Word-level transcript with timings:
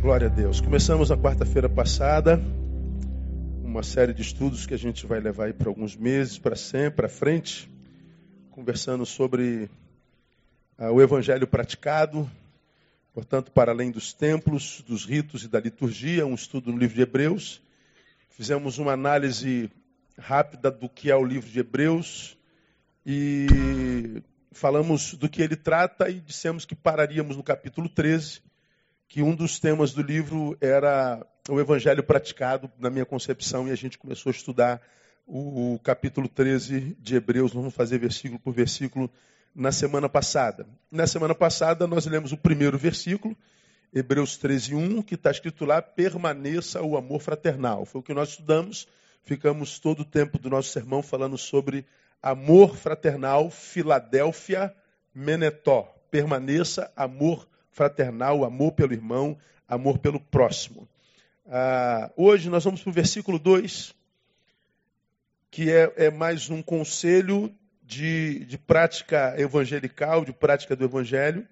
Glória 0.00 0.28
a 0.28 0.30
Deus. 0.30 0.60
Começamos 0.60 1.10
na 1.10 1.16
quarta-feira 1.16 1.68
passada 1.68 2.40
uma 3.64 3.82
série 3.82 4.14
de 4.14 4.22
estudos 4.22 4.64
que 4.64 4.72
a 4.72 4.78
gente 4.78 5.04
vai 5.04 5.18
levar 5.18 5.46
aí 5.46 5.52
para 5.52 5.68
alguns 5.68 5.96
meses, 5.96 6.38
para 6.38 6.54
sempre, 6.54 6.92
para 6.92 7.08
frente, 7.08 7.68
conversando 8.52 9.04
sobre 9.04 9.68
ah, 10.78 10.92
o 10.92 11.02
evangelho 11.02 11.48
praticado, 11.48 12.30
portanto, 13.12 13.50
para 13.50 13.72
além 13.72 13.90
dos 13.90 14.12
templos, 14.12 14.84
dos 14.86 15.04
ritos 15.04 15.42
e 15.42 15.48
da 15.48 15.58
liturgia, 15.58 16.24
um 16.24 16.34
estudo 16.36 16.70
no 16.70 16.78
livro 16.78 16.94
de 16.94 17.02
Hebreus. 17.02 17.60
Fizemos 18.30 18.78
uma 18.78 18.92
análise 18.92 19.68
rápida 20.16 20.70
do 20.70 20.88
que 20.88 21.10
é 21.10 21.16
o 21.16 21.24
livro 21.24 21.50
de 21.50 21.58
Hebreus 21.58 22.38
e 23.04 24.22
falamos 24.52 25.14
do 25.14 25.28
que 25.28 25.42
ele 25.42 25.56
trata 25.56 26.08
e 26.08 26.20
dissemos 26.20 26.64
que 26.64 26.76
pararíamos 26.76 27.36
no 27.36 27.42
capítulo 27.42 27.88
13 27.88 28.46
que 29.08 29.22
um 29.22 29.34
dos 29.34 29.58
temas 29.58 29.92
do 29.92 30.02
livro 30.02 30.56
era 30.60 31.26
o 31.48 31.58
evangelho 31.58 32.02
praticado, 32.02 32.70
na 32.78 32.90
minha 32.90 33.06
concepção, 33.06 33.66
e 33.66 33.70
a 33.70 33.74
gente 33.74 33.96
começou 33.96 34.28
a 34.28 34.34
estudar 34.34 34.82
o, 35.26 35.74
o 35.74 35.78
capítulo 35.78 36.28
13 36.28 36.94
de 37.00 37.16
Hebreus, 37.16 37.54
vamos 37.54 37.74
fazer 37.74 37.98
versículo 37.98 38.38
por 38.38 38.52
versículo 38.52 39.10
na 39.54 39.72
semana 39.72 40.10
passada. 40.10 40.66
Na 40.90 41.06
semana 41.06 41.34
passada 41.34 41.86
nós 41.86 42.04
lemos 42.04 42.32
o 42.32 42.36
primeiro 42.36 42.76
versículo, 42.76 43.34
Hebreus 43.94 44.36
13, 44.36 44.74
1, 44.74 45.02
que 45.02 45.14
está 45.14 45.30
escrito 45.30 45.64
lá, 45.64 45.80
permaneça 45.80 46.82
o 46.82 46.94
amor 46.94 47.20
fraternal. 47.20 47.86
Foi 47.86 48.02
o 48.02 48.04
que 48.04 48.12
nós 48.12 48.30
estudamos, 48.30 48.86
ficamos 49.24 49.78
todo 49.78 50.00
o 50.00 50.04
tempo 50.04 50.38
do 50.38 50.50
nosso 50.50 50.68
sermão 50.68 51.02
falando 51.02 51.38
sobre 51.38 51.86
amor 52.22 52.76
fraternal, 52.76 53.50
Filadélfia, 53.50 54.74
Menetó. 55.14 55.94
Permaneça 56.10 56.92
amor 56.94 57.38
fraternal 57.38 57.57
fraternal, 57.78 58.44
amor 58.44 58.72
pelo 58.72 58.92
irmão, 58.92 59.38
amor 59.68 59.98
pelo 59.98 60.18
próximo. 60.18 60.88
Ah, 61.46 62.10
hoje 62.16 62.50
nós 62.50 62.64
vamos 62.64 62.82
para 62.82 62.90
o 62.90 62.92
versículo 62.92 63.38
2, 63.38 63.94
que 65.48 65.70
é, 65.70 65.92
é, 65.96 66.10
mais 66.10 66.50
um 66.50 66.60
conselho 66.60 67.54
de, 67.84 68.44
de 68.46 68.58
prática 68.58 69.32
evangelical, 69.38 70.24
de 70.24 70.32
prática 70.32 70.74
do 70.74 70.84
evangelho, 70.84 71.46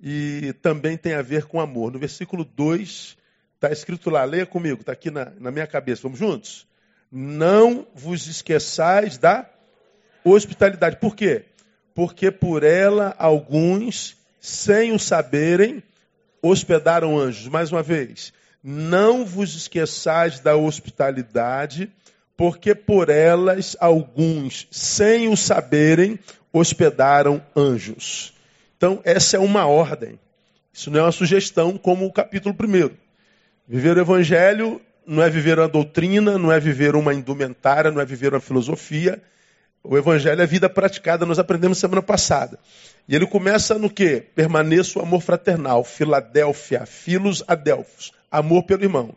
e 0.00 0.54
também 0.62 0.96
tem 0.96 1.14
a 1.14 1.22
ver 1.22 1.46
com 1.46 1.60
amor. 1.60 1.90
No 1.90 1.98
versículo 1.98 2.44
2, 2.44 3.18
está 3.56 3.72
escrito 3.72 4.10
lá, 4.10 4.22
leia 4.22 4.46
comigo, 4.46 4.82
está 4.82 4.92
aqui 4.92 5.10
na, 5.10 5.32
na 5.40 5.50
minha 5.50 5.66
cabeça, 5.66 6.02
vamos 6.02 6.20
juntos? 6.20 6.68
Não 7.10 7.84
vos 7.96 8.28
esqueçais 8.28 9.18
da 9.18 9.50
hospitalidade. 10.22 10.98
Por 10.98 11.16
quê? 11.16 11.46
Porque 11.96 12.30
por 12.30 12.62
ela 12.62 13.12
alguns 13.18 14.17
sem 14.40 14.92
o 14.92 14.98
saberem, 14.98 15.82
hospedaram 16.42 17.18
anjos. 17.18 17.48
Mais 17.48 17.72
uma 17.72 17.82
vez, 17.82 18.32
não 18.62 19.24
vos 19.24 19.54
esqueçais 19.54 20.40
da 20.40 20.56
hospitalidade, 20.56 21.90
porque 22.36 22.74
por 22.74 23.08
elas 23.08 23.76
alguns, 23.80 24.68
sem 24.70 25.28
o 25.28 25.36
saberem, 25.36 26.18
hospedaram 26.52 27.42
anjos. 27.56 28.32
Então, 28.76 29.00
essa 29.04 29.36
é 29.36 29.40
uma 29.40 29.66
ordem. 29.66 30.18
Isso 30.72 30.90
não 30.90 31.00
é 31.00 31.02
uma 31.02 31.12
sugestão, 31.12 31.76
como 31.76 32.06
o 32.06 32.12
capítulo 32.12 32.54
1. 32.54 32.90
Viver 33.66 33.96
o 33.96 34.00
evangelho 34.00 34.80
não 35.06 35.22
é 35.22 35.28
viver 35.28 35.58
uma 35.58 35.66
doutrina, 35.66 36.38
não 36.38 36.52
é 36.52 36.60
viver 36.60 36.94
uma 36.94 37.12
indumentária, 37.12 37.90
não 37.90 38.00
é 38.00 38.04
viver 38.04 38.32
uma 38.32 38.40
filosofia. 38.40 39.20
O 39.82 39.96
evangelho 39.96 40.42
é 40.42 40.46
vida 40.46 40.68
praticada, 40.68 41.24
nós 41.24 41.38
aprendemos 41.38 41.78
semana 41.78 42.02
passada. 42.02 42.58
E 43.08 43.14
ele 43.14 43.26
começa 43.26 43.78
no 43.78 43.88
que? 43.88 44.20
Permaneça 44.20 44.98
o 44.98 45.02
amor 45.02 45.22
fraternal, 45.22 45.82
Filadélfia, 45.84 46.84
filos 46.84 47.42
adelfos, 47.46 48.12
amor 48.30 48.64
pelo 48.64 48.82
irmão. 48.82 49.14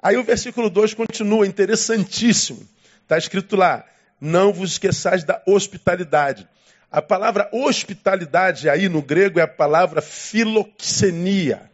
Aí 0.00 0.16
o 0.16 0.22
versículo 0.22 0.70
2 0.70 0.94
continua, 0.94 1.46
interessantíssimo. 1.46 2.66
Está 3.02 3.18
escrito 3.18 3.56
lá: 3.56 3.84
não 4.20 4.52
vos 4.52 4.72
esqueçais 4.72 5.24
da 5.24 5.42
hospitalidade. 5.46 6.46
A 6.90 7.02
palavra 7.02 7.48
hospitalidade 7.52 8.68
aí 8.68 8.88
no 8.88 9.02
grego 9.02 9.40
é 9.40 9.42
a 9.42 9.48
palavra 9.48 10.00
filoxenia. 10.00 11.70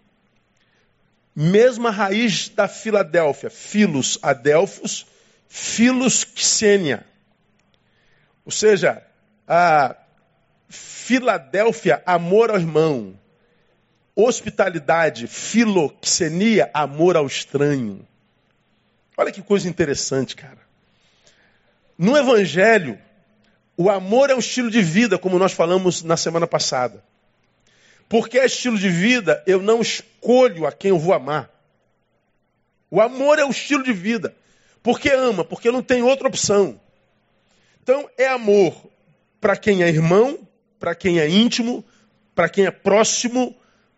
Mesma 1.34 1.90
raiz 1.90 2.48
da 2.48 2.68
Filadélfia, 2.68 3.50
filos 3.50 4.18
adelfos, 4.22 5.06
filos 5.48 6.26
xenia. 6.34 7.04
Ou 8.44 8.52
seja, 8.52 9.02
a 9.46 9.96
Filadélfia, 10.68 12.02
amor 12.06 12.50
ao 12.50 12.56
irmão. 12.56 13.18
Hospitalidade, 14.16 15.26
filoxenia, 15.26 16.70
amor 16.72 17.16
ao 17.16 17.26
estranho. 17.26 18.06
Olha 19.16 19.30
que 19.30 19.42
coisa 19.42 19.68
interessante, 19.68 20.34
cara. 20.34 20.58
No 21.98 22.16
Evangelho, 22.16 22.98
o 23.76 23.90
amor 23.90 24.30
é 24.30 24.34
um 24.34 24.38
estilo 24.38 24.70
de 24.70 24.82
vida, 24.82 25.18
como 25.18 25.38
nós 25.38 25.52
falamos 25.52 26.02
na 26.02 26.16
semana 26.16 26.46
passada. 26.46 27.04
Porque 28.08 28.38
é 28.38 28.46
estilo 28.46 28.78
de 28.78 28.88
vida, 28.88 29.42
eu 29.46 29.60
não 29.62 29.80
escolho 29.80 30.66
a 30.66 30.72
quem 30.72 30.90
eu 30.90 30.98
vou 30.98 31.14
amar. 31.14 31.50
O 32.90 33.00
amor 33.00 33.38
é 33.38 33.44
o 33.44 33.50
estilo 33.50 33.82
de 33.82 33.92
vida. 33.92 34.34
Porque 34.82 35.10
ama, 35.10 35.44
porque 35.44 35.70
não 35.70 35.82
tem 35.82 36.02
outra 36.02 36.28
opção. 36.28 36.80
Então, 37.82 38.08
é 38.16 38.28
amor 38.28 38.90
para 39.40 39.56
quem 39.56 39.82
é 39.82 39.88
irmão, 39.88 40.38
para 40.78 40.94
quem 40.94 41.18
é 41.18 41.28
íntimo, 41.28 41.84
para 42.34 42.48
quem 42.48 42.66
é 42.66 42.70
próximo, 42.70 43.56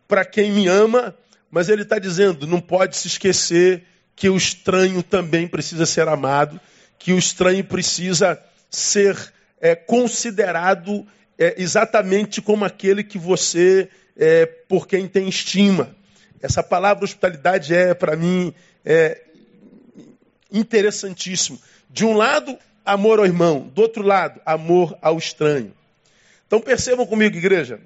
para 0.08 0.24
quem 0.24 0.52
me 0.52 0.66
ama, 0.68 1.14
mas 1.50 1.68
ele 1.68 1.82
está 1.82 1.98
dizendo: 1.98 2.46
não 2.46 2.60
pode 2.60 2.96
se 2.96 3.08
esquecer 3.08 3.84
que 4.16 4.28
o 4.28 4.36
estranho 4.36 5.02
também 5.02 5.46
precisa 5.46 5.84
ser 5.84 6.08
amado, 6.08 6.58
que 6.98 7.12
o 7.12 7.18
estranho 7.18 7.62
precisa 7.62 8.42
ser 8.70 9.16
é, 9.60 9.74
considerado 9.74 11.06
é, 11.38 11.54
exatamente 11.58 12.40
como 12.40 12.64
aquele 12.64 13.04
que 13.04 13.18
você, 13.18 13.88
é, 14.16 14.46
por 14.46 14.86
quem 14.86 15.06
tem 15.06 15.28
estima. 15.28 15.94
Essa 16.40 16.62
palavra 16.62 17.04
hospitalidade 17.04 17.74
é, 17.74 17.92
para 17.92 18.16
mim, 18.16 18.54
é, 18.84 19.22
interessantíssimo. 20.50 21.60
De 21.90 22.04
um 22.04 22.16
lado, 22.16 22.58
amor 22.84 23.18
ao 23.18 23.24
irmão. 23.24 23.70
Do 23.74 23.82
outro 23.82 24.02
lado, 24.02 24.40
amor 24.44 24.96
ao 25.00 25.16
estranho. 25.16 25.72
Então 26.46 26.60
percebam 26.60 27.06
comigo, 27.06 27.36
igreja. 27.36 27.80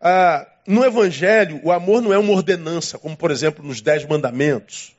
Ah, 0.00 0.46
no 0.66 0.84
Evangelho, 0.84 1.60
o 1.62 1.70
amor 1.70 2.00
não 2.00 2.12
é 2.12 2.18
uma 2.18 2.32
ordenança, 2.32 2.98
como 2.98 3.16
por 3.16 3.30
exemplo 3.30 3.64
nos 3.64 3.80
Dez 3.80 4.04
Mandamentos. 4.06 4.92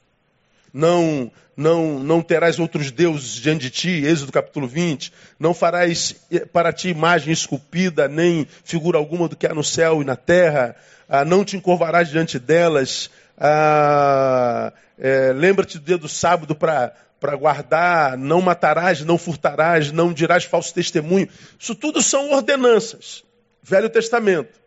Não, 0.74 1.32
não, 1.58 2.00
não 2.00 2.22
terás 2.22 2.60
outros 2.60 2.92
deuses 2.92 3.34
diante 3.34 3.64
de 3.64 3.70
ti, 3.70 4.06
Êxodo 4.06 4.32
capítulo 4.32 4.68
20. 4.68 5.12
Não 5.40 5.54
farás 5.54 6.16
eh, 6.32 6.46
para 6.46 6.72
ti 6.72 6.90
imagem 6.90 7.34
esculpida, 7.34 8.08
nem 8.08 8.48
figura 8.64 8.98
alguma 8.98 9.28
do 9.28 9.36
que 9.36 9.48
há 9.48 9.54
no 9.54 9.64
céu 9.64 10.02
e 10.02 10.06
na 10.06 10.16
terra. 10.16 10.76
Ah, 11.10 11.26
não 11.26 11.44
te 11.44 11.58
encurvarás 11.58 12.10
diante 12.10 12.40
delas. 12.40 13.10
Ah, 13.38 14.72
é, 14.98 15.34
Lembra-te 15.34 15.80
do 15.80 15.86
dia 15.86 15.98
do 15.98 16.08
sábado 16.08 16.54
para 16.54 16.94
para 17.22 17.36
guardar, 17.36 18.18
não 18.18 18.42
matarás, 18.42 19.06
não 19.06 19.16
furtarás, 19.16 19.92
não 19.92 20.12
dirás 20.12 20.44
falso 20.44 20.74
testemunho. 20.74 21.30
Isso 21.58 21.76
tudo 21.76 22.02
são 22.02 22.32
ordenanças. 22.32 23.24
Velho 23.62 23.92
Testamento. 23.92 24.60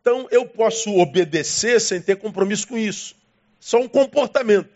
Então 0.00 0.26
eu 0.30 0.46
posso 0.46 0.96
obedecer 0.96 1.78
sem 1.78 2.00
ter 2.00 2.16
compromisso 2.16 2.66
com 2.66 2.78
isso. 2.78 3.14
Só 3.60 3.78
um 3.78 3.86
comportamento. 3.86 4.70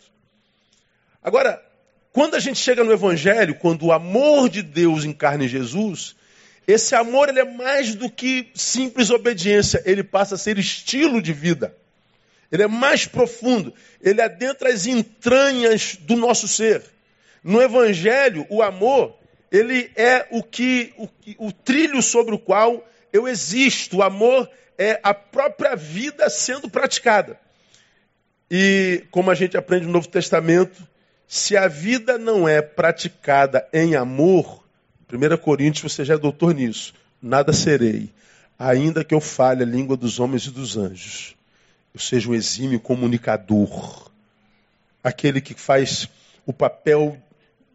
Agora, 1.23 1.65
quando 2.13 2.35
a 2.35 2.41
gente 2.41 2.59
chega 2.59 2.85
no 2.85 2.93
Evangelho, 2.93 3.55
quando 3.55 3.87
o 3.87 3.93
amor 3.93 4.51
de 4.51 4.63
Deus 4.63 5.07
encarna 5.07 5.45
em 5.45 5.49
Jesus, 5.49 6.15
esse 6.69 6.95
amor 6.95 7.31
ele 7.31 7.41
é 7.41 7.45
mais 7.45 7.95
do 7.95 8.11
que 8.11 8.51
simples 8.55 9.09
obediência, 9.09 9.83
ele 9.87 10.05
passa 10.05 10.35
a 10.35 10.39
ser 10.39 10.59
estilo 10.59 11.23
de 11.23 11.33
vida. 11.33 11.75
Ele 12.51 12.65
é 12.65 12.67
mais 12.67 13.07
profundo, 13.07 13.73
ele 14.03 14.21
adentra 14.21 14.73
as 14.73 14.87
entranhas 14.87 15.97
do 16.01 16.17
nosso 16.17 16.49
ser. 16.49 16.83
No 17.45 17.63
Evangelho, 17.63 18.45
o 18.51 18.61
amor, 18.61 19.17
ele 19.53 19.91
é 19.95 20.27
o 20.31 20.43
que 20.43 20.93
o, 20.99 21.09
o 21.39 21.53
trilho 21.53 22.03
sobre 22.03 22.35
o 22.35 22.39
qual 22.39 22.87
eu 23.13 23.29
existo. 23.29 23.99
O 23.99 24.03
amor 24.03 24.51
é 24.77 24.99
a 25.03 25.15
própria 25.15 25.77
vida 25.77 26.29
sendo 26.29 26.69
praticada. 26.69 27.39
E 28.51 29.05
como 29.13 29.31
a 29.31 29.35
gente 29.35 29.57
aprende 29.57 29.87
no 29.87 29.93
Novo 29.93 30.09
Testamento, 30.09 30.83
se 31.29 31.57
a 31.57 31.69
vida 31.69 32.19
não 32.19 32.49
é 32.49 32.61
praticada 32.61 33.67
em 33.73 33.95
amor, 33.95 34.65
1 35.13 35.37
Coríntios, 35.37 35.93
você 35.93 36.05
já 36.05 36.15
é 36.15 36.19
doutor 36.19 36.53
nisso, 36.53 36.93
nada 37.23 37.53
serei, 37.53 38.11
ainda 38.59 39.05
que 39.05 39.15
eu 39.15 39.21
fale 39.21 39.63
a 39.63 39.67
língua 39.67 39.97
dos 39.97 40.19
homens 40.19 40.47
e 40.47 40.51
dos 40.51 40.77
anjos 40.77 41.37
eu 41.93 42.01
seja 42.01 42.29
um 42.29 42.35
exímio 42.35 42.81
comunicador, 42.81 44.11
aquele 45.03 45.41
que 45.41 45.55
faz 45.55 46.09
o 46.47 46.53
papel 46.53 47.21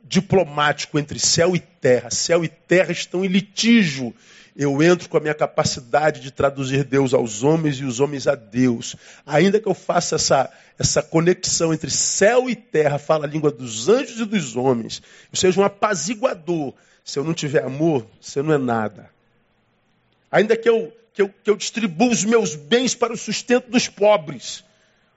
diplomático 0.04 1.00
entre 1.00 1.20
céu 1.20 1.56
e 1.56 1.60
terra. 1.60 2.10
Céu 2.12 2.44
e 2.44 2.48
terra 2.48 2.92
estão 2.92 3.26
em 3.26 3.28
litígio. 3.28 4.14
Eu 4.56 4.82
entro 4.82 5.10
com 5.10 5.18
a 5.18 5.20
minha 5.20 5.34
capacidade 5.34 6.22
de 6.22 6.32
traduzir 6.32 6.86
Deus 6.86 7.14
aos 7.14 7.44
homens 7.44 7.78
e 7.78 7.84
os 7.84 8.00
homens 8.00 8.26
a 8.26 8.36
Deus. 8.36 8.96
Ainda 9.26 9.60
que 9.60 9.68
eu 9.68 9.74
faça 9.74 10.16
essa, 10.16 10.50
essa 10.80 11.04
conexão 11.04 11.74
entre 11.74 11.90
céu 11.90 12.50
e 12.50 12.56
terra, 12.56 12.98
fala 12.98 13.26
a 13.26 13.30
língua 13.30 13.52
dos 13.52 13.90
anjos 13.90 14.20
e 14.20 14.26
dos 14.26 14.56
homens, 14.56 15.02
eu 15.32 15.38
seja 15.38 15.60
um 15.60 15.64
apaziguador. 15.64 16.74
Se 17.04 17.20
eu 17.20 17.24
não 17.24 17.34
tiver 17.34 17.64
amor, 17.64 18.08
você 18.22 18.42
não 18.42 18.54
é 18.54 18.58
nada. 18.58 19.10
Ainda 20.32 20.56
que 20.56 20.70
eu, 20.70 20.92
que 21.16 21.22
eu, 21.24 21.30
que 21.30 21.50
eu 21.50 21.56
distribua 21.56 22.10
os 22.10 22.24
meus 22.24 22.56
bens 22.56 22.94
para 22.94 23.12
o 23.12 23.18
sustento 23.18 23.72
dos 23.72 23.88
pobres. 23.88 24.64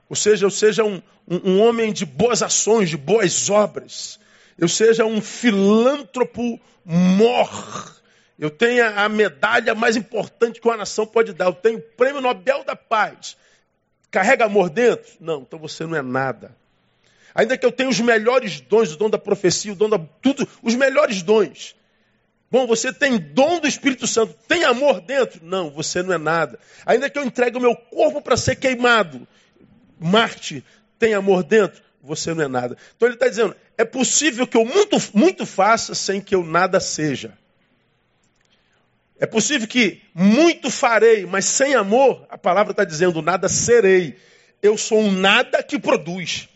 Ou 0.09 0.15
seja, 0.15 0.45
eu 0.45 0.49
seja 0.49 0.83
um, 0.83 0.99
um, 1.27 1.51
um 1.51 1.61
homem 1.61 1.93
de 1.93 2.05
boas 2.05 2.41
ações, 2.41 2.89
de 2.89 2.97
boas 2.97 3.49
obras. 3.51 4.19
Eu 4.57 4.67
seja 4.67 5.05
um 5.05 5.21
filântropo 5.21 6.59
mor 6.83 7.99
eu 8.39 8.49
tenho 8.49 8.85
a 8.97 9.09
medalha 9.09 9.75
mais 9.75 9.97
importante 9.97 10.61
que 10.61 10.67
uma 10.67 10.77
nação 10.77 11.05
pode 11.05 11.33
dar. 11.33 11.47
Eu 11.47 11.53
tenho 11.53 11.79
o 11.79 11.81
prêmio 11.81 12.21
Nobel 12.21 12.63
da 12.63 12.73
Paz. 12.73 13.35
Carrega 14.09 14.45
amor 14.45 14.69
dentro? 14.69 15.11
Não, 15.19 15.41
então 15.41 15.59
você 15.59 15.85
não 15.85 15.97
é 15.97 16.01
nada. 16.01 16.55
Ainda 17.35 17.57
que 17.57 17.65
eu 17.65 17.71
tenha 17.71 17.89
os 17.89 17.99
melhores 17.99 18.61
dons, 18.61 18.93
o 18.93 18.97
dom 18.97 19.09
da 19.09 19.17
profecia, 19.17 19.73
o 19.73 19.75
dom 19.75 19.89
da. 19.89 19.99
tudo, 20.21 20.47
os 20.63 20.73
melhores 20.73 21.21
dons. 21.21 21.75
Bom, 22.51 22.65
você 22.65 22.91
tem 22.91 23.17
dom 23.17 23.59
do 23.59 23.67
Espírito 23.67 24.07
Santo, 24.07 24.33
tem 24.47 24.63
amor 24.63 25.01
dentro? 25.01 25.39
Não, 25.43 25.69
você 25.69 26.01
não 26.01 26.13
é 26.13 26.17
nada. 26.17 26.59
Ainda 26.85 27.09
que 27.09 27.19
eu 27.19 27.23
entregue 27.23 27.57
o 27.57 27.61
meu 27.61 27.75
corpo 27.75 28.21
para 28.21 28.35
ser 28.35 28.55
queimado, 28.55 29.27
Marte 29.99 30.63
tem 30.97 31.13
amor 31.13 31.43
dentro? 31.43 31.81
Você 32.01 32.33
não 32.33 32.43
é 32.43 32.47
nada. 32.47 32.77
Então 32.95 33.07
ele 33.07 33.15
está 33.15 33.27
dizendo: 33.27 33.55
é 33.77 33.85
possível 33.85 34.47
que 34.47 34.57
eu 34.57 34.65
muito, 34.65 34.97
muito 35.13 35.45
faça 35.45 35.93
sem 35.93 36.19
que 36.19 36.33
eu 36.33 36.43
nada 36.43 36.79
seja. 36.79 37.37
É 39.19 39.25
possível 39.25 39.67
que 39.67 40.01
muito 40.13 40.71
farei, 40.71 41.25
mas 41.25 41.43
sem 41.43 41.75
amor, 41.75 42.25
a 42.29 42.37
palavra 42.37 42.71
está 42.71 42.85
dizendo 42.85 43.21
nada 43.21 43.49
serei. 43.49 44.17
Eu 44.61 44.77
sou 44.77 44.99
um 45.01 45.11
nada 45.11 45.61
que 45.61 45.77
produz. 45.77 46.47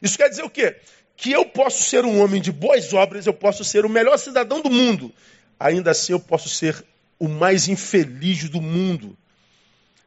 Isso 0.00 0.16
quer 0.16 0.28
dizer 0.28 0.44
o 0.44 0.50
quê? 0.50 0.76
Que 1.16 1.32
eu 1.32 1.44
posso 1.44 1.82
ser 1.82 2.04
um 2.04 2.20
homem 2.20 2.40
de 2.40 2.52
boas 2.52 2.92
obras, 2.92 3.26
eu 3.26 3.34
posso 3.34 3.64
ser 3.64 3.84
o 3.84 3.88
melhor 3.88 4.16
cidadão 4.18 4.60
do 4.60 4.70
mundo. 4.70 5.12
Ainda 5.58 5.90
assim, 5.90 6.12
eu 6.12 6.20
posso 6.20 6.48
ser 6.48 6.84
o 7.18 7.28
mais 7.28 7.68
infeliz 7.68 8.48
do 8.48 8.60
mundo. 8.60 9.16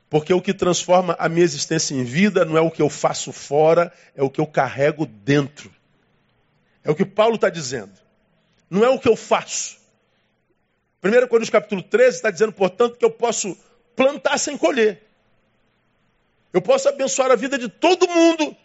Porque 0.10 0.34
o 0.34 0.42
que 0.42 0.54
transforma 0.54 1.16
a 1.20 1.28
minha 1.28 1.44
existência 1.44 1.94
em 1.96 2.04
vida 2.04 2.46
não 2.46 2.58
é 2.58 2.62
o 2.62 2.72
que 2.72 2.82
eu 2.82 2.90
faço 2.90 3.32
fora, 3.32 3.92
é 4.16 4.24
o 4.24 4.30
que 4.30 4.40
eu 4.40 4.48
carrego 4.48 5.06
dentro. 5.06 5.72
É 6.84 6.92
o 6.92 6.96
que 6.96 7.06
Paulo 7.06 7.36
está 7.36 7.50
dizendo. 7.50 7.94
Não 8.70 8.84
é 8.84 8.90
o 8.90 9.00
que 9.00 9.08
eu 9.08 9.16
faço. 9.16 9.78
1 11.04 11.28
Coríntios 11.28 11.50
capítulo 11.50 11.84
13 11.84 12.18
está 12.18 12.32
dizendo, 12.32 12.52
portanto, 12.52 12.98
que 12.98 13.06
eu 13.06 13.12
posso 13.12 13.58
plantar 13.96 14.38
sem 14.38 14.58
colher. 14.58 15.04
Eu 16.52 16.62
posso 16.62 16.90
abençoar 16.90 17.32
a 17.32 17.36
vida 17.36 17.58
de 17.58 17.70
todo 17.70 18.08
mundo 18.08 18.56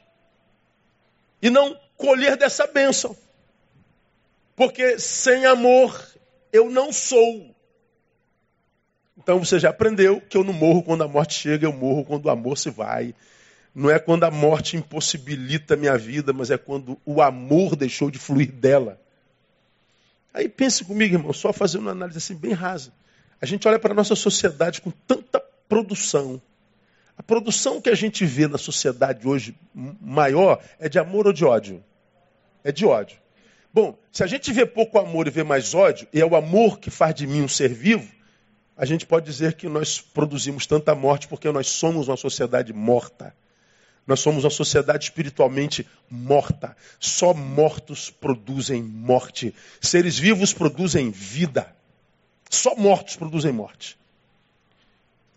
e 1.43 1.51
não 1.51 1.79
colher 1.97 2.37
dessa 2.37 2.67
bênção. 2.67 3.17
Porque 4.55 4.99
sem 4.99 5.47
amor 5.47 6.10
eu 6.53 6.71
não 6.71 6.93
sou. 6.93 7.55
Então 9.17 9.39
você 9.39 9.59
já 9.59 9.71
aprendeu 9.71 10.21
que 10.21 10.37
eu 10.37 10.45
não 10.45 10.53
morro 10.53 10.83
quando 10.83 11.03
a 11.03 11.09
morte 11.09 11.35
chega, 11.35 11.67
eu 11.67 11.73
morro 11.73 12.05
quando 12.05 12.27
o 12.27 12.31
amor 12.31 12.57
se 12.57 12.71
vai. 12.71 13.15
Não 13.75 13.91
é 13.91 13.99
quando 13.99 14.25
a 14.25 14.31
morte 14.31 14.77
impossibilita 14.77 15.75
a 15.75 15.77
minha 15.77 15.97
vida, 15.97 16.33
mas 16.33 16.51
é 16.51 16.59
quando 16.59 16.99
o 17.05 17.23
amor 17.23 17.77
deixou 17.77 18.11
de 18.11 18.19
fluir 18.19 18.51
dela. 18.51 19.01
Aí 20.33 20.49
pense 20.49 20.85
comigo, 20.85 21.15
irmão, 21.15 21.33
só 21.33 21.53
fazendo 21.53 21.83
uma 21.83 21.91
análise 21.91 22.19
assim 22.19 22.35
bem 22.35 22.53
rasa. 22.53 22.93
A 23.41 23.47
gente 23.47 23.67
olha 23.67 23.79
para 23.79 23.93
a 23.93 23.95
nossa 23.95 24.15
sociedade 24.15 24.81
com 24.81 24.91
tanta 24.91 25.41
produção. 25.69 26.41
A 27.17 27.23
produção 27.23 27.81
que 27.81 27.91
a 27.91 27.95
gente 27.95 28.25
vê 28.25 28.49
na 28.49 28.59
sociedade 28.59 29.27
hoje 29.29 29.55
maior 29.75 30.63
é 30.79 30.89
de 30.89 30.99
amor 30.99 31.27
ou 31.27 31.33
de 31.33 31.45
ódio? 31.45 31.85
É 32.65 32.73
de 32.73 32.87
ódio. 32.87 33.19
Bom, 33.73 33.97
se 34.11 34.25
a 34.25 34.27
gente 34.27 34.53
vê 34.53 34.67
pouco 34.67 34.99
amor 34.99 35.29
e 35.29 35.31
vê 35.31 35.45
mais 35.45 35.75
ódio, 35.75 36.09
e 36.13 36.21
é 36.21 36.27
o 36.27 36.35
amor 36.35 36.81
que 36.81 36.91
faz 36.91 37.15
de 37.15 37.27
mim 37.27 37.43
um 37.43 37.49
ser 37.49 37.73
vivo, 37.73 38.11
a 38.77 38.85
gente 38.85 39.07
pode 39.07 39.27
dizer 39.27 39.55
que 39.55 39.69
nós 39.69 40.01
produzimos 40.01 40.67
tanta 40.67 40.95
morte 40.95 41.29
porque 41.29 41.51
nós 41.53 41.69
somos 41.69 42.09
uma 42.09 42.17
sociedade 42.17 42.73
morta. 42.73 43.35
Nós 44.07 44.21
somos 44.21 44.43
uma 44.43 44.51
sociedade 44.51 45.05
espiritualmente 45.05 45.87
morta. 46.11 46.77
Só 46.99 47.33
mortos 47.33 48.11
produzem 48.11 48.83
morte. 48.83 49.55
Seres 49.81 50.19
vivos 50.19 50.53
produzem 50.53 51.11
vida. 51.11 51.73
Só 52.49 52.75
mortos 52.75 53.15
produzem 53.15 53.53
morte. 53.53 53.97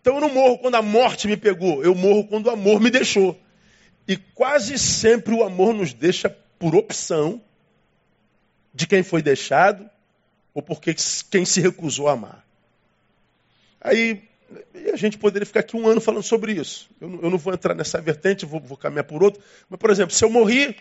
Então 0.01 0.15
eu 0.15 0.21
não 0.21 0.33
morro 0.33 0.57
quando 0.57 0.75
a 0.75 0.81
morte 0.81 1.27
me 1.27 1.37
pegou, 1.37 1.83
eu 1.83 1.93
morro 1.93 2.25
quando 2.25 2.47
o 2.47 2.49
amor 2.49 2.81
me 2.81 2.89
deixou. 2.89 3.39
E 4.07 4.17
quase 4.17 4.79
sempre 4.79 5.33
o 5.33 5.43
amor 5.43 5.73
nos 5.73 5.93
deixa 5.93 6.35
por 6.57 6.75
opção 6.75 7.41
de 8.73 8.87
quem 8.87 9.03
foi 9.03 9.21
deixado 9.21 9.89
ou 10.53 10.61
porque 10.61 10.95
quem 11.29 11.45
se 11.45 11.61
recusou 11.61 12.07
a 12.07 12.13
amar. 12.13 12.45
Aí 13.79 14.23
a 14.91 14.95
gente 14.95 15.17
poderia 15.17 15.45
ficar 15.45 15.61
aqui 15.61 15.75
um 15.75 15.87
ano 15.87 15.99
falando 15.99 16.23
sobre 16.23 16.53
isso. 16.53 16.89
Eu 17.01 17.21
eu 17.23 17.29
não 17.29 17.37
vou 17.37 17.53
entrar 17.53 17.73
nessa 17.73 17.99
vertente, 17.99 18.45
vou, 18.45 18.59
vou, 18.59 18.77
caminhar 18.77 19.03
por 19.03 19.23
outro. 19.23 19.41
Mas, 19.69 19.79
por 19.79 19.89
exemplo, 19.89 20.13
se 20.13 20.23
eu 20.23 20.29
morrer, 20.29 20.75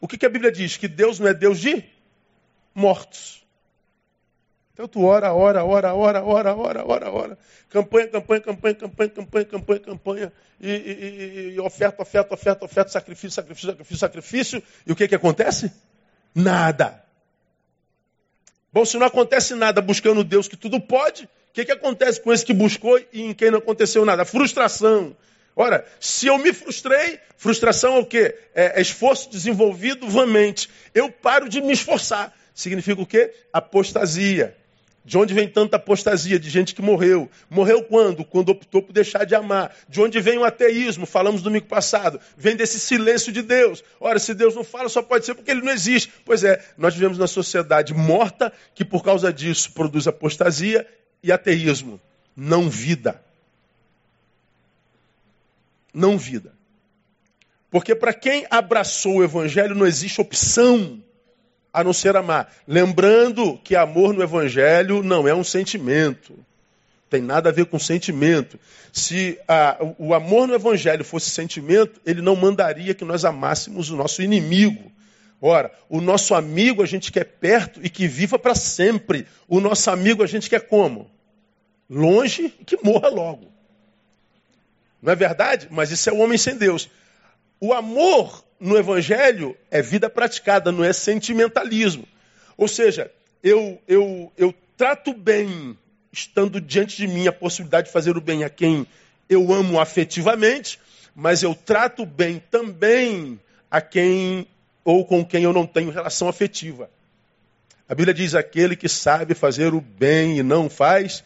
o 0.00 0.08
que, 0.08 0.18
que 0.18 0.26
a 0.26 0.30
Bíblia 0.30 0.50
diz? 0.50 0.76
Que 0.76 0.88
Deus 0.88 1.18
não 1.18 1.28
é 1.28 1.34
Deus 1.34 1.58
de 1.58 1.84
mortos. 2.74 3.46
Então 4.72 4.86
tu 4.86 5.04
ora, 5.04 5.32
ora, 5.34 5.64
ora, 5.64 5.92
ora, 5.92 6.24
ora, 6.24 6.54
ora, 6.54 6.84
ora, 6.86 7.10
ora. 7.10 7.38
Campanha, 7.68 8.06
campanha, 8.08 8.40
campanha, 8.40 8.74
campanha, 8.76 9.10
campanha, 9.10 9.44
campanha, 9.44 9.80
campanha. 9.80 10.32
E, 10.60 10.70
e, 10.70 11.54
e 11.54 11.60
oferta, 11.60 12.00
oferta, 12.00 12.34
oferta, 12.34 12.64
oferta, 12.64 12.90
sacrifício, 12.90 13.32
sacrifício, 13.32 13.70
sacrifício, 13.70 13.98
sacrifício. 13.98 14.62
E 14.86 14.92
o 14.92 14.96
que, 14.96 15.08
que 15.08 15.16
acontece? 15.16 15.72
Nada. 16.32 17.07
Bom, 18.72 18.84
se 18.84 18.98
não 18.98 19.06
acontece 19.06 19.54
nada 19.54 19.80
buscando 19.80 20.22
Deus 20.22 20.46
que 20.46 20.56
tudo 20.56 20.80
pode, 20.80 21.24
o 21.24 21.28
que, 21.52 21.64
que 21.64 21.72
acontece 21.72 22.20
com 22.20 22.32
esse 22.32 22.44
que 22.44 22.52
buscou 22.52 22.98
e 23.12 23.22
em 23.22 23.32
quem 23.32 23.50
não 23.50 23.58
aconteceu 23.58 24.04
nada? 24.04 24.24
Frustração. 24.24 25.16
Ora, 25.56 25.84
se 25.98 26.26
eu 26.26 26.38
me 26.38 26.52
frustrei, 26.52 27.18
frustração 27.36 27.96
é 27.96 27.98
o 27.98 28.06
quê? 28.06 28.36
É, 28.54 28.78
é 28.78 28.80
esforço 28.80 29.30
desenvolvido 29.30 30.08
vamente. 30.08 30.68
Eu 30.94 31.10
paro 31.10 31.48
de 31.48 31.60
me 31.60 31.72
esforçar. 31.72 32.32
Significa 32.54 33.00
o 33.00 33.06
quê? 33.06 33.32
Apostasia. 33.52 34.56
De 35.08 35.16
onde 35.16 35.32
vem 35.32 35.48
tanta 35.48 35.78
apostasia 35.78 36.38
de 36.38 36.50
gente 36.50 36.74
que 36.74 36.82
morreu? 36.82 37.30
Morreu 37.48 37.82
quando? 37.82 38.26
Quando 38.26 38.50
optou 38.50 38.82
por 38.82 38.92
deixar 38.92 39.24
de 39.24 39.34
amar. 39.34 39.74
De 39.88 40.02
onde 40.02 40.20
vem 40.20 40.36
o 40.36 40.44
ateísmo? 40.44 41.06
Falamos 41.06 41.40
domingo 41.40 41.64
passado. 41.64 42.20
Vem 42.36 42.54
desse 42.54 42.78
silêncio 42.78 43.32
de 43.32 43.40
Deus. 43.40 43.82
Ora, 43.98 44.18
se 44.18 44.34
Deus 44.34 44.54
não 44.54 44.62
fala, 44.62 44.86
só 44.90 45.00
pode 45.00 45.24
ser 45.24 45.34
porque 45.34 45.50
ele 45.50 45.62
não 45.62 45.72
existe. 45.72 46.12
Pois 46.26 46.44
é, 46.44 46.62
nós 46.76 46.92
vivemos 46.92 47.16
na 47.16 47.26
sociedade 47.26 47.94
morta 47.94 48.52
que 48.74 48.84
por 48.84 49.02
causa 49.02 49.32
disso 49.32 49.72
produz 49.72 50.06
apostasia 50.06 50.86
e 51.22 51.32
ateísmo. 51.32 51.98
Não 52.36 52.68
vida. 52.68 53.18
Não 55.94 56.18
vida. 56.18 56.52
Porque 57.70 57.94
para 57.94 58.12
quem 58.12 58.46
abraçou 58.50 59.16
o 59.16 59.24
evangelho 59.24 59.74
não 59.74 59.86
existe 59.86 60.20
opção 60.20 61.02
a 61.72 61.84
não 61.84 61.92
ser 61.92 62.16
amar. 62.16 62.52
Lembrando 62.66 63.58
que 63.62 63.76
amor 63.76 64.12
no 64.14 64.22
Evangelho 64.22 65.02
não 65.02 65.28
é 65.28 65.34
um 65.34 65.44
sentimento. 65.44 66.34
Tem 67.08 67.22
nada 67.22 67.48
a 67.48 67.52
ver 67.52 67.66
com 67.66 67.78
sentimento. 67.78 68.58
Se 68.92 69.38
a, 69.48 69.78
o 69.98 70.12
amor 70.12 70.46
no 70.46 70.54
Evangelho 70.54 71.04
fosse 71.04 71.30
sentimento, 71.30 72.00
ele 72.04 72.20
não 72.20 72.36
mandaria 72.36 72.94
que 72.94 73.04
nós 73.04 73.24
amássemos 73.24 73.90
o 73.90 73.96
nosso 73.96 74.22
inimigo. 74.22 74.92
Ora, 75.40 75.70
o 75.88 76.00
nosso 76.00 76.34
amigo 76.34 76.82
a 76.82 76.86
gente 76.86 77.12
quer 77.12 77.24
perto 77.24 77.80
e 77.82 77.88
que 77.88 78.08
viva 78.08 78.38
para 78.38 78.54
sempre. 78.54 79.26
O 79.46 79.60
nosso 79.60 79.90
amigo 79.90 80.22
a 80.22 80.26
gente 80.26 80.50
quer 80.50 80.60
como? 80.66 81.10
Longe 81.88 82.52
e 82.60 82.64
que 82.64 82.76
morra 82.82 83.08
logo. 83.08 83.46
Não 85.00 85.12
é 85.12 85.16
verdade? 85.16 85.68
Mas 85.70 85.90
isso 85.90 86.10
é 86.10 86.12
o 86.12 86.18
homem 86.18 86.36
sem 86.36 86.56
Deus. 86.56 86.90
O 87.60 87.72
amor 87.72 88.44
no 88.60 88.76
Evangelho 88.76 89.56
é 89.70 89.82
vida 89.82 90.08
praticada, 90.08 90.72
não 90.72 90.84
é 90.84 90.92
sentimentalismo. 90.92 92.06
Ou 92.56 92.68
seja, 92.68 93.10
eu, 93.42 93.80
eu, 93.86 94.32
eu 94.36 94.54
trato 94.76 95.12
bem, 95.12 95.76
estando 96.12 96.60
diante 96.60 96.96
de 96.96 97.06
mim 97.06 97.26
a 97.26 97.32
possibilidade 97.32 97.86
de 97.86 97.92
fazer 97.92 98.16
o 98.16 98.20
bem 98.20 98.44
a 98.44 98.50
quem 98.50 98.86
eu 99.28 99.52
amo 99.52 99.80
afetivamente, 99.80 100.78
mas 101.14 101.42
eu 101.42 101.54
trato 101.54 102.06
bem 102.06 102.42
também 102.50 103.38
a 103.70 103.80
quem 103.80 104.46
ou 104.84 105.04
com 105.04 105.24
quem 105.24 105.44
eu 105.44 105.52
não 105.52 105.66
tenho 105.66 105.90
relação 105.90 106.28
afetiva. 106.28 106.88
A 107.88 107.94
Bíblia 107.94 108.14
diz: 108.14 108.34
aquele 108.34 108.76
que 108.76 108.88
sabe 108.88 109.34
fazer 109.34 109.74
o 109.74 109.80
bem 109.80 110.38
e 110.38 110.42
não 110.42 110.68
faz, 110.70 111.24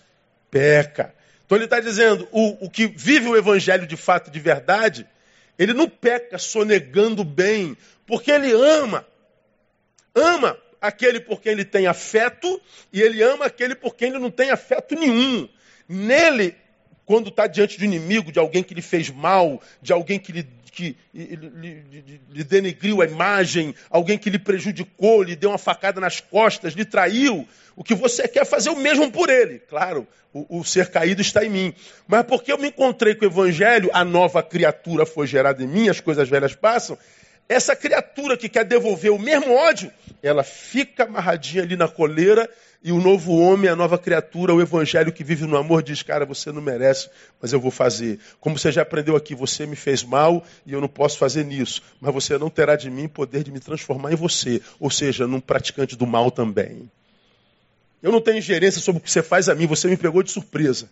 peca. 0.50 1.14
Então 1.44 1.56
ele 1.58 1.64
está 1.64 1.80
dizendo: 1.80 2.26
o, 2.32 2.66
o 2.66 2.70
que 2.70 2.86
vive 2.86 3.28
o 3.28 3.36
evangelho 3.36 3.86
de 3.86 3.96
fato, 3.96 4.30
de 4.30 4.40
verdade, 4.40 5.06
ele 5.58 5.72
não 5.74 5.88
peca 5.88 6.38
sonegando 6.38 7.24
bem, 7.24 7.76
porque 8.06 8.30
ele 8.30 8.52
ama. 8.52 9.06
Ama 10.14 10.58
aquele 10.80 11.20
por 11.20 11.40
quem 11.40 11.52
ele 11.52 11.64
tem 11.64 11.86
afeto 11.86 12.60
e 12.92 13.00
ele 13.00 13.22
ama 13.22 13.46
aquele 13.46 13.74
por 13.74 13.94
quem 13.94 14.08
ele 14.08 14.18
não 14.18 14.30
tem 14.30 14.50
afeto 14.50 14.94
nenhum. 14.94 15.48
Nele, 15.88 16.56
quando 17.04 17.28
está 17.28 17.46
diante 17.46 17.78
de 17.78 17.84
um 17.84 17.86
inimigo, 17.86 18.32
de 18.32 18.38
alguém 18.38 18.62
que 18.62 18.74
lhe 18.74 18.82
fez 18.82 19.08
mal, 19.10 19.62
de 19.80 19.92
alguém 19.92 20.18
que 20.18 20.32
lhe, 20.32 20.48
que 20.72 20.96
lhe, 21.12 22.42
denegriu 22.44 23.02
a 23.02 23.04
imagem, 23.04 23.74
alguém 23.90 24.16
que 24.16 24.30
lhe 24.30 24.38
prejudicou, 24.38 25.22
lhe 25.22 25.36
deu 25.36 25.50
uma 25.50 25.58
facada 25.58 26.00
nas 26.00 26.18
costas, 26.18 26.72
lhe 26.72 26.84
traiu, 26.84 27.46
o 27.76 27.84
que 27.84 27.94
você 27.94 28.26
quer 28.26 28.46
fazer 28.46 28.70
o 28.70 28.76
mesmo 28.76 29.10
por 29.12 29.28
ele. 29.28 29.58
Claro, 29.58 30.06
o, 30.32 30.60
o, 30.60 30.64
ser 30.64 30.90
caído 30.90 31.20
está 31.20 31.44
em 31.44 31.50
mim. 31.50 31.74
Mas 32.08 32.24
porque 32.24 32.50
eu 32.50 32.58
me 32.58 32.68
encontrei 32.68 33.14
com 33.14 33.26
o 33.26 33.28
Evangelho, 33.28 33.90
a 33.92 34.02
nova 34.02 34.42
criatura 34.42 35.04
foi 35.04 35.26
gerada 35.26 35.62
em 35.62 35.66
mim, 35.66 35.88
as 35.90 36.00
coisas 36.00 36.28
velhas 36.28 36.54
passam. 36.54 36.96
Essa 37.52 37.76
criatura 37.76 38.34
que 38.34 38.48
quer 38.48 38.64
devolver 38.64 39.12
o 39.12 39.18
mesmo 39.18 39.52
ódio, 39.54 39.92
ela 40.22 40.42
fica 40.42 41.04
amarradinha 41.04 41.62
ali 41.62 41.76
na 41.76 41.86
coleira 41.86 42.48
e 42.82 42.90
o 42.90 42.98
novo 42.98 43.36
homem, 43.36 43.70
a 43.70 43.76
nova 43.76 43.98
criatura, 43.98 44.54
o 44.54 44.60
evangelho 44.62 45.12
que 45.12 45.22
vive 45.22 45.46
no 45.46 45.58
amor, 45.58 45.82
diz: 45.82 46.02
Cara, 46.02 46.24
você 46.24 46.50
não 46.50 46.62
merece, 46.62 47.10
mas 47.42 47.52
eu 47.52 47.60
vou 47.60 47.70
fazer. 47.70 48.18
Como 48.40 48.58
você 48.58 48.72
já 48.72 48.80
aprendeu 48.80 49.14
aqui, 49.16 49.34
você 49.34 49.66
me 49.66 49.76
fez 49.76 50.02
mal 50.02 50.42
e 50.64 50.72
eu 50.72 50.80
não 50.80 50.88
posso 50.88 51.18
fazer 51.18 51.44
nisso. 51.44 51.82
Mas 52.00 52.14
você 52.14 52.38
não 52.38 52.48
terá 52.48 52.74
de 52.74 52.90
mim 52.90 53.06
poder 53.06 53.44
de 53.44 53.52
me 53.52 53.60
transformar 53.60 54.14
em 54.14 54.16
você, 54.16 54.62
ou 54.80 54.90
seja, 54.90 55.26
num 55.26 55.38
praticante 55.38 55.94
do 55.94 56.06
mal 56.06 56.30
também. 56.30 56.90
Eu 58.02 58.10
não 58.10 58.22
tenho 58.22 58.38
ingerência 58.38 58.80
sobre 58.80 58.98
o 59.00 59.02
que 59.02 59.10
você 59.10 59.22
faz 59.22 59.50
a 59.50 59.54
mim, 59.54 59.66
você 59.66 59.88
me 59.88 59.96
pegou 59.98 60.22
de 60.22 60.30
surpresa. 60.30 60.88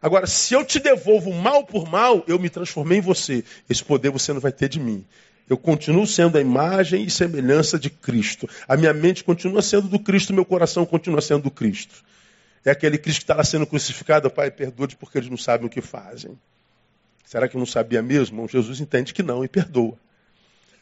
Agora, 0.00 0.26
se 0.26 0.54
eu 0.54 0.64
te 0.64 0.78
devolvo 0.78 1.30
mal 1.30 1.62
por 1.62 1.86
mal, 1.86 2.24
eu 2.26 2.38
me 2.38 2.48
transformei 2.48 2.98
em 2.98 3.02
você. 3.02 3.44
Esse 3.68 3.84
poder 3.84 4.08
você 4.08 4.32
não 4.32 4.40
vai 4.40 4.50
ter 4.50 4.66
de 4.66 4.80
mim. 4.80 5.04
Eu 5.50 5.58
continuo 5.58 6.06
sendo 6.06 6.38
a 6.38 6.40
imagem 6.40 7.02
e 7.02 7.10
semelhança 7.10 7.76
de 7.76 7.90
Cristo. 7.90 8.48
A 8.68 8.76
minha 8.76 8.94
mente 8.94 9.24
continua 9.24 9.60
sendo 9.60 9.88
do 9.88 9.98
Cristo, 9.98 10.32
meu 10.32 10.44
coração 10.44 10.86
continua 10.86 11.20
sendo 11.20 11.42
do 11.42 11.50
Cristo. 11.50 12.04
É 12.64 12.70
aquele 12.70 12.96
Cristo 12.96 13.18
que 13.18 13.24
está 13.24 13.34
lá 13.34 13.42
sendo 13.42 13.66
crucificado, 13.66 14.30
Pai, 14.30 14.48
perdoa-te 14.52 14.94
porque 14.94 15.18
eles 15.18 15.28
não 15.28 15.36
sabem 15.36 15.66
o 15.66 15.68
que 15.68 15.80
fazem. 15.80 16.38
Será 17.24 17.48
que 17.48 17.56
não 17.56 17.66
sabia 17.66 18.00
mesmo? 18.00 18.48
Jesus 18.48 18.80
entende 18.80 19.12
que 19.12 19.24
não 19.24 19.44
e 19.44 19.48
perdoa. 19.48 19.98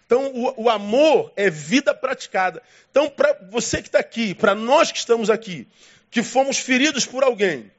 Então, 0.05 0.31
o, 0.35 0.65
o 0.65 0.69
amor 0.69 1.33
é 1.35 1.49
vida 1.49 1.95
praticada. 1.95 2.63
Então, 2.91 3.09
para 3.09 3.39
você 3.51 3.81
que 3.81 3.89
está 3.89 4.01
aqui, 4.01 4.35
para 4.35 4.55
nós 4.55 4.93
que 4.93 4.99
estamos 4.99 5.31
aqui, 5.31 5.67
que 6.11 6.23
fomos 6.23 6.59
feridos 6.59 7.07
por 7.07 7.25
alguém, 7.25 7.71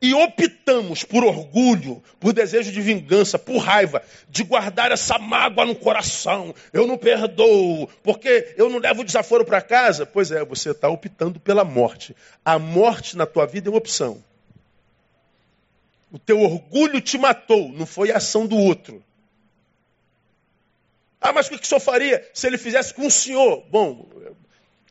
e 0.00 0.14
optamos 0.14 1.02
por 1.02 1.24
orgulho, 1.24 2.02
por 2.20 2.32
desejo 2.32 2.70
de 2.70 2.80
vingança, 2.80 3.38
por 3.38 3.58
raiva, 3.58 4.02
de 4.28 4.44
guardar 4.44 4.92
essa 4.92 5.18
mágoa 5.18 5.66
no 5.66 5.74
coração, 5.74 6.54
eu 6.72 6.86
não 6.86 6.96
perdoo, 6.96 7.88
porque 8.02 8.54
eu 8.56 8.70
não 8.70 8.78
levo 8.78 9.00
o 9.02 9.04
desaforo 9.04 9.44
para 9.44 9.60
casa, 9.60 10.06
pois 10.06 10.30
é, 10.30 10.44
você 10.44 10.70
está 10.70 10.88
optando 10.88 11.40
pela 11.40 11.64
morte. 11.64 12.14
A 12.44 12.58
morte 12.58 13.16
na 13.16 13.26
tua 13.26 13.44
vida 13.46 13.68
é 13.68 13.70
uma 13.70 13.78
opção. 13.78 14.22
O 16.12 16.18
teu 16.18 16.40
orgulho 16.40 17.00
te 17.00 17.18
matou, 17.18 17.70
não 17.72 17.84
foi 17.84 18.12
a 18.12 18.16
ação 18.16 18.46
do 18.46 18.56
outro. 18.56 19.02
Ah, 21.20 21.32
mas 21.32 21.48
o 21.48 21.50
que 21.50 21.64
o 21.64 21.66
senhor 21.66 21.80
faria 21.80 22.26
se 22.32 22.46
ele 22.46 22.56
fizesse 22.56 22.94
com 22.94 23.04
o 23.04 23.10
senhor? 23.10 23.64
Bom, 23.68 24.08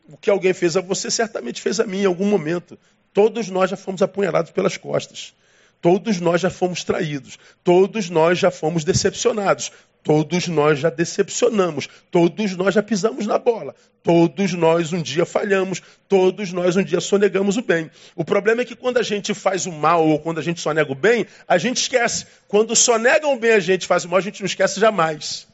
o 0.09 0.17
que 0.17 0.29
alguém 0.29 0.53
fez 0.53 0.75
a 0.75 0.81
você 0.81 1.09
certamente 1.09 1.61
fez 1.61 1.79
a 1.79 1.85
mim 1.85 2.01
em 2.01 2.05
algum 2.05 2.25
momento. 2.25 2.77
Todos 3.17 3.49
nós 3.49 3.71
já 3.71 3.75
fomos 3.75 4.03
apunhalados 4.03 4.51
pelas 4.51 4.77
costas. 4.77 5.33
Todos 5.81 6.19
nós 6.19 6.39
já 6.39 6.51
fomos 6.51 6.83
traídos. 6.83 7.39
Todos 7.63 8.11
nós 8.11 8.37
já 8.37 8.51
fomos 8.51 8.83
decepcionados. 8.83 9.71
Todos 10.03 10.47
nós 10.47 10.77
já 10.77 10.91
decepcionamos. 10.91 11.89
Todos 12.11 12.55
nós 12.55 12.75
já 12.75 12.83
pisamos 12.83 13.25
na 13.25 13.39
bola. 13.39 13.73
Todos 14.03 14.53
nós 14.53 14.93
um 14.93 15.01
dia 15.01 15.25
falhamos. 15.25 15.81
Todos 16.07 16.53
nós 16.53 16.77
um 16.77 16.83
dia 16.83 17.01
sonegamos 17.01 17.57
o 17.57 17.63
bem. 17.63 17.89
O 18.15 18.23
problema 18.23 18.61
é 18.61 18.65
que 18.65 18.75
quando 18.75 18.99
a 18.99 19.03
gente 19.03 19.33
faz 19.33 19.65
o 19.65 19.71
mal 19.71 20.07
ou 20.07 20.19
quando 20.19 20.37
a 20.37 20.43
gente 20.43 20.61
sonega 20.61 20.91
o 20.91 20.95
bem, 20.95 21.25
a 21.47 21.57
gente 21.57 21.77
esquece. 21.77 22.27
Quando 22.47 22.75
sonegam 22.75 23.33
o 23.33 23.39
bem 23.39 23.53
a 23.53 23.59
gente 23.59 23.87
faz 23.87 24.05
o 24.05 24.09
mal, 24.09 24.19
a 24.19 24.21
gente 24.21 24.41
não 24.41 24.45
esquece 24.45 24.79
jamais. 24.79 25.47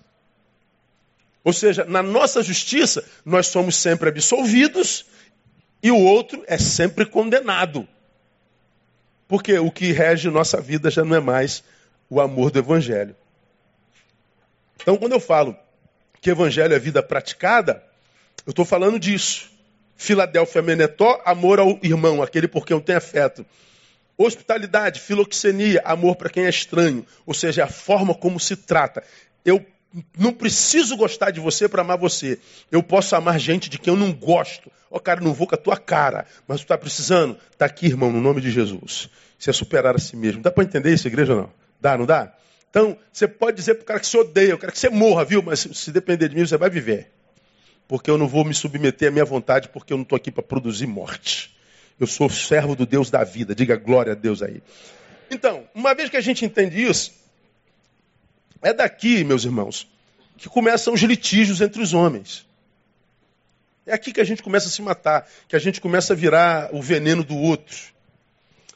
Ou 1.46 1.54
seja, 1.54 1.86
na 1.86 2.04
nossa 2.04 2.44
justiça, 2.44 3.06
nós 3.24 3.48
somos 3.48 3.78
sempre 3.78 4.10
absolvidos 4.10 5.06
e 5.84 5.92
o 5.92 6.00
outro 6.00 6.42
é 6.48 6.58
sempre 6.58 7.06
condenado. 7.06 7.86
Porque 9.28 9.60
o 9.60 9.70
que 9.70 9.92
rege 9.92 10.30
nossa 10.30 10.62
vida 10.62 10.90
já 10.90 11.04
não 11.04 11.18
é 11.18 11.20
mais 11.20 11.62
o 12.10 12.22
amor 12.22 12.50
do 12.50 12.60
Evangelho. 12.60 13.14
Então, 14.82 14.96
quando 14.96 15.12
eu 15.12 15.20
falo 15.20 15.56
que 16.22 16.30
Evangelho 16.30 16.74
é 16.74 16.80
vida 16.80 17.04
praticada, 17.04 17.84
eu 18.46 18.52
estou 18.52 18.64
falando 18.64 18.98
disso. 18.98 19.52
Filadélfia 19.96 20.62
Menetó, 20.62 21.22
amor 21.26 21.60
ao 21.60 21.78
irmão, 21.84 22.22
aquele 22.22 22.48
por 22.48 22.66
quem 22.66 22.76
eu 22.76 22.82
tenho 22.82 22.98
afeto. 22.98 23.46
Hospitalidade, 24.18 25.02
filoxenia, 25.02 25.82
amor 25.84 26.16
para 26.16 26.30
quem 26.30 26.46
é 26.46 26.50
estranho, 26.50 27.06
ou 27.26 27.34
seja, 27.34 27.66
a 27.66 27.68
forma 27.68 28.14
como 28.14 28.40
se 28.40 28.56
trata. 28.56 29.04
Eu 29.44 29.66
não 30.18 30.34
preciso 30.34 30.98
gostar 30.98 31.32
de 31.32 31.40
você 31.40 31.68
para 31.68 31.82
amar 31.82 31.98
você. 31.98 32.40
Eu 32.72 32.82
posso 32.82 33.16
amar 33.16 33.40
gente 33.40 33.70
de 33.70 33.78
quem 33.78 33.94
eu 33.94 34.00
não 34.00 34.12
gosto. 34.12 34.72
Ó, 34.90 34.98
oh, 34.98 35.00
cara, 35.00 35.22
não 35.22 35.34
vou 35.34 35.48
com 35.48 35.56
a 35.56 35.58
tua 35.58 35.78
cara, 35.78 36.26
mas 36.48 36.60
tu 36.60 36.64
está 36.64 36.78
precisando? 36.78 37.38
Está 37.52 37.66
aqui, 37.66 37.88
irmão, 37.88 38.12
no 38.12 38.22
nome 38.22 38.42
de 38.42 38.52
Jesus. 38.52 39.10
Isso 39.38 39.50
é 39.50 39.54
superar 39.54 39.96
a 39.96 40.00
si 40.00 40.16
mesmo. 40.16 40.42
Dá 40.42 40.52
para 40.52 40.64
entender 40.64 40.94
isso, 40.94 41.08
igreja 41.08 41.34
ou 41.34 41.42
não? 41.42 41.50
Dá, 41.80 41.98
não 41.98 42.06
dá? 42.06 42.34
Então, 42.70 42.98
você 43.12 43.28
pode 43.28 43.58
dizer 43.58 43.76
para 43.76 43.84
o 43.84 43.86
cara 43.86 44.00
que 44.00 44.08
se 44.08 44.18
odeia, 44.18 44.52
eu 44.52 44.58
quero 44.58 44.72
que 44.72 44.80
você 44.80 44.90
morra, 44.90 45.24
viu? 45.24 45.44
Mas 45.44 45.60
se 45.60 45.92
depender 45.92 46.30
de 46.30 46.36
mim, 46.36 46.46
você 46.46 46.58
vai 46.58 46.70
viver. 46.70 47.12
Porque 47.88 48.10
eu 48.10 48.18
não 48.18 48.28
vou 48.28 48.44
me 48.44 48.54
submeter 48.54 49.10
à 49.10 49.12
minha 49.12 49.26
vontade, 49.26 49.70
porque 49.70 49.94
eu 49.94 49.98
não 49.98 50.04
estou 50.04 50.16
aqui 50.16 50.32
para 50.32 50.42
produzir 50.42 50.88
morte. 50.88 51.56
Eu 52.00 52.08
sou 52.08 52.30
servo 52.30 52.76
do 52.76 52.86
Deus 52.86 53.12
da 53.12 53.24
vida. 53.24 53.54
Diga 53.54 53.76
glória 53.76 54.14
a 54.14 54.16
Deus 54.16 54.42
aí. 54.42 54.64
Então, 55.30 55.68
uma 55.76 55.94
vez 55.94 56.10
que 56.10 56.18
a 56.18 56.22
gente 56.22 56.46
entende 56.46 56.82
isso, 56.82 57.12
é 58.64 58.74
daqui, 58.74 59.24
meus 59.24 59.44
irmãos, 59.44 59.88
que 60.38 60.50
começam 60.50 60.94
os 60.94 61.02
litígios 61.02 61.62
entre 61.62 61.82
os 61.82 61.94
homens. 61.94 62.46
É 63.86 63.94
aqui 63.94 64.14
que 64.14 64.22
a 64.22 64.24
gente 64.24 64.42
começa 64.42 64.68
a 64.68 64.72
se 64.72 64.82
matar, 64.82 65.28
que 65.48 65.56
a 65.56 65.60
gente 65.60 65.82
começa 65.82 66.14
a 66.14 66.16
virar 66.16 66.70
o 66.74 66.82
veneno 66.82 67.24
do 67.24 67.38
outro. 67.38 67.78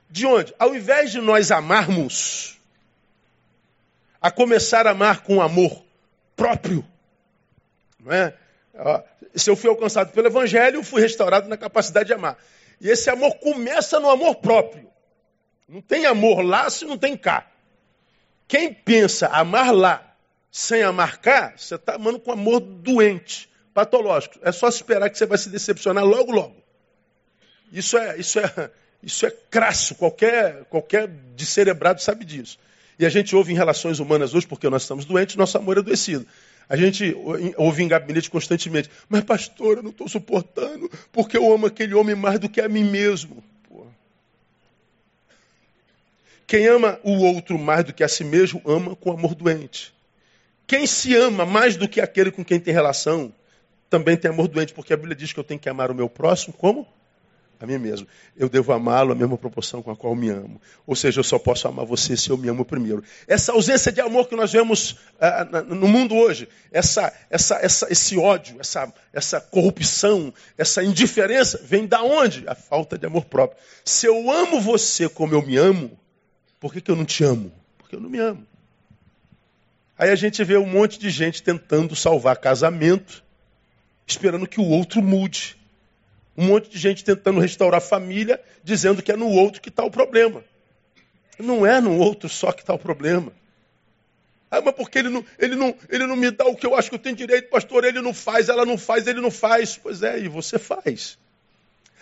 De 0.10 0.26
onde? 0.26 0.54
Ao 0.60 0.76
invés 0.76 1.12
de 1.12 1.20
nós 1.20 1.52
amarmos, 1.52 2.58
a 4.22 4.30
começar 4.30 4.86
a 4.88 4.92
amar 4.92 5.22
com 5.22 5.42
amor 5.42 5.84
próprio. 6.36 6.86
Não 8.00 8.12
é? 8.12 8.34
Se 9.36 9.50
eu 9.50 9.56
fui 9.56 9.70
alcançado 9.70 10.12
pelo 10.12 10.28
Evangelho, 10.28 10.84
fui 10.84 11.02
restaurado 11.02 11.48
na 11.48 11.58
capacidade 11.58 12.08
de 12.08 12.14
amar. 12.14 12.38
E 12.80 12.90
esse 12.90 13.10
amor 13.10 13.36
começa 13.36 14.00
no 14.00 14.10
amor 14.10 14.36
próprio. 14.36 14.90
Não 15.68 15.82
tem 15.82 16.06
amor 16.06 16.42
lá 16.42 16.70
se 16.70 16.86
não 16.86 16.98
tem 16.98 17.18
cá. 17.18 17.48
Quem 18.48 18.74
pensa 18.74 19.28
amar 19.28 19.74
lá 19.74 20.16
sem 20.52 20.82
amar 20.82 21.18
cá, 21.18 21.54
você 21.56 21.76
está 21.76 21.96
amando 21.96 22.20
com 22.20 22.32
amor 22.32 22.60
doente, 22.60 23.50
patológico. 23.74 24.40
É 24.42 24.52
só 24.52 24.68
esperar 24.68 25.10
que 25.10 25.18
você 25.18 25.26
vai 25.26 25.38
se 25.38 25.50
decepcionar 25.50 26.04
logo, 26.04 26.32
logo. 26.32 26.56
Isso 27.72 27.98
é, 27.98 28.18
isso 28.18 28.40
é, 28.40 28.72
isso 29.04 29.26
é 29.26 29.32
crasso. 29.52 29.96
Qualquer, 29.96 30.66
qualquer 30.66 31.08
descerebrado 31.36 32.02
sabe 32.02 32.26
disso. 32.26 32.58
E 32.98 33.06
a 33.06 33.10
gente 33.10 33.36
ouve 33.36 33.54
em 33.54 33.56
relações 33.56 34.00
humanas 34.00 34.34
hoje, 34.34 34.48
porque 34.48 34.70
nós 34.70 34.82
estamos 34.82 35.06
doentes, 35.06 35.36
nosso 35.36 35.58
amor 35.58 35.78
é 35.78 35.82
adoecido. 35.82 36.26
A 36.70 36.76
gente 36.76 37.16
ouve 37.56 37.84
em 37.84 37.88
gabinete 37.88 38.30
constantemente, 38.30 38.90
mas 39.08 39.24
pastor, 39.24 39.78
eu 39.78 39.84
não 39.84 39.92
estou 39.92 40.10
suportando, 40.10 40.90
porque 41.12 41.38
eu 41.38 41.54
amo 41.54 41.68
aquele 41.68 41.94
homem 41.94 42.16
mais 42.16 42.40
do 42.40 42.50
que 42.50 42.60
a 42.60 42.68
mim 42.68 42.84
mesmo. 42.84 43.44
Quem 46.48 46.66
ama 46.66 46.98
o 47.04 47.12
outro 47.26 47.60
mais 47.60 47.84
do 47.84 47.94
que 47.94 48.06
a 48.06 48.08
si 48.08 48.24
mesmo, 48.24 48.62
ama 48.66 48.96
com 48.96 49.12
amor 49.12 49.36
doente. 49.36 49.94
Quem 50.66 50.88
se 50.88 51.14
ama 51.14 51.46
mais 51.46 51.76
do 51.76 51.90
que 51.90 52.00
aquele 52.00 52.32
com 52.32 52.44
quem 52.44 52.58
tem 52.58 52.74
relação, 52.74 53.34
também 53.90 54.16
tem 54.16 54.32
amor 54.32 54.48
doente, 54.48 54.74
porque 54.74 54.94
a 54.94 54.98
Bíblia 54.98 55.16
diz 55.16 55.34
que 55.34 55.40
eu 55.40 55.44
tenho 55.44 55.60
que 55.60 55.68
amar 55.68 55.92
o 55.92 55.96
meu 55.96 56.10
próximo 56.10 56.54
como? 56.54 56.88
A 57.60 57.66
mim 57.66 57.78
mesmo. 57.78 58.08
Eu 58.38 58.48
devo 58.48 58.72
amá-lo 58.72 59.12
a 59.12 59.16
mesma 59.16 59.38
proporção 59.38 59.82
com 59.82 59.92
a 59.92 59.96
qual 59.96 60.16
me 60.16 60.30
amo. 60.30 60.62
Ou 60.86 60.96
seja, 60.96 61.20
eu 61.20 61.24
só 61.24 61.38
posso 61.38 61.68
amar 61.68 61.86
você 61.86 62.16
se 62.16 62.30
eu 62.30 62.38
me 62.38 62.48
amo 62.48 62.64
primeiro. 62.64 63.04
Essa 63.28 63.52
ausência 63.52 63.92
de 63.92 64.00
amor 64.00 64.30
que 64.30 64.36
nós 64.36 64.52
vemos 64.52 64.98
ah, 65.20 65.44
no 65.68 65.88
mundo 65.88 66.16
hoje, 66.16 66.48
essa, 66.72 67.12
essa, 67.30 67.56
essa, 67.56 67.92
esse 67.92 68.18
ódio, 68.18 68.58
essa, 68.60 68.94
essa 69.12 69.42
corrupção, 69.42 70.34
essa 70.58 70.84
indiferença, 70.84 71.60
vem 71.64 71.86
da 71.86 72.04
onde? 72.04 72.48
A 72.48 72.56
falta 72.56 72.98
de 72.98 73.06
amor 73.06 73.26
próprio. 73.26 73.60
Se 73.84 74.06
eu 74.06 74.32
amo 74.32 74.62
você 74.62 75.10
como 75.10 75.34
eu 75.34 75.42
me 75.42 75.58
amo, 75.58 75.98
por 76.60 76.74
que, 76.74 76.82
que 76.82 76.92
eu 76.92 76.96
não 76.96 77.06
te 77.06 77.24
amo? 77.24 77.52
Porque 77.78 77.96
eu 77.96 78.00
não 78.00 78.10
me 78.10 78.20
amo. 78.20 78.46
Aí 79.98 80.10
a 80.10 80.16
gente 80.16 80.44
vê 80.44 80.58
um 80.58 80.68
monte 80.68 81.00
de 81.00 81.10
gente 81.10 81.42
tentando 81.42 81.96
salvar 81.96 82.38
casamento, 82.38 83.24
esperando 84.06 84.48
que 84.48 84.60
o 84.60 84.68
outro 84.68 85.02
mude. 85.02 85.58
Um 86.36 86.46
monte 86.46 86.70
de 86.70 86.78
gente 86.78 87.04
tentando 87.04 87.40
restaurar 87.40 87.82
família, 87.82 88.40
dizendo 88.64 89.02
que 89.02 89.12
é 89.12 89.16
no 89.16 89.28
outro 89.28 89.60
que 89.60 89.70
está 89.70 89.84
o 89.84 89.90
problema. 89.90 90.44
Não 91.40 91.66
é 91.66 91.82
no 91.82 91.98
outro 91.98 92.30
só 92.30 92.52
que 92.52 92.62
está 92.62 92.74
o 92.74 92.80
problema. 92.80 93.32
Ah, 94.50 94.62
mas 94.62 94.76
porque 94.76 95.00
ele 95.00 95.10
não, 95.10 95.26
ele, 95.38 95.56
não, 95.56 95.76
ele 95.90 96.06
não 96.06 96.16
me 96.16 96.32
dá 96.32 96.46
o 96.46 96.56
que 96.56 96.66
eu 96.66 96.76
acho 96.76 96.90
que 96.90 96.96
eu 96.96 97.00
tenho 97.00 97.16
direito, 97.16 97.50
pastor, 97.50 97.84
ele 97.84 98.02
não 98.02 98.14
faz, 98.14 98.50
ela 98.50 98.66
não 98.66 98.78
faz, 98.78 99.06
ele 99.08 99.20
não 99.20 99.32
faz. 99.32 99.78
Pois 99.78 100.04
é, 100.04 100.20
e 100.20 100.28
você 100.28 100.58
faz. 100.58 101.18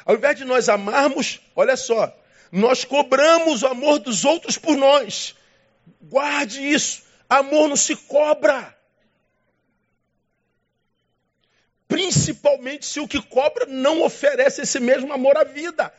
Ao 0.06 0.16
invés 0.16 0.38
de 0.38 0.46
nós 0.46 0.70
amarmos, 0.70 1.42
olha 1.56 1.76
só, 1.76 2.16
nós 2.56 2.86
cobramos 2.86 3.64
o 3.64 3.68
amor 3.68 4.00
dos 4.00 4.24
outros 4.24 4.58
por 4.58 4.78
nós. 4.78 5.36
Guarde 6.02 6.62
isso. 6.62 7.04
Amor 7.30 7.68
não 7.68 7.76
se 7.76 7.98
cobra. 7.98 8.74
Principalmente 11.86 12.86
se 12.86 13.02
o 13.02 13.08
que 13.10 13.22
cobra 13.22 13.66
não 13.66 14.02
oferece 14.04 14.62
esse 14.62 14.80
mesmo 14.80 15.12
amor 15.12 15.36
à 15.36 15.44
vida. 15.44 15.94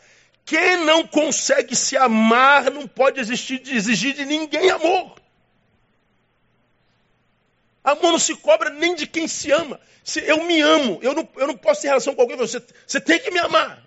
Quem 0.46 0.78
não 0.78 1.06
consegue 1.06 1.76
se 1.76 1.94
amar 1.94 2.70
não 2.70 2.88
pode 2.88 3.20
exigir 3.20 4.14
de 4.14 4.24
ninguém 4.24 4.70
amor. 4.70 5.20
Amor 7.84 8.12
não 8.12 8.18
se 8.18 8.34
cobra 8.34 8.70
nem 8.70 8.94
de 8.94 9.06
quem 9.06 9.28
se 9.28 9.50
ama. 9.50 9.78
Se 10.02 10.20
eu 10.20 10.42
me 10.44 10.62
amo, 10.62 11.00
eu 11.02 11.12
não, 11.12 11.28
eu 11.36 11.48
não 11.48 11.56
posso 11.56 11.82
ter 11.82 11.88
relação 11.88 12.14
com 12.14 12.22
alguém, 12.22 12.36
você, 12.36 12.62
você 12.86 12.98
tem 12.98 13.18
que 13.18 13.30
me 13.30 13.40
amar. 13.40 13.84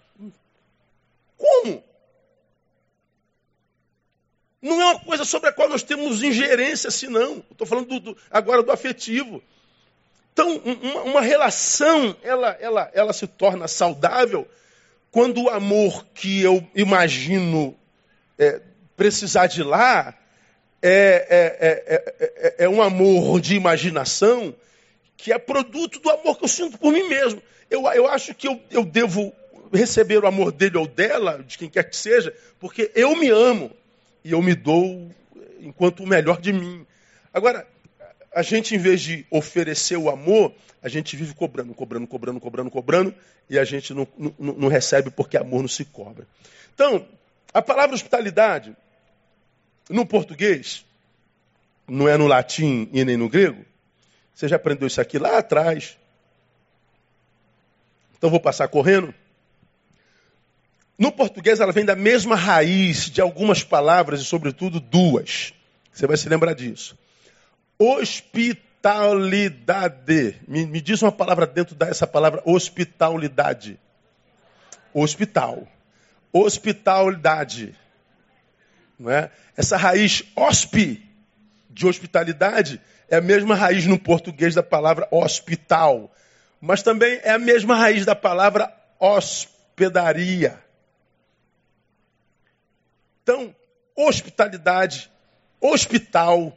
Como? 1.36 1.89
Não 4.62 4.82
é 4.82 4.86
uma 4.86 5.00
coisa 5.00 5.24
sobre 5.24 5.50
a 5.50 5.54
qual 5.54 5.70
nós 5.70 5.84
temos 5.84 6.22
ingerência, 6.22 6.92
senão. 6.92 7.44
Estou 7.52 7.66
falando 7.66 7.88
do, 7.88 8.00
do, 8.00 8.18
agora 8.30 8.62
do 8.62 8.72
afetivo. 8.72 9.42
Então, 10.34 10.58
uma, 10.58 11.02
uma, 11.04 11.22
relação, 11.22 12.16
ela, 12.24 12.58
ela, 12.60 12.90
ela 12.94 13.14
se 13.14 13.26
torna 13.28 13.68
saudável 13.68 14.48
quando 15.12 15.44
o 15.44 15.50
amor 15.50 16.06
que 16.14 16.42
eu 16.42 16.66
imagino 16.76 17.76
é, 18.38 18.62
precisar 18.96 19.48
de 19.48 19.64
lá 19.64 20.14
é, 20.82 21.28
é, 21.30 22.56
é, 22.58 22.66
é, 22.66 22.70
um 22.70 22.82
amor 22.82 23.42
de 23.42 23.56
imaginação 23.56 24.56
que 25.18 25.34
é 25.34 25.38
produto 25.38 26.00
do 26.00 26.10
amor 26.10 26.38
que 26.38 26.46
eu 26.46 26.50
sinto 26.50 26.78
por 26.78 26.92
mim 26.92 27.08
mesmo. 27.08 27.42
Eu, 27.70 27.86
eu 27.88 28.08
acho 28.08 28.34
que 28.34 28.48
eu, 28.48 28.62
eu 28.72 28.86
devo 28.86 29.34
receber 29.74 30.24
o 30.24 30.28
amor 30.28 30.52
dele 30.52 30.78
ou 30.78 30.88
dela, 30.88 31.44
de 31.46 31.58
quem 31.58 31.70
quer 31.70 31.84
que 31.84 31.96
seja, 31.96 32.34
porque 32.60 32.92
eu 32.96 33.16
me 33.16 33.30
amo 33.30 33.72
e 34.30 34.32
eu 34.32 34.42
me 34.44 34.54
dou 34.54 35.10
enquanto 35.60 36.04
o 36.04 36.08
melhor 36.08 36.40
de 36.40 36.54
mim. 36.54 36.86
Agora, 37.34 37.68
a 38.32 38.44
gente, 38.44 38.76
em 38.76 38.78
vez 38.78 39.02
de 39.02 39.26
oferecer 39.32 39.98
o 39.98 40.08
amor, 40.08 40.54
a 40.84 40.88
gente 40.88 41.16
vive 41.16 41.34
cobrando, 41.34 41.74
cobrando, 41.74 42.06
cobrando, 42.06 42.40
cobrando, 42.40 42.70
cobrando, 42.70 43.16
e 43.50 43.58
a 43.58 43.64
gente 43.64 43.92
não, 43.92 44.08
não, 44.16 44.54
não 44.54 44.68
recebe 44.68 45.10
porque 45.10 45.36
amor 45.36 45.62
não 45.62 45.68
se 45.68 45.84
cobra. 45.84 46.28
Então, 46.76 47.08
a 47.52 47.60
palavra 47.60 47.96
hospitalidade, 47.96 48.76
no 49.90 50.06
português, 50.06 50.86
não 51.88 52.08
é 52.08 52.16
no 52.16 52.28
latim 52.28 52.88
e 52.94 53.04
nem 53.04 53.18
no 53.18 53.28
grego. 53.28 53.66
Você 54.36 54.48
já 54.48 54.58
aprendeu 54.58 54.88
isso 54.88 55.02
aqui 55.02 55.18
lá 55.18 55.40
atrás. 55.40 55.98
Então 58.16 58.30
vou 58.30 58.40
passar 58.40 58.68
correndo. 58.68 59.12
No 61.00 61.12
português, 61.14 61.62
ela 61.62 61.72
vem 61.72 61.86
da 61.86 61.96
mesma 61.96 62.36
raiz 62.36 63.10
de 63.10 63.22
algumas 63.22 63.64
palavras, 63.64 64.20
e 64.20 64.26
sobretudo 64.26 64.82
duas. 64.82 65.54
Você 65.94 66.06
vai 66.06 66.18
se 66.18 66.28
lembrar 66.28 66.54
disso. 66.54 67.00
Hospitalidade. 67.80 70.36
Me, 70.46 70.66
me 70.66 70.82
diz 70.82 71.02
uma 71.02 71.14
palavra 71.14 71.48
dentro 71.48 71.74
dessa 71.74 72.06
palavra 72.06 72.42
hospitalidade. 72.44 73.80
Hospital. 74.94 75.66
Hospitalidade. 76.34 77.74
Não 79.00 79.10
é? 79.10 79.32
Essa 79.56 79.78
raiz 79.78 80.26
hospi, 80.36 81.02
de 81.70 81.88
hospitalidade, 81.88 82.82
é 83.08 83.16
a 83.16 83.22
mesma 83.22 83.56
raiz 83.56 83.86
no 83.86 83.98
português 83.98 84.54
da 84.54 84.64
palavra 84.64 85.08
hospital. 85.12 86.14
Mas 86.60 86.84
também 86.84 87.22
é 87.24 87.32
a 87.32 87.40
mesma 87.40 87.78
raiz 87.78 88.06
da 88.06 88.16
palavra 88.16 88.70
hospedaria. 89.00 90.60
Então, 93.30 93.56
hospitalidade, 93.96 95.08
hospital, 95.62 96.52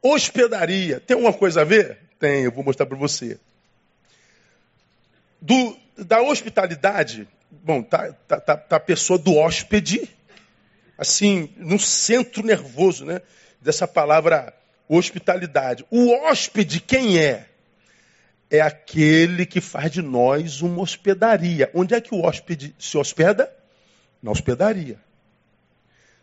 hospedaria, 0.00 1.00
tem 1.00 1.16
alguma 1.16 1.32
coisa 1.32 1.62
a 1.62 1.64
ver? 1.64 1.98
Tem, 2.16 2.44
eu 2.44 2.52
vou 2.52 2.62
mostrar 2.62 2.86
para 2.86 2.96
você. 2.96 3.40
Do, 5.42 5.76
da 5.98 6.22
hospitalidade, 6.22 7.26
bom, 7.50 7.82
tá, 7.82 8.12
tá, 8.28 8.38
tá, 8.38 8.56
tá, 8.56 8.76
a 8.76 8.80
pessoa 8.80 9.18
do 9.18 9.34
hóspede, 9.34 10.08
assim, 10.96 11.52
no 11.56 11.76
centro 11.76 12.46
nervoso, 12.46 13.04
né? 13.04 13.20
Dessa 13.60 13.88
palavra 13.88 14.54
hospitalidade. 14.88 15.84
O 15.90 16.12
hóspede, 16.12 16.78
quem 16.78 17.18
é? 17.18 17.48
É 18.48 18.60
aquele 18.60 19.44
que 19.44 19.60
faz 19.60 19.90
de 19.90 20.02
nós 20.02 20.62
uma 20.62 20.82
hospedaria. 20.82 21.68
Onde 21.74 21.96
é 21.96 22.00
que 22.00 22.14
o 22.14 22.24
hóspede 22.24 22.76
se 22.78 22.96
hospeda? 22.96 23.52
Na 24.22 24.30
hospedaria. 24.30 25.04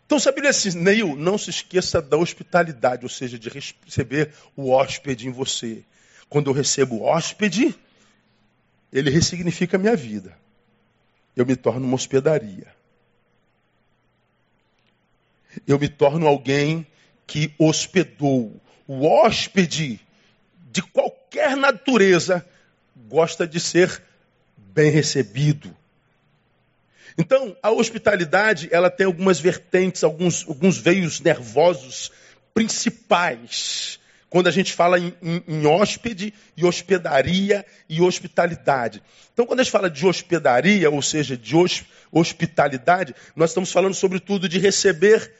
Então, 0.06 0.18
sabe 0.18 0.46
assim, 0.46 0.70
Neil, 0.78 1.16
não 1.16 1.38
se 1.38 1.50
esqueça 1.50 2.00
da 2.00 2.16
hospitalidade, 2.16 3.04
ou 3.04 3.08
seja, 3.08 3.38
de 3.38 3.48
receber 3.48 4.32
o 4.54 4.70
hóspede 4.70 5.26
em 5.26 5.30
você. 5.30 5.82
Quando 6.28 6.50
eu 6.50 6.54
recebo 6.54 6.96
o 6.96 7.02
hóspede, 7.02 7.74
ele 8.92 9.10
ressignifica 9.10 9.76
a 9.76 9.80
minha 9.80 9.96
vida. 9.96 10.36
Eu 11.34 11.46
me 11.46 11.56
torno 11.56 11.86
uma 11.86 11.96
hospedaria. 11.96 12.74
Eu 15.66 15.78
me 15.78 15.88
torno 15.88 16.26
alguém 16.26 16.86
que 17.26 17.52
hospedou. 17.58 18.60
O 18.86 19.06
hóspede 19.06 20.00
de 20.70 20.82
qualquer 20.82 21.56
natureza 21.56 22.46
gosta 23.08 23.46
de 23.46 23.58
ser 23.58 24.02
bem 24.56 24.90
recebido. 24.90 25.74
Então, 27.16 27.56
a 27.62 27.70
hospitalidade, 27.70 28.68
ela 28.72 28.90
tem 28.90 29.06
algumas 29.06 29.38
vertentes, 29.38 30.02
alguns, 30.02 30.46
alguns 30.48 30.78
veios 30.78 31.20
nervosos 31.20 32.10
principais. 32.52 34.00
Quando 34.28 34.48
a 34.48 34.50
gente 34.50 34.72
fala 34.72 34.98
em, 34.98 35.14
em, 35.22 35.44
em 35.46 35.66
hóspede 35.66 36.34
e 36.56 36.64
hospedaria 36.64 37.64
e 37.88 38.02
hospitalidade. 38.02 39.00
Então, 39.32 39.46
quando 39.46 39.60
a 39.60 39.62
gente 39.62 39.70
fala 39.70 39.88
de 39.88 40.04
hospedaria, 40.04 40.90
ou 40.90 41.00
seja, 41.00 41.36
de 41.36 41.54
hospitalidade, 42.10 43.14
nós 43.36 43.50
estamos 43.50 43.70
falando 43.70 43.94
sobretudo 43.94 44.48
de 44.48 44.58
receber 44.58 45.32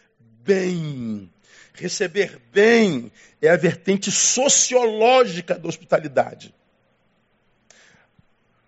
bem. 0.45 1.29
Receber 1.73 2.41
bem 2.53 3.11
é 3.43 3.49
a 3.49 3.57
vertente 3.57 4.13
sociológica 4.13 5.59
da 5.59 5.69
hospitalidade. 5.69 6.55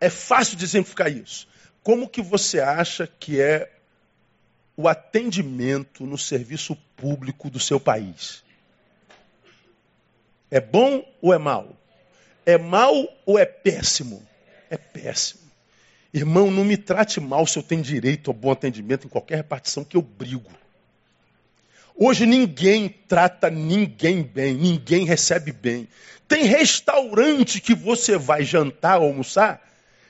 É 0.00 0.10
fácil 0.10 0.56
de 0.56 0.64
exemplificar 0.64 1.10
isso. 1.10 1.46
Como 1.86 2.08
que 2.08 2.20
você 2.20 2.58
acha 2.58 3.06
que 3.06 3.40
é 3.40 3.70
o 4.76 4.88
atendimento 4.88 6.04
no 6.04 6.18
serviço 6.18 6.74
público 6.96 7.48
do 7.48 7.60
seu 7.60 7.78
país? 7.78 8.42
É 10.50 10.60
bom 10.60 11.08
ou 11.22 11.32
é 11.32 11.38
mal? 11.38 11.76
É 12.44 12.58
mal 12.58 12.92
ou 13.24 13.38
é 13.38 13.44
péssimo? 13.44 14.20
É 14.68 14.76
péssimo. 14.76 15.42
Irmão, 16.12 16.50
não 16.50 16.64
me 16.64 16.76
trate 16.76 17.20
mal 17.20 17.46
se 17.46 17.56
eu 17.56 17.62
tenho 17.62 17.82
direito 17.82 18.32
ao 18.32 18.34
bom 18.34 18.50
atendimento 18.50 19.06
em 19.06 19.08
qualquer 19.08 19.36
repartição 19.36 19.84
que 19.84 19.96
eu 19.96 20.02
brigo. 20.02 20.50
Hoje 21.94 22.26
ninguém 22.26 22.88
trata 22.88 23.48
ninguém 23.48 24.24
bem, 24.24 24.54
ninguém 24.54 25.04
recebe 25.04 25.52
bem. 25.52 25.86
Tem 26.26 26.46
restaurante 26.46 27.60
que 27.60 27.76
você 27.76 28.18
vai 28.18 28.42
jantar, 28.42 28.94
almoçar, 28.94 29.64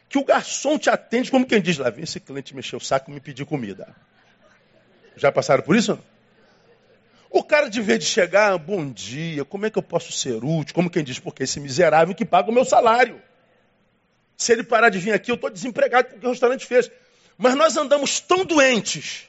que 0.09 0.19
o 0.19 0.25
garçom 0.25 0.79
te 0.79 0.89
atende 0.89 1.31
como 1.31 1.47
quem 1.47 1.61
diz, 1.61 1.79
lá 1.79 1.91
vem 1.91 2.05
esse 2.05 2.21
cliente 2.21 2.55
mexer 2.55 2.77
o 2.77 2.81
saco 2.81 3.11
e 3.11 3.15
me 3.15 3.21
pedir 3.21 3.45
comida. 3.45 3.95
Já 5.17 5.33
passaram 5.33 5.63
por 5.63 5.75
isso? 5.75 5.99
O 7.31 7.43
cara 7.43 7.69
de 7.69 7.81
vez 7.81 7.99
de 7.99 8.07
chegar, 8.07 8.57
bom 8.57 8.91
dia, 8.91 9.45
como 9.45 9.67
é 9.67 9.71
que 9.71 9.79
eu 9.79 9.83
posso 9.83 10.13
ser 10.13 10.43
útil? 10.45 10.75
Como 10.75 10.89
quem 10.89 11.03
diz, 11.03 11.19
porque 11.19 11.43
esse 11.43 11.59
miserável 11.59 12.15
que 12.15 12.25
paga 12.25 12.51
o 12.51 12.55
meu 12.55 12.65
salário. 12.65 13.21
Se 14.37 14.53
ele 14.53 14.63
parar 14.63 14.91
de 14.91 14.99
vir 14.99 15.13
aqui, 15.13 15.31
eu 15.31 15.35
estou 15.35 15.51
desempregado 15.51 16.09
porque 16.09 16.27
o 16.27 16.31
restaurante 16.31 16.65
fez. 16.65 16.91
Mas 17.37 17.55
nós 17.55 17.77
andamos 17.77 18.21
tão 18.21 18.45
doentes, 18.45 19.29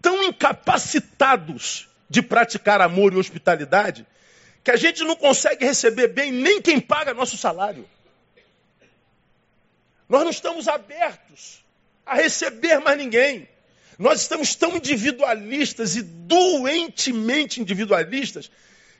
tão 0.00 0.22
incapacitados 0.22 1.88
de 2.08 2.22
praticar 2.22 2.80
amor 2.80 3.12
e 3.12 3.16
hospitalidade, 3.16 4.06
que 4.62 4.70
a 4.70 4.76
gente 4.76 5.02
não 5.04 5.16
consegue 5.16 5.64
receber 5.64 6.08
bem 6.08 6.30
nem 6.30 6.62
quem 6.62 6.80
paga 6.80 7.12
nosso 7.12 7.36
salário. 7.36 7.88
Nós 10.08 10.22
não 10.22 10.30
estamos 10.30 10.68
abertos 10.68 11.64
a 12.04 12.14
receber 12.14 12.78
mais 12.80 12.98
ninguém. 12.98 13.48
Nós 13.98 14.20
estamos 14.20 14.54
tão 14.54 14.76
individualistas 14.76 15.96
e 15.96 16.02
doentemente 16.02 17.60
individualistas 17.60 18.50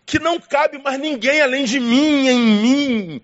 que 0.06 0.18
não 0.18 0.38
cabe 0.38 0.78
mais 0.78 0.98
ninguém 1.00 1.40
além 1.40 1.64
de 1.64 1.80
mim, 1.80 2.28
em 2.28 2.40
mim. 2.40 3.22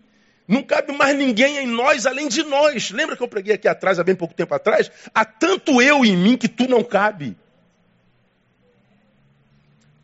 Não 0.48 0.62
cabe 0.62 0.92
mais 0.92 1.16
ninguém 1.16 1.58
em 1.58 1.66
nós 1.66 2.06
além 2.06 2.26
de 2.26 2.42
nós. 2.42 2.90
Lembra 2.90 3.16
que 3.16 3.22
eu 3.22 3.28
preguei 3.28 3.54
aqui 3.54 3.68
atrás, 3.68 3.98
há 3.98 4.04
bem 4.04 4.16
pouco 4.16 4.34
tempo 4.34 4.52
atrás? 4.54 4.90
Há 5.14 5.24
tanto 5.24 5.80
eu 5.80 6.04
em 6.04 6.16
mim 6.16 6.36
que 6.36 6.48
tu 6.48 6.68
não 6.68 6.82
cabe. 6.82 7.36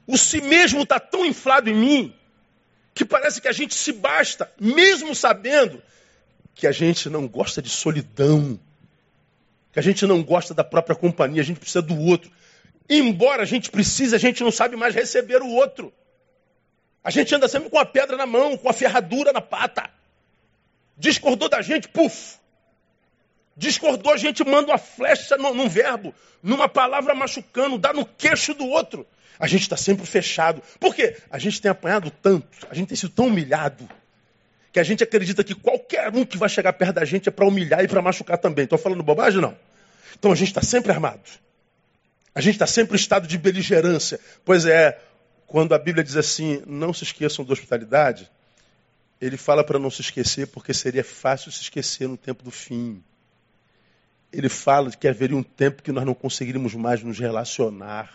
O 0.06 0.16
si 0.16 0.40
mesmo 0.40 0.82
está 0.82 1.00
tão 1.00 1.26
inflado 1.26 1.68
em 1.68 1.74
mim 1.74 2.14
que 2.94 3.04
parece 3.04 3.40
que 3.40 3.48
a 3.48 3.52
gente 3.52 3.74
se 3.74 3.92
basta, 3.92 4.50
mesmo 4.58 5.14
sabendo 5.14 5.82
que 6.56 6.66
a 6.66 6.72
gente 6.72 7.10
não 7.10 7.28
gosta 7.28 7.60
de 7.60 7.68
solidão, 7.68 8.58
que 9.70 9.78
a 9.78 9.82
gente 9.82 10.06
não 10.06 10.22
gosta 10.22 10.54
da 10.54 10.64
própria 10.64 10.96
companhia, 10.96 11.42
a 11.42 11.44
gente 11.44 11.60
precisa 11.60 11.82
do 11.82 11.96
outro. 12.00 12.30
Embora 12.88 13.42
a 13.42 13.46
gente 13.46 13.70
precise, 13.70 14.16
a 14.16 14.18
gente 14.18 14.42
não 14.42 14.50
sabe 14.50 14.74
mais 14.74 14.94
receber 14.94 15.42
o 15.42 15.48
outro. 15.48 15.92
A 17.04 17.10
gente 17.10 17.32
anda 17.34 17.46
sempre 17.46 17.68
com 17.68 17.78
a 17.78 17.84
pedra 17.84 18.16
na 18.16 18.24
mão, 18.24 18.56
com 18.56 18.70
a 18.70 18.72
ferradura 18.72 19.34
na 19.34 19.40
pata. 19.42 19.90
Discordou 20.96 21.46
da 21.46 21.60
gente, 21.60 21.88
puf. 21.88 22.38
Discordou, 23.54 24.14
a 24.14 24.16
gente 24.16 24.42
manda 24.42 24.72
uma 24.72 24.78
flecha 24.78 25.36
num 25.36 25.68
verbo, 25.68 26.14
numa 26.42 26.68
palavra 26.70 27.14
machucando, 27.14 27.76
dá 27.76 27.92
no 27.92 28.06
queixo 28.06 28.54
do 28.54 28.66
outro. 28.66 29.06
A 29.38 29.46
gente 29.46 29.62
está 29.62 29.76
sempre 29.76 30.06
fechado. 30.06 30.62
Por 30.80 30.94
quê? 30.94 31.18
A 31.30 31.38
gente 31.38 31.60
tem 31.60 31.70
apanhado 31.70 32.10
tanto, 32.10 32.66
a 32.70 32.74
gente 32.74 32.88
tem 32.88 32.96
sido 32.96 33.12
tão 33.12 33.26
humilhado, 33.26 33.86
que 34.76 34.80
a 34.80 34.82
gente 34.82 35.02
acredita 35.02 35.42
que 35.42 35.54
qualquer 35.54 36.14
um 36.14 36.22
que 36.22 36.36
vai 36.36 36.50
chegar 36.50 36.70
perto 36.74 36.96
da 36.96 37.04
gente 37.06 37.30
é 37.30 37.32
para 37.32 37.46
humilhar 37.46 37.82
e 37.82 37.88
para 37.88 38.02
machucar 38.02 38.36
também. 38.36 38.64
Estou 38.64 38.78
falando 38.78 39.02
bobagem? 39.02 39.40
Não. 39.40 39.56
Então 40.18 40.30
a 40.30 40.34
gente 40.34 40.48
está 40.48 40.60
sempre 40.60 40.92
armado. 40.92 41.22
A 42.34 42.42
gente 42.42 42.56
está 42.56 42.66
sempre 42.66 42.92
em 42.94 43.00
estado 43.00 43.26
de 43.26 43.38
beligerância. 43.38 44.20
Pois 44.44 44.66
é, 44.66 45.00
quando 45.46 45.74
a 45.74 45.78
Bíblia 45.78 46.04
diz 46.04 46.14
assim, 46.14 46.62
não 46.66 46.92
se 46.92 47.04
esqueçam 47.04 47.42
da 47.42 47.54
hospitalidade, 47.54 48.30
ele 49.18 49.38
fala 49.38 49.64
para 49.64 49.78
não 49.78 49.90
se 49.90 50.02
esquecer 50.02 50.46
porque 50.48 50.74
seria 50.74 51.02
fácil 51.02 51.50
se 51.50 51.62
esquecer 51.62 52.06
no 52.06 52.18
tempo 52.18 52.44
do 52.44 52.50
fim. 52.50 53.02
Ele 54.30 54.50
fala 54.50 54.90
que 54.90 55.08
haveria 55.08 55.38
um 55.38 55.42
tempo 55.42 55.82
que 55.82 55.90
nós 55.90 56.04
não 56.04 56.12
conseguiríamos 56.12 56.74
mais 56.74 57.02
nos 57.02 57.18
relacionar. 57.18 58.12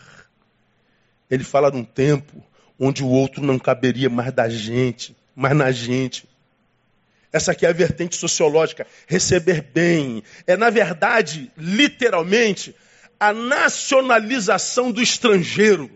Ele 1.28 1.42
fala 1.42 1.72
de 1.72 1.76
um 1.76 1.84
tempo 1.84 2.40
onde 2.78 3.02
o 3.02 3.08
outro 3.08 3.42
não 3.42 3.58
caberia 3.58 4.08
mais 4.08 4.32
da 4.32 4.48
gente, 4.48 5.16
mais 5.34 5.56
na 5.56 5.72
gente. 5.72 6.30
Essa 7.32 7.52
aqui 7.52 7.64
é 7.64 7.70
a 7.70 7.72
vertente 7.72 8.16
sociológica. 8.16 8.86
Receber 9.06 9.62
bem. 9.62 10.22
É, 10.46 10.56
na 10.56 10.68
verdade, 10.68 11.50
literalmente, 11.56 12.74
a 13.18 13.32
nacionalização 13.32 14.92
do 14.92 15.00
estrangeiro. 15.00 15.90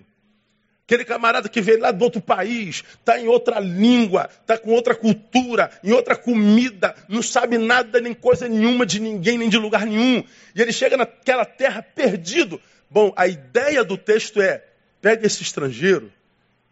Aquele 0.87 1.05
camarada 1.05 1.49
que 1.49 1.61
veio 1.61 1.81
lá 1.81 1.91
do 1.91 2.05
outro 2.05 2.21
país, 2.21 2.85
está 3.01 3.19
em 3.19 3.27
outra 3.27 3.59
língua, 3.59 4.31
está 4.41 4.57
com 4.57 4.71
outra 4.71 4.95
cultura, 4.95 5.69
em 5.83 5.91
outra 5.91 6.15
comida, 6.15 6.95
não 7.09 7.21
sabe 7.21 7.59
nada, 7.59 8.01
nem 8.01 8.15
coisa 8.15 8.49
nenhuma 8.49 8.87
de 8.87 9.01
ninguém, 9.01 9.37
nem 9.37 9.49
de 9.49 9.59
lugar 9.59 9.85
nenhum. 9.85 10.23
E 10.55 10.63
ele 10.63 10.73
chega 10.73 10.97
naquela 10.97 11.45
terra 11.45 11.83
perdido. 11.83 12.61
Bom, 12.89 13.13
a 13.17 13.27
ideia 13.27 13.83
do 13.83 13.99
texto 13.99 14.41
é: 14.41 14.63
pega 15.03 15.27
esse 15.27 15.43
estrangeiro 15.43 16.13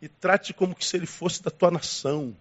e 0.01 0.09
trate 0.09 0.55
como 0.55 0.77
se 0.79 0.97
ele 0.97 1.07
fosse 1.07 1.43
da 1.43 1.51
tua 1.51 1.73
nação. 1.73 2.37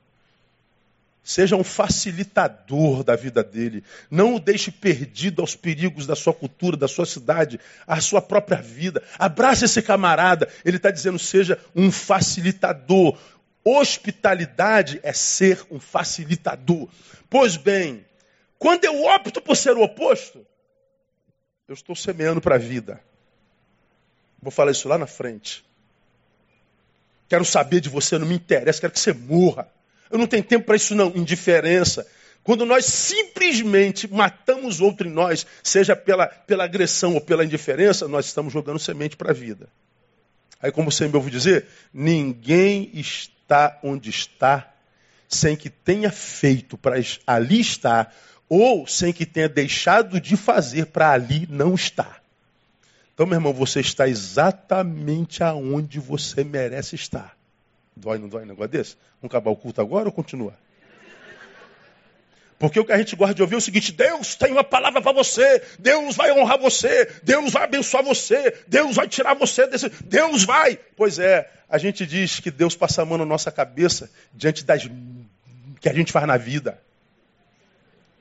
Seja 1.24 1.56
um 1.56 1.64
facilitador 1.64 3.02
da 3.02 3.16
vida 3.16 3.42
dele. 3.42 3.82
Não 4.12 4.36
o 4.36 4.40
deixe 4.40 4.70
perdido 4.70 5.42
aos 5.42 5.56
perigos 5.56 6.06
da 6.06 6.18
sua 6.18 6.34
cultura, 6.34 6.76
da 6.76 6.88
sua 6.88 7.06
cidade, 7.06 7.60
à 7.88 8.02
sua 8.02 8.22
própria 8.22 8.62
vida. 8.62 9.02
Abrace 9.18 9.64
esse 9.64 9.82
camarada. 9.82 10.50
Ele 10.66 10.76
está 10.76 10.92
dizendo: 10.92 11.18
seja 11.18 11.58
um 11.74 11.90
facilitador. 11.90 13.18
Hospitalidade 13.64 15.00
é 15.02 15.14
ser 15.14 15.66
um 15.72 15.80
facilitador. 15.80 16.90
Pois 17.30 17.56
bem, 17.56 18.06
quando 18.60 18.84
eu 18.84 19.04
opto 19.06 19.42
por 19.42 19.56
ser 19.56 19.78
o 19.78 19.82
oposto, 19.82 20.46
eu 21.70 21.74
estou 21.74 21.96
semeando 21.96 22.42
para 22.42 22.56
a 22.56 22.60
vida. 22.60 23.02
Vou 24.42 24.52
falar 24.52 24.72
isso 24.72 24.90
lá 24.90 24.98
na 24.98 25.08
frente. 25.08 25.64
Quero 27.30 27.46
saber 27.46 27.80
de 27.80 27.88
você, 27.88 28.18
não 28.18 28.28
me 28.28 28.36
interessa, 28.36 28.82
quero 28.82 28.92
que 28.92 29.00
você 29.00 29.14
morra. 29.14 29.72
Eu 30.14 30.20
não 30.20 30.28
tenho 30.28 30.44
tempo 30.44 30.68
para 30.68 30.76
isso, 30.76 30.94
não. 30.94 31.12
Indiferença. 31.16 32.06
Quando 32.44 32.68
nós 32.68 32.86
simplesmente 32.86 34.08
matamos 34.08 34.80
outro 34.80 35.08
em 35.08 35.12
nós, 35.12 35.44
seja 35.64 35.96
pela, 35.96 36.28
pela 36.28 36.66
agressão 36.66 37.16
ou 37.16 37.22
pela 37.22 37.44
indiferença, 37.44 38.08
nós 38.08 38.28
estamos 38.28 38.54
jogando 38.54 38.78
semente 38.78 39.18
para 39.18 39.32
a 39.32 39.34
vida. 39.34 39.68
Aí, 40.62 40.72
como 40.72 40.92
você 40.92 41.08
me 41.08 41.16
ouve 41.16 41.32
dizer, 41.32 41.66
ninguém 41.92 42.92
está 42.94 43.80
onde 43.82 44.12
está 44.12 44.72
sem 45.28 45.56
que 45.56 45.68
tenha 45.68 46.12
feito 46.12 46.78
para 46.78 46.96
ali 47.26 47.60
estar, 47.60 48.16
ou 48.48 48.86
sem 48.86 49.12
que 49.12 49.26
tenha 49.26 49.50
deixado 49.50 50.22
de 50.22 50.38
fazer 50.38 50.86
para 50.86 51.12
ali 51.12 51.48
não 51.50 51.74
estar. 51.74 52.22
Então, 53.16 53.26
meu 53.26 53.38
irmão, 53.38 53.52
você 53.52 53.80
está 53.80 54.08
exatamente 54.08 55.44
aonde 55.44 56.00
você 56.00 56.44
merece 56.44 56.94
estar. 56.94 57.36
Dói, 57.96 58.18
não 58.18 58.28
dói 58.28 58.44
um 58.44 58.48
negócio 58.48 58.70
desse? 58.70 58.96
Vamos 59.22 59.34
acabar 59.34 59.52
o 59.52 59.56
culto 59.56 59.82
agora 59.82 60.08
ou 60.08 60.12
continua? 60.12 60.58
Porque 62.64 62.80
o 62.80 62.86
que 62.86 62.94
a 62.94 62.98
gente 62.98 63.14
gosta 63.16 63.36
de 63.36 63.42
ouvir 63.42 63.56
é 63.56 63.58
o 63.58 63.62
seguinte: 63.62 63.92
Deus 63.92 64.36
tem 64.36 64.54
uma 64.54 64.64
palavra 64.64 65.02
para 65.02 65.12
você, 65.12 65.62
Deus 65.80 66.16
vai 66.16 66.32
honrar 66.32 66.58
você, 66.58 67.12
Deus 67.22 67.52
vai 67.52 67.64
abençoar 67.64 68.04
você, 68.04 68.58
Deus 68.68 68.96
vai 68.96 69.06
tirar 69.06 69.34
você 69.34 69.68
desse. 69.68 69.90
Deus 70.06 70.46
vai! 70.46 70.80
Pois 70.96 71.20
é, 71.20 71.52
a 71.68 71.78
gente 71.78 72.06
diz 72.06 72.40
que 72.40 72.50
Deus 72.50 72.74
passa 72.74 73.02
a 73.02 73.06
mão 73.06 73.18
na 73.18 73.26
nossa 73.26 73.52
cabeça 73.52 74.10
diante 74.34 74.64
das 74.64 74.90
que 75.82 75.90
a 75.90 75.94
gente 75.94 76.14
faz 76.14 76.26
na 76.26 76.38
vida. 76.38 76.82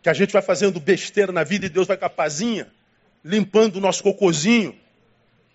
Que 0.03 0.09
a 0.09 0.13
gente 0.13 0.33
vai 0.33 0.43
fazendo 0.43 0.81
besteira 0.81 1.31
na 1.31 1.45
vida 1.45 1.67
e 1.67 1.69
Deus 1.69 1.87
vai 1.87 1.97
com 1.97 2.07
a 2.07 2.11
pazinha, 2.11 2.67
limpando 3.25 3.77
o 3.77 3.81
nosso 3.81 4.03
cocôzinho. 4.03 4.77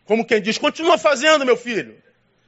Como 0.06 0.26
quem 0.26 0.42
diz, 0.42 0.58
continua 0.58 0.98
fazendo, 0.98 1.46
meu 1.46 1.58
filho. 1.58 2.02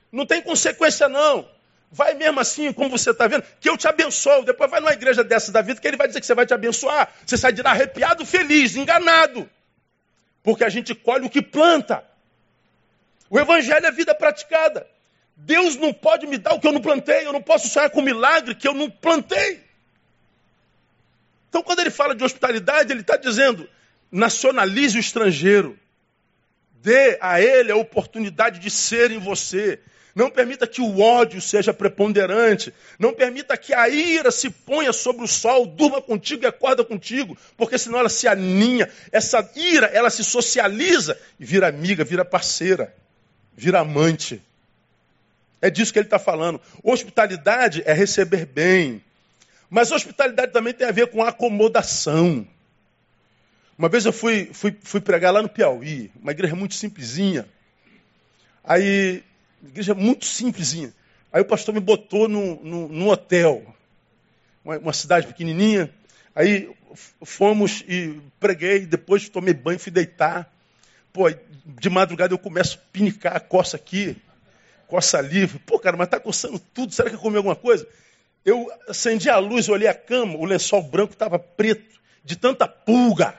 Não 0.10 0.26
tem 0.26 0.42
consequência, 0.42 1.10
não. 1.10 1.46
Vai 1.92 2.14
mesmo 2.14 2.40
assim, 2.40 2.72
como 2.72 2.90
você 2.90 3.10
está 3.10 3.28
vendo, 3.28 3.44
que 3.60 3.70
eu 3.70 3.76
te 3.76 3.88
abençoo. 3.88 4.44
Depois 4.44 4.70
vai 4.70 4.80
numa 4.80 4.94
igreja 4.94 5.24
dessa 5.24 5.52
da 5.52 5.62
vida 5.62 5.82
que 5.82 5.88
ele 5.88 5.98
vai 5.98 6.08
dizer 6.08 6.20
que 6.20 6.26
você 6.26 6.36
vai 6.36 6.46
te 6.46 6.54
abençoar. 6.54 7.12
Você 7.26 7.36
sai 7.36 7.52
de 7.52 7.62
lá 7.64 7.72
arrepiado, 7.72 8.26
feliz, 8.26 8.76
enganado. 8.76 9.50
Porque 10.44 10.64
a 10.64 10.70
gente 10.70 10.94
colhe 10.94 11.26
o 11.26 11.30
que 11.30 11.42
planta. 11.42 12.04
O 13.30 13.40
evangelho 13.40 13.86
é 13.86 13.92
vida 13.92 14.14
praticada. 14.14 14.88
Deus 15.36 15.76
não 15.78 15.94
pode 15.94 16.28
me 16.28 16.38
dar 16.38 16.54
o 16.54 16.60
que 16.60 16.68
eu 16.68 16.72
não 16.72 16.82
plantei. 16.82 17.26
Eu 17.26 17.34
não 17.34 17.42
posso 17.42 17.68
sonhar 17.70 17.90
com 17.90 18.02
um 18.02 18.04
milagre 18.04 18.54
que 18.54 18.68
eu 18.68 18.74
não 18.74 18.90
plantei. 18.90 19.64
Então, 21.50 21.64
quando 21.64 21.80
ele 21.80 21.90
fala 21.90 22.14
de 22.14 22.24
hospitalidade, 22.24 22.92
ele 22.92 23.02
está 23.02 23.18
dizendo: 23.18 23.68
nacionalize 24.12 24.98
o 24.98 25.00
estrangeiro. 25.00 25.78
Dê 26.82 27.18
a 27.20 27.42
ele 27.42 27.72
a 27.72 27.76
oportunidade 27.76 28.60
de 28.60 28.70
ser 28.70 29.12
em 29.12 29.18
você. 29.18 29.80
Não 30.16 30.30
permita 30.30 30.66
que 30.66 30.82
o 30.82 31.00
ódio 31.00 31.40
seja 31.40 31.74
preponderante. 31.74 32.74
Não 32.98 33.14
permita 33.14 33.56
que 33.56 33.74
a 33.74 33.88
ira 33.88 34.32
se 34.32 34.50
ponha 34.50 34.92
sobre 34.92 35.24
o 35.24 35.28
sol, 35.28 35.66
durma 35.66 36.02
contigo 36.02 36.44
e 36.44 36.48
acorda 36.48 36.84
contigo, 36.84 37.38
porque 37.56 37.78
senão 37.78 38.00
ela 38.00 38.10
se 38.10 38.28
aninha. 38.28 38.90
Essa 39.12 39.48
ira, 39.56 39.88
ela 39.88 40.10
se 40.10 40.24
socializa 40.24 41.18
e 41.40 41.46
vira 41.46 41.68
amiga, 41.68 42.04
vira 42.04 42.26
parceira, 42.26 42.94
vira 43.56 43.80
amante. 43.80 44.42
É 45.62 45.70
disso 45.70 45.94
que 45.94 46.00
ele 46.00 46.08
está 46.08 46.20
falando. 46.20 46.60
Hospitalidade 46.84 47.84
é 47.86 47.94
receber 47.94 48.46
bem. 48.46 49.04
Mas 49.70 49.92
hospitalidade 49.92 50.52
também 50.52 50.74
tem 50.74 50.88
a 50.88 50.92
ver 50.92 51.08
com 51.08 51.24
acomodação. 51.24 52.48
Uma 53.78 53.88
vez 53.88 54.06
eu 54.06 54.12
fui, 54.12 54.50
fui, 54.52 54.76
fui 54.82 55.00
pregar 55.00 55.32
lá 55.32 55.42
no 55.42 55.48
Piauí, 55.48 56.12
uma 56.22 56.32
igreja 56.32 56.56
muito 56.56 56.76
simplesinha. 56.76 57.48
Aí 58.64 59.24
igreja 59.64 59.94
muito 59.94 60.26
simplesinha. 60.26 60.94
Aí 61.32 61.42
o 61.42 61.46
pastor 61.46 61.74
me 61.74 61.80
botou 61.80 62.28
no, 62.28 62.88
no 62.88 63.10
hotel, 63.10 63.64
uma, 64.64 64.78
uma, 64.78 64.94
cidade 64.94 65.28
pequenininha. 65.28 65.94
Aí 66.36 66.70
fomos 67.24 67.84
e 67.88 68.20
preguei, 68.40 68.86
depois 68.86 69.30
tomei 69.30 69.54
banho, 69.54 69.80
fui 69.80 69.92
deitar. 69.92 70.52
Pô, 71.14 71.30
de 71.30 71.90
madrugada 71.90 72.34
eu 72.34 72.40
começo 72.40 72.78
a 72.78 72.92
pinicar 72.92 73.36
a 73.36 73.40
coça 73.40 73.78
aqui, 73.78 74.18
coça 74.88 75.18
ali. 75.18 75.48
Pô, 75.48 75.80
cara, 75.80 75.98
mas 75.98 76.08
tá 76.08 76.20
coçando 76.20 76.60
tudo, 76.74 76.94
será 76.94 77.10
que 77.10 77.16
eu 77.16 77.20
comi 77.20 77.38
alguma 77.38 77.56
coisa? 77.56 77.88
Eu 78.44 78.72
acendi 78.88 79.30
a 79.30 79.38
luz, 79.38 79.70
olhei 79.70 79.88
a 79.88 79.94
cama, 79.94 80.36
o 80.38 80.46
lençol 80.46 80.82
branco 80.82 81.14
estava 81.14 81.38
preto, 81.38 82.00
de 82.24 82.36
tanta 82.36 82.68
pulga 82.68 83.36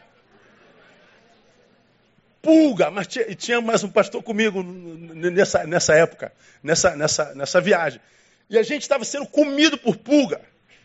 pulga, 2.42 2.90
mas 2.90 3.06
tinha, 3.06 3.34
tinha 3.34 3.60
mais 3.60 3.84
um 3.84 3.88
pastor 3.88 4.22
comigo 4.22 4.62
nessa, 4.62 5.64
nessa 5.66 5.94
época, 5.94 6.32
nessa, 6.62 6.96
nessa, 6.96 7.34
nessa 7.34 7.60
viagem. 7.60 8.00
E 8.48 8.58
a 8.58 8.62
gente 8.62 8.82
estava 8.82 9.04
sendo 9.04 9.26
comido 9.26 9.78
por 9.78 9.96
pulga. 9.96 10.40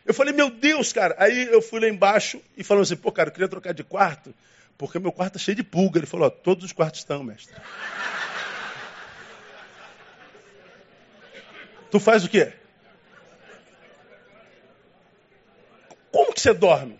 Eu 0.05 0.13
falei, 0.13 0.33
meu 0.33 0.51
Deus, 0.51 0.93
cara. 0.93 1.15
Aí 1.17 1.47
eu 1.51 1.61
fui 1.61 1.79
lá 1.79 1.87
embaixo 1.87 2.39
e 2.55 2.63
falou 2.63 2.83
assim, 2.83 2.95
pô, 2.95 3.11
cara, 3.11 3.29
eu 3.29 3.33
queria 3.33 3.47
trocar 3.47 3.73
de 3.73 3.83
quarto, 3.83 4.33
porque 4.77 4.99
meu 4.99 5.11
quarto 5.11 5.37
está 5.37 5.45
cheio 5.45 5.55
de 5.55 5.63
pulga. 5.63 5.99
Ele 5.99 6.05
falou, 6.05 6.29
todos 6.29 6.63
os 6.63 6.71
quartos 6.71 6.99
estão, 6.99 7.23
mestre. 7.23 7.55
tu 11.89 11.99
faz 11.99 12.23
o 12.23 12.29
quê? 12.29 12.53
Como 16.11 16.33
que 16.33 16.39
você 16.41 16.53
dorme? 16.53 16.99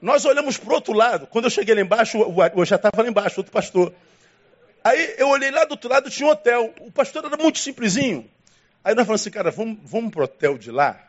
Nós 0.00 0.24
olhamos 0.24 0.56
para 0.56 0.70
o 0.70 0.74
outro 0.74 0.92
lado. 0.92 1.26
Quando 1.26 1.44
eu 1.44 1.50
cheguei 1.50 1.74
lá 1.74 1.80
embaixo, 1.80 2.18
eu 2.56 2.64
já 2.64 2.76
estava 2.76 3.02
lá 3.02 3.08
embaixo, 3.08 3.40
outro 3.40 3.52
pastor. 3.52 3.92
Aí 4.82 5.14
eu 5.18 5.28
olhei 5.28 5.50
lá 5.50 5.64
do 5.64 5.72
outro 5.72 5.90
lado, 5.90 6.08
tinha 6.08 6.26
um 6.26 6.32
hotel. 6.32 6.74
O 6.80 6.90
pastor 6.90 7.24
era 7.24 7.36
muito 7.36 7.58
simplesinho. 7.58 8.28
Aí 8.82 8.94
nós 8.94 9.04
falamos 9.04 9.20
assim, 9.20 9.30
cara, 9.30 9.50
vamos, 9.50 9.78
vamos 9.84 10.10
para 10.10 10.20
o 10.22 10.24
hotel 10.24 10.56
de 10.56 10.70
lá, 10.70 11.06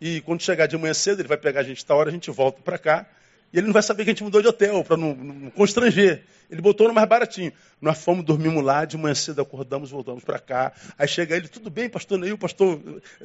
E 0.00 0.22
quando 0.22 0.42
chegar 0.42 0.66
de 0.66 0.78
manhã 0.78 0.94
cedo, 0.94 1.20
ele 1.20 1.28
vai 1.28 1.36
pegar 1.36 1.60
a 1.60 1.64
gente 1.64 1.84
da 1.84 1.94
hora, 1.94 2.08
a 2.08 2.12
gente 2.12 2.30
volta 2.30 2.62
para 2.62 2.78
cá. 2.78 3.06
E 3.52 3.58
ele 3.58 3.66
não 3.66 3.72
vai 3.72 3.82
saber 3.82 4.04
que 4.04 4.10
a 4.10 4.12
gente 4.12 4.22
mudou 4.22 4.42
de 4.42 4.48
hotel, 4.48 4.84
para 4.84 4.96
não, 4.96 5.14
não, 5.14 5.50
constranger. 5.50 6.24
Ele 6.50 6.60
botou 6.60 6.88
no 6.88 6.94
mais 6.94 7.08
baratinho. 7.08 7.52
Nós 7.80 8.02
fomos, 8.02 8.24
dormimos 8.24 8.62
lá, 8.62 8.84
de 8.84 8.96
manhã 8.96 9.14
cedo 9.14 9.40
acordamos, 9.40 9.90
voltamos 9.90 10.22
para 10.22 10.38
cá. 10.38 10.72
Aí 10.98 11.08
chega 11.08 11.36
ele, 11.36 11.48
tudo 11.48 11.70
bem, 11.70 11.88
pastor 11.88 12.18
Neil, 12.18 12.36
pastor, 12.36 12.80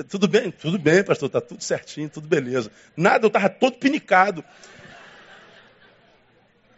tudo 0.09 0.27
bem? 0.27 0.51
Tudo 0.51 0.79
bem, 0.79 1.03
pastor, 1.03 1.29
tá 1.29 1.41
tudo 1.41 1.62
certinho, 1.62 2.09
tudo 2.09 2.27
beleza. 2.27 2.71
Nada, 2.95 3.25
eu 3.25 3.27
estava 3.27 3.49
todo 3.49 3.77
pinicado. 3.77 4.43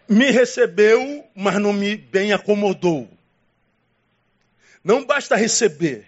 Me 0.08 0.30
recebeu, 0.32 1.26
mas 1.36 1.56
não 1.60 1.74
me 1.74 1.98
bem 1.98 2.34
acomodou. 2.34 3.10
Não 4.84 5.04
basta 5.04 5.36
receber. 5.36 6.08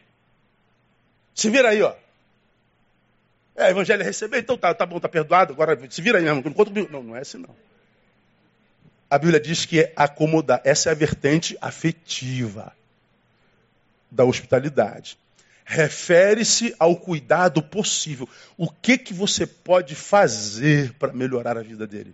Se 1.33 1.49
vira 1.49 1.69
aí, 1.69 1.81
ó. 1.81 1.93
É, 3.57 3.71
evangelho 3.71 4.03
é 4.03 4.05
receber, 4.05 4.37
então 4.37 4.55
tá, 4.55 4.71
tá 4.71 4.85
bom, 4.85 4.99
tá 4.99 5.09
perdoado, 5.09 5.51
agora 5.51 5.75
se 5.89 5.99
vira 5.99 6.19
aí 6.19 6.23
mesmo. 6.23 6.43
Não, 6.43 6.87
não, 6.91 7.03
não 7.03 7.15
é 7.15 7.21
assim 7.21 7.39
não. 7.39 7.55
A 9.09 9.17
Bíblia 9.17 9.39
diz 9.39 9.65
que 9.65 9.79
é 9.79 9.93
acomodar. 9.95 10.61
Essa 10.63 10.89
é 10.89 10.91
a 10.91 10.95
vertente 10.95 11.57
afetiva 11.59 12.71
da 14.11 14.23
hospitalidade. 14.23 15.17
Refere-se 15.65 16.75
ao 16.77 16.95
cuidado 16.95 17.63
possível. 17.63 18.29
O 18.55 18.69
que, 18.69 18.95
que 18.95 19.13
você 19.13 19.47
pode 19.47 19.95
fazer 19.95 20.93
para 20.93 21.11
melhorar 21.11 21.57
a 21.57 21.63
vida 21.63 21.87
dele? 21.87 22.13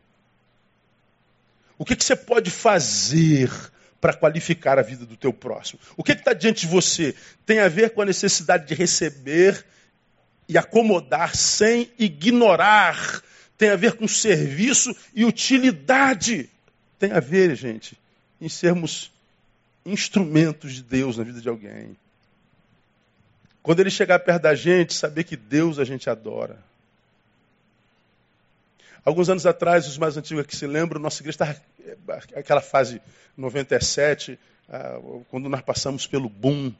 O 1.77 1.83
que, 1.83 1.95
que 1.95 2.05
você 2.05 2.15
pode 2.15 2.49
fazer 2.49 3.51
para 3.99 4.13
qualificar 4.13 4.79
a 4.79 4.81
vida 4.81 5.05
do 5.05 5.17
teu 5.17 5.33
próximo? 5.33 5.79
O 5.97 6.03
que 6.03 6.13
está 6.13 6.31
diante 6.33 6.61
de 6.61 6.67
você? 6.67 7.15
Tem 7.45 7.59
a 7.59 7.67
ver 7.67 7.89
com 7.89 8.01
a 8.01 8.05
necessidade 8.05 8.65
de 8.65 8.73
receber 8.73 9.65
e 10.47 10.57
acomodar 10.57 11.35
sem 11.35 11.91
ignorar. 11.97 13.21
Tem 13.57 13.69
a 13.69 13.75
ver 13.75 13.93
com 13.93 14.07
serviço 14.07 14.95
e 15.13 15.25
utilidade. 15.25 16.49
Tem 16.99 17.11
a 17.11 17.19
ver, 17.19 17.55
gente, 17.55 17.97
em 18.39 18.49
sermos 18.49 19.11
instrumentos 19.85 20.73
de 20.73 20.83
Deus 20.83 21.17
na 21.17 21.23
vida 21.23 21.41
de 21.41 21.49
alguém. 21.49 21.95
Quando 23.61 23.79
ele 23.79 23.89
chegar 23.89 24.19
perto 24.19 24.41
da 24.41 24.55
gente, 24.55 24.93
saber 24.93 25.23
que 25.23 25.37
Deus 25.37 25.79
a 25.79 25.85
gente 25.85 26.09
adora. 26.09 26.57
Alguns 29.05 29.29
anos 29.29 29.45
atrás, 29.45 29.87
os 29.87 29.97
mais 29.97 30.15
antigos 30.15 30.45
que 30.45 30.55
se 30.55 30.65
lembram, 30.65 30.99
nossa 30.99 31.21
igreja 31.21 31.35
estava 31.35 31.61
aquela 32.35 32.61
fase 32.61 33.01
97, 33.35 34.39
ah, 34.69 34.99
quando 35.29 35.49
nós 35.49 35.61
passamos 35.61 36.07
pelo 36.07 36.29
boom 36.29 36.73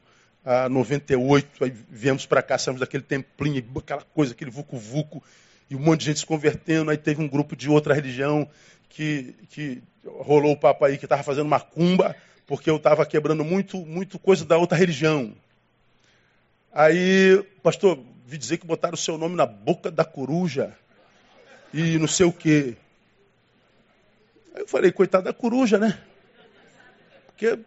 ah, 0.44 0.68
98, 0.68 1.64
aí 1.64 1.72
viemos 1.88 2.26
para 2.26 2.42
cá, 2.42 2.58
saímos 2.58 2.80
daquele 2.80 3.02
templinho, 3.02 3.64
aquela 3.78 4.02
coisa, 4.02 4.32
aquele 4.32 4.50
vucu-vucu, 4.50 5.22
e 5.70 5.74
um 5.74 5.78
monte 5.78 6.00
de 6.00 6.06
gente 6.06 6.20
se 6.20 6.26
convertendo. 6.26 6.90
Aí 6.90 6.98
teve 6.98 7.22
um 7.22 7.28
grupo 7.28 7.56
de 7.56 7.70
outra 7.70 7.94
religião 7.94 8.48
que, 8.88 9.34
que 9.48 9.82
rolou 10.04 10.52
o 10.52 10.56
papo 10.56 10.84
aí 10.84 10.98
que 10.98 11.06
estava 11.06 11.22
fazendo 11.22 11.48
macumba, 11.48 12.14
porque 12.46 12.68
eu 12.68 12.76
estava 12.76 13.06
quebrando 13.06 13.42
muito, 13.42 13.78
muito 13.78 14.18
coisa 14.18 14.44
da 14.44 14.58
outra 14.58 14.76
religião. 14.76 15.32
Aí, 16.72 17.42
pastor, 17.62 17.98
vi 18.26 18.36
dizer 18.36 18.58
que 18.58 18.66
botaram 18.66 18.94
o 18.94 18.98
seu 18.98 19.16
nome 19.16 19.36
na 19.36 19.46
boca 19.46 19.90
da 19.90 20.04
coruja 20.04 20.76
e 21.72 21.98
não 21.98 22.06
sei 22.06 22.26
o 22.26 22.32
quê. 22.32 22.76
Aí 24.54 24.62
eu 24.62 24.68
falei, 24.68 24.92
coitado 24.92 25.24
da 25.24 25.32
coruja, 25.32 25.78
né? 25.78 25.98
Porque 27.26 27.58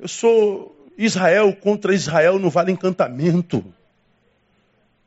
eu 0.00 0.08
sou 0.08 0.83
Israel 0.96 1.54
contra 1.56 1.94
Israel 1.94 2.38
não 2.38 2.50
vale 2.50 2.72
encantamento. 2.72 3.64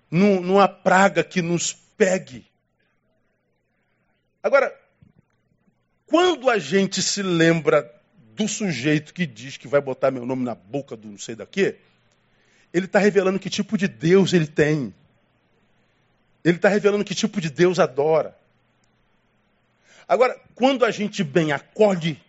Não, 0.09 0.41
praga 0.67 1.23
que 1.23 1.41
nos 1.41 1.73
pegue. 1.73 2.45
Agora, 4.41 4.73
quando 6.05 6.49
a 6.49 6.57
gente 6.57 7.01
se 7.01 7.21
lembra 7.21 7.93
do 8.33 8.47
sujeito 8.47 9.13
que 9.13 9.25
diz 9.25 9.57
que 9.57 9.67
vai 9.67 9.81
botar 9.81 10.11
meu 10.11 10.25
nome 10.25 10.43
na 10.43 10.55
boca 10.55 10.95
do 10.95 11.07
não 11.07 11.17
sei 11.17 11.35
daqui, 11.35 11.75
ele 12.73 12.85
está 12.85 12.99
revelando 12.99 13.39
que 13.39 13.49
tipo 13.49 13.77
de 13.77 13.87
Deus 13.87 14.31
ele 14.33 14.47
tem. 14.47 14.93
Ele 16.43 16.57
está 16.57 16.69
revelando 16.69 17.03
que 17.03 17.15
tipo 17.15 17.41
de 17.41 17.49
Deus 17.49 17.79
adora. 17.79 18.37
Agora, 20.07 20.39
quando 20.55 20.85
a 20.85 20.91
gente 20.91 21.23
bem 21.23 21.51
acolhe 21.51 22.21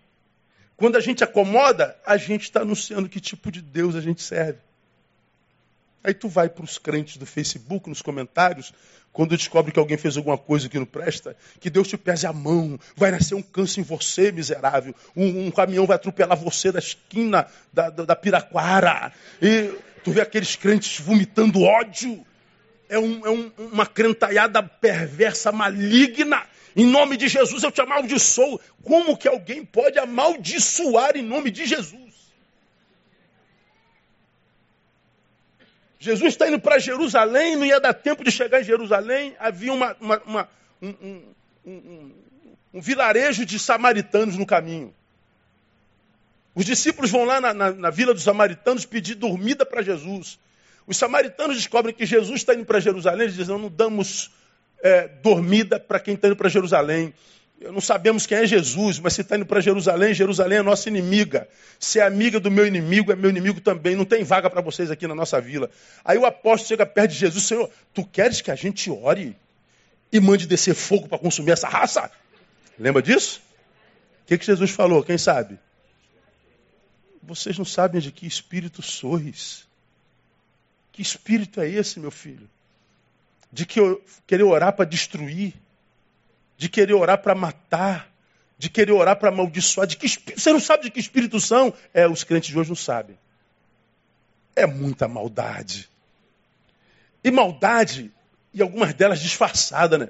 quando 0.79 0.95
a 0.97 1.01
gente 1.01 1.25
acomoda, 1.25 1.97
a 2.07 2.17
gente 2.17 2.45
está 2.45 2.61
anunciando 2.61 3.09
que 3.09 3.21
tipo 3.21 3.51
de 3.51 3.61
Deus 3.61 3.97
a 3.97 4.01
gente 4.01 4.23
serve. 4.23 4.61
Aí 6.05 6.15
tu 6.15 6.29
vai 6.29 6.49
para 6.49 6.65
os 6.65 6.79
crentes 6.79 7.17
do 7.17 7.27
Facebook, 7.27 7.89
nos 7.89 8.01
comentários, 8.01 8.73
quando 9.13 9.37
descobre 9.37 9.73
que 9.73 9.79
alguém 9.81 9.99
fez 9.99 10.17
alguma 10.17 10.39
coisa 10.39 10.69
que 10.69 10.79
não 10.79 10.87
presta, 10.87 11.37
que 11.59 11.69
Deus 11.69 11.89
te 11.89 11.99
pese 11.99 12.29
a 12.29 12.33
mão, 12.33 12.79
vai 12.95 13.11
nascer 13.11 13.35
um 13.35 13.43
câncer 13.43 13.81
em 13.81 13.83
você, 13.83 14.31
miserável, 14.31 14.95
um, 15.17 15.47
um 15.47 15.51
caminhão 15.51 15.85
vai 15.85 15.97
atropelar 15.97 16.39
você 16.39 16.71
da 16.71 16.79
esquina 16.79 17.49
da, 17.73 17.91
da, 17.91 18.05
da 18.05 18.15
Piraquara, 18.15 19.13
e 19.43 19.75
tu 20.05 20.13
vê 20.13 20.21
aqueles 20.21 20.55
crentes 20.55 21.01
vomitando 21.01 21.63
ódio, 21.63 22.25
é, 22.89 23.01
um, 23.01 23.27
é 23.27 23.31
um, 23.31 23.51
uma 23.73 23.85
crentaiada 23.85 24.63
perversa, 24.63 25.51
maligna, 25.51 26.47
em 26.77 26.87
nome 26.87 27.17
de 27.17 27.29
Jesus 27.29 27.63
eu 27.63 27.71
te 27.71 27.81
amaldiçoo. 27.81 28.61
Como 28.83 29.17
que 29.17 29.29
alguém 29.29 29.65
pode 29.65 29.99
amaldiçoar 29.99 31.17
em 31.17 31.23
nome 31.23 31.51
de 31.51 31.67
Jesus? 31.67 32.09
Jesus 35.99 36.35
está 36.35 36.49
indo 36.49 36.61
para 36.61 36.79
Jerusalém, 36.79 37.57
não 37.57 37.67
ia 37.67 37.81
dar 37.81 37.93
tempo 37.93 38.23
de 38.23 38.31
chegar 38.31 38.61
em 38.61 38.65
Jerusalém. 38.65 39.35
Havia 39.39 39.73
uma, 39.73 39.97
uma, 40.01 40.23
uma, 40.25 40.49
um, 40.81 40.89
um, 40.89 41.23
um, 41.67 42.13
um, 42.75 42.81
vilarejo 42.81 43.45
de 43.45 43.59
samaritanos 43.59 44.37
no 44.37 44.47
caminho. 44.47 44.95
Os 46.55 46.65
discípulos 46.65 47.11
vão 47.11 47.25
lá 47.25 47.41
na, 47.41 47.53
na, 47.53 47.73
na 47.73 47.91
vila 47.91 48.15
dos 48.15 48.23
samaritanos 48.23 48.87
pedir 48.87 49.17
dormida 49.17 49.67
para 49.67 49.83
Jesus. 49.83 50.39
Os 50.87 50.97
samaritanos 50.97 51.57
descobrem 51.57 51.95
que 51.95 52.07
Jesus 52.07 52.41
está 52.41 52.55
indo 52.55 52.65
para 52.65 52.81
Jerusalém, 52.81 53.23
eles 53.23 53.35
dizem, 53.35 53.59
não 53.59 53.69
damos 53.69 54.31
é, 54.83 55.09
dormida 55.09 55.79
para 55.79 56.01
quem 56.01 56.15
está 56.15 56.29
indo 56.29 56.37
para 56.37 56.49
Jerusalém. 56.49 57.13
Não 57.61 57.81
sabemos 57.81 58.25
quem 58.25 58.39
é 58.39 58.47
Jesus, 58.47 59.01
mas 59.01 59.15
se 59.15 59.23
está 59.23 59.37
indo 59.37 59.45
para 59.45 59.61
Jerusalém, 59.61 60.15
Jerusalém 60.15 60.59
é 60.59 60.63
nossa 60.63 60.89
inimiga. 60.89 61.49
Se 61.79 61.99
é 61.99 62.03
amiga 62.05 62.39
do 62.39 62.51
meu 62.51 62.65
inimigo, 62.65 63.11
é 63.11 63.17
meu 63.17 63.31
inimigo 63.31 63.61
também. 63.61 63.97
Não 63.97 64.05
tem 64.05 64.23
vaga 64.23 64.49
para 64.49 64.61
vocês 64.61 64.91
aqui 64.91 65.09
na 65.09 65.15
nossa 65.15 65.41
vila. 65.41 65.69
Aí 66.05 66.17
o 66.17 66.25
apóstolo 66.25 66.69
chega 66.69 66.87
perto 66.87 67.11
de 67.11 67.19
Jesus, 67.19 67.45
Senhor, 67.45 67.69
tu 67.93 68.05
queres 68.05 68.41
que 68.41 68.51
a 68.53 68.55
gente 68.55 68.89
ore 68.91 69.37
e 70.13 70.21
mande 70.21 70.47
descer 70.47 70.75
fogo 70.75 71.09
para 71.09 71.19
consumir 71.19 71.51
essa 71.51 71.69
raça? 71.69 72.11
Lembra 72.79 73.03
disso? 73.03 73.43
O 74.23 74.27
que, 74.27 74.39
que 74.39 74.47
Jesus 74.47 74.71
falou? 74.71 75.03
Quem 75.03 75.19
sabe? 75.19 75.59
Vocês 77.21 77.59
não 77.59 77.65
sabem 77.65 78.01
de 78.01 78.13
que 78.13 78.27
espírito 78.27 78.83
sois. 78.83 79.67
Que 80.93 81.03
espírito 81.03 81.61
é 81.61 81.69
esse, 81.69 81.99
meu 81.99 82.11
filho? 82.11 82.49
De 83.53 83.67
que 83.67 83.81
querer 84.27 84.45
orar 84.45 84.73
para 84.73 84.85
destruir, 84.85 85.55
de 86.57 86.69
querer 86.69 86.95
orar 86.95 87.19
para 87.19 87.35
matar, 87.35 88.11
de 88.59 88.69
querer 88.69 88.93
orar 88.93 89.17
para 89.17 89.29
amaldiçoar. 89.29 89.87
De 89.87 89.97
que 89.97 90.09
você 90.09 90.53
não 90.53 90.61
sabe 90.61 90.85
de 90.85 90.91
que 90.91 91.01
espírito 91.01 91.41
são? 91.41 91.73
É, 91.95 92.07
os 92.07 92.25
crentes 92.25 92.51
de 92.51 92.59
hoje 92.59 92.69
não 92.69 92.77
sabem. 92.77 93.19
É 94.55 94.67
muita 94.67 95.07
maldade. 95.07 95.89
E 97.23 97.31
maldade, 97.31 98.11
e 98.53 98.61
algumas 98.61 98.93
delas 98.95 99.21
disfarçada, 99.21 99.99
né? 99.99 100.09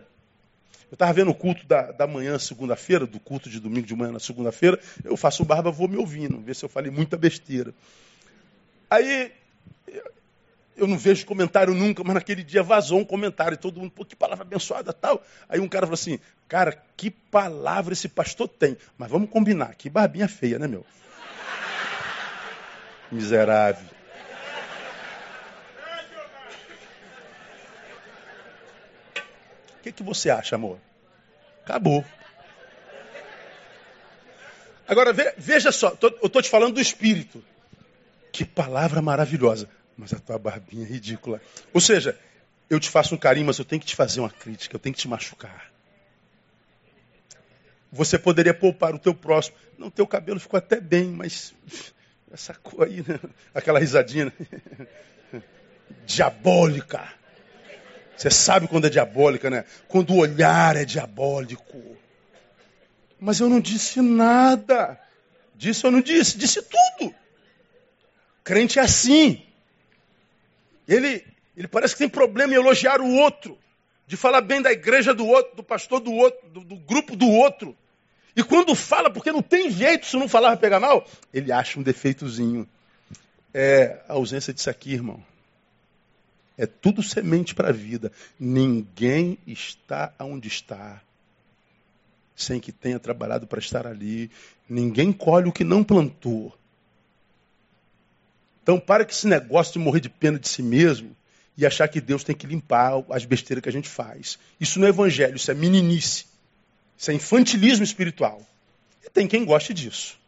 Eu 0.90 0.94
estava 0.94 1.12
vendo 1.12 1.30
o 1.30 1.34
culto 1.34 1.66
da, 1.66 1.92
da 1.92 2.06
manhã, 2.06 2.38
segunda-feira, 2.38 3.06
do 3.06 3.20
culto 3.20 3.50
de 3.50 3.60
domingo 3.60 3.86
de 3.86 3.94
manhã 3.94 4.12
na 4.12 4.18
segunda-feira. 4.18 4.80
Eu 5.04 5.18
faço 5.18 5.44
barba, 5.44 5.70
vou 5.70 5.86
me 5.86 5.98
ouvindo, 5.98 6.40
ver 6.40 6.56
se 6.56 6.64
eu 6.64 6.68
falei 6.68 6.90
muita 6.90 7.16
besteira. 7.16 7.74
Aí 8.88 9.30
eu 10.78 10.86
não 10.86 10.96
vejo 10.96 11.26
comentário 11.26 11.74
nunca, 11.74 12.02
mas 12.04 12.14
naquele 12.14 12.42
dia 12.44 12.62
vazou 12.62 13.00
um 13.00 13.04
comentário, 13.04 13.54
e 13.54 13.58
todo 13.58 13.80
mundo, 13.80 13.90
pô, 13.90 14.04
que 14.04 14.14
palavra 14.14 14.44
abençoada 14.44 14.92
tal. 14.92 15.22
Aí 15.48 15.58
um 15.58 15.68
cara 15.68 15.86
falou 15.86 15.94
assim, 15.94 16.20
cara, 16.46 16.80
que 16.96 17.10
palavra 17.10 17.92
esse 17.92 18.08
pastor 18.08 18.48
tem. 18.48 18.76
Mas 18.96 19.10
vamos 19.10 19.28
combinar, 19.28 19.74
que 19.74 19.90
barbinha 19.90 20.28
feia, 20.28 20.58
né, 20.58 20.68
meu? 20.68 20.86
Miserável. 23.10 23.86
O 29.78 29.82
que, 29.82 29.92
que 29.92 30.02
você 30.02 30.30
acha, 30.30 30.54
amor? 30.54 30.78
Acabou. 31.64 32.04
Agora, 34.86 35.12
veja 35.36 35.72
só, 35.72 35.96
eu 36.00 36.26
estou 36.26 36.40
te 36.40 36.48
falando 36.48 36.74
do 36.74 36.80
Espírito. 36.80 37.44
Que 38.30 38.44
palavra 38.44 39.02
maravilhosa 39.02 39.68
mas 39.98 40.14
a 40.14 40.18
tua 40.20 40.38
barbinha 40.38 40.84
é 40.84 40.88
ridícula. 40.88 41.42
Ou 41.74 41.80
seja, 41.80 42.16
eu 42.70 42.78
te 42.78 42.88
faço 42.88 43.16
um 43.16 43.18
carinho, 43.18 43.46
mas 43.46 43.58
eu 43.58 43.64
tenho 43.64 43.80
que 43.80 43.86
te 43.86 43.96
fazer 43.96 44.20
uma 44.20 44.30
crítica, 44.30 44.76
eu 44.76 44.78
tenho 44.78 44.94
que 44.94 45.00
te 45.00 45.08
machucar. 45.08 45.72
Você 47.90 48.16
poderia 48.16 48.54
poupar 48.54 48.94
o 48.94 48.98
teu 48.98 49.12
próximo. 49.14 49.56
Não, 49.76 49.90
teu 49.90 50.06
cabelo 50.06 50.38
ficou 50.38 50.56
até 50.56 50.80
bem, 50.80 51.08
mas 51.08 51.52
essa 52.30 52.54
cor 52.54 52.86
aí, 52.86 53.04
né? 53.06 53.18
aquela 53.52 53.80
risadinha 53.80 54.26
né? 54.26 55.42
diabólica. 56.06 57.12
Você 58.16 58.30
sabe 58.30 58.68
quando 58.68 58.86
é 58.86 58.90
diabólica, 58.90 59.50
né? 59.50 59.64
Quando 59.88 60.12
o 60.12 60.18
olhar 60.18 60.76
é 60.76 60.84
diabólico. 60.84 61.96
Mas 63.18 63.40
eu 63.40 63.48
não 63.48 63.60
disse 63.60 64.00
nada. 64.00 65.00
Disse 65.56 65.84
ou 65.86 65.90
não 65.90 66.00
disse? 66.00 66.38
Disse 66.38 66.62
tudo. 66.62 67.14
Crente 68.44 68.78
é 68.78 68.82
assim. 68.82 69.47
Ele, 70.88 71.24
ele 71.56 71.68
parece 71.68 71.94
que 71.94 71.98
tem 71.98 72.08
problema 72.08 72.54
em 72.54 72.56
elogiar 72.56 73.00
o 73.00 73.14
outro, 73.16 73.58
de 74.06 74.16
falar 74.16 74.40
bem 74.40 74.62
da 74.62 74.72
igreja 74.72 75.12
do 75.12 75.26
outro, 75.26 75.54
do 75.56 75.62
pastor 75.62 76.00
do 76.00 76.12
outro, 76.12 76.48
do, 76.48 76.60
do 76.60 76.76
grupo 76.76 77.14
do 77.14 77.28
outro. 77.28 77.76
E 78.34 78.42
quando 78.42 78.74
fala, 78.74 79.10
porque 79.10 79.30
não 79.30 79.42
tem 79.42 79.70
jeito, 79.70 80.06
se 80.06 80.16
não 80.16 80.28
falar 80.28 80.48
vai 80.48 80.56
pegar 80.56 80.80
mal, 80.80 81.06
ele 81.34 81.52
acha 81.52 81.78
um 81.78 81.82
defeitozinho. 81.82 82.66
É 83.52 84.00
a 84.08 84.14
ausência 84.14 84.52
disso 84.54 84.70
aqui, 84.70 84.94
irmão. 84.94 85.22
É 86.56 86.66
tudo 86.66 87.02
semente 87.02 87.54
para 87.54 87.68
a 87.68 87.72
vida. 87.72 88.10
Ninguém 88.38 89.38
está 89.46 90.12
onde 90.18 90.48
está 90.48 91.00
sem 92.34 92.60
que 92.60 92.70
tenha 92.70 92.98
trabalhado 92.98 93.46
para 93.46 93.58
estar 93.58 93.86
ali. 93.86 94.30
Ninguém 94.68 95.12
colhe 95.12 95.48
o 95.48 95.52
que 95.52 95.64
não 95.64 95.82
plantou. 95.82 96.56
Então, 98.68 98.78
para 98.78 99.02
que 99.02 99.14
esse 99.14 99.26
negócio 99.26 99.72
de 99.72 99.78
morrer 99.78 100.00
de 100.00 100.10
pena 100.10 100.38
de 100.38 100.46
si 100.46 100.62
mesmo 100.62 101.16
e 101.56 101.64
achar 101.64 101.88
que 101.88 102.02
Deus 102.02 102.22
tem 102.22 102.36
que 102.36 102.46
limpar 102.46 103.02
as 103.08 103.24
besteiras 103.24 103.62
que 103.62 103.68
a 103.70 103.72
gente 103.72 103.88
faz. 103.88 104.38
Isso 104.60 104.78
não 104.78 104.86
é 104.86 104.90
evangelho, 104.90 105.36
isso 105.36 105.50
é 105.50 105.54
meninice. 105.54 106.26
Isso 106.94 107.10
é 107.10 107.14
infantilismo 107.14 107.82
espiritual. 107.82 108.46
E 109.02 109.08
tem 109.08 109.26
quem 109.26 109.42
goste 109.42 109.72
disso. 109.72 110.18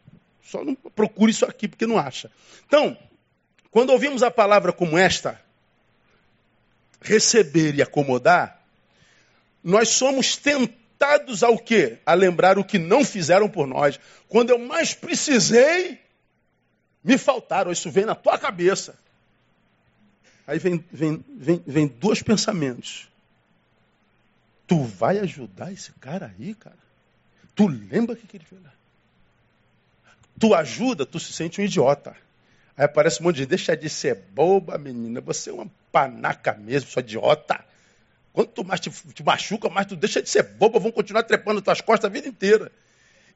Só 0.42 0.64
não 0.64 0.74
procure 0.74 1.31
isso 1.31 1.44
aqui 1.44 1.68
porque 1.68 1.87
não 1.87 1.98
acha. 1.98 2.31
Então, 2.66 2.96
quando 3.70 3.90
ouvimos 3.90 4.22
a 4.22 4.31
palavra 4.31 4.72
como 4.72 4.96
esta, 4.96 5.38
receber 7.03 7.74
e 7.74 7.83
acomodar, 7.83 8.59
nós 9.62 9.90
somos 9.90 10.38
tentados 10.38 11.42
ao 11.42 11.59
quê? 11.59 11.98
A 12.07 12.14
lembrar 12.14 12.59
o 12.59 12.64
que 12.64 12.79
não 12.79 13.05
fizeram 13.05 13.50
por 13.50 13.66
nós. 13.66 14.00
Quando 14.31 14.48
eu 14.48 14.59
mais 14.59 14.94
precisei, 14.94 16.00
me 17.03 17.19
faltaram. 17.19 17.73
Isso 17.73 17.91
vem 17.91 18.05
na 18.05 18.15
tua 18.15 18.39
cabeça. 18.39 18.95
Aí 20.47 20.59
vem, 20.59 20.85
vem, 20.91 21.25
vem, 21.29 21.63
vem 21.67 21.87
dois 21.87 22.23
pensamentos. 22.23 23.09
Tu 24.67 24.83
vai 24.83 25.19
ajudar 25.19 25.73
esse 25.73 25.93
cara 25.93 26.35
aí, 26.39 26.55
cara? 26.55 26.77
Tu 27.55 27.67
lembra 27.67 28.15
o 28.15 28.17
que, 28.17 28.27
que 28.27 28.37
ele 28.37 28.45
fez 28.45 28.63
lá? 28.63 28.73
Tu 30.39 30.55
ajuda, 30.55 31.05
tu 31.05 31.21
se 31.21 31.33
sente 31.33 31.61
um 31.61 31.65
idiota. 31.65 32.17
Aí 32.77 32.85
aparece 32.85 33.21
um 33.21 33.25
monte 33.25 33.35
de 33.35 33.43
gente, 33.43 33.51
deixa 33.51 33.77
de 33.77 33.89
ser 33.89 34.15
boba, 34.15 34.79
menina. 34.79 35.21
Você 35.21 35.51
é 35.51 35.53
uma 35.53 35.71
panaca 35.93 36.55
mesmo, 36.55 36.91
sua 36.91 37.01
idiota. 37.01 37.65
Quanto 38.33 38.65
mais 38.65 38.81
te, 38.81 38.91
te 38.91 39.23
machuca, 39.23 39.69
mais 39.69 39.87
tu 39.87 39.97
deixa 39.97 40.23
de 40.23 40.31
ser 40.31 40.43
boba, 40.43 40.79
vão 40.79 40.91
continuar 40.91 41.25
trepando 41.25 41.61
tuas 41.61 41.81
costas 41.81 42.11
a 42.11 42.13
vida 42.13 42.29
inteira. 42.29 42.73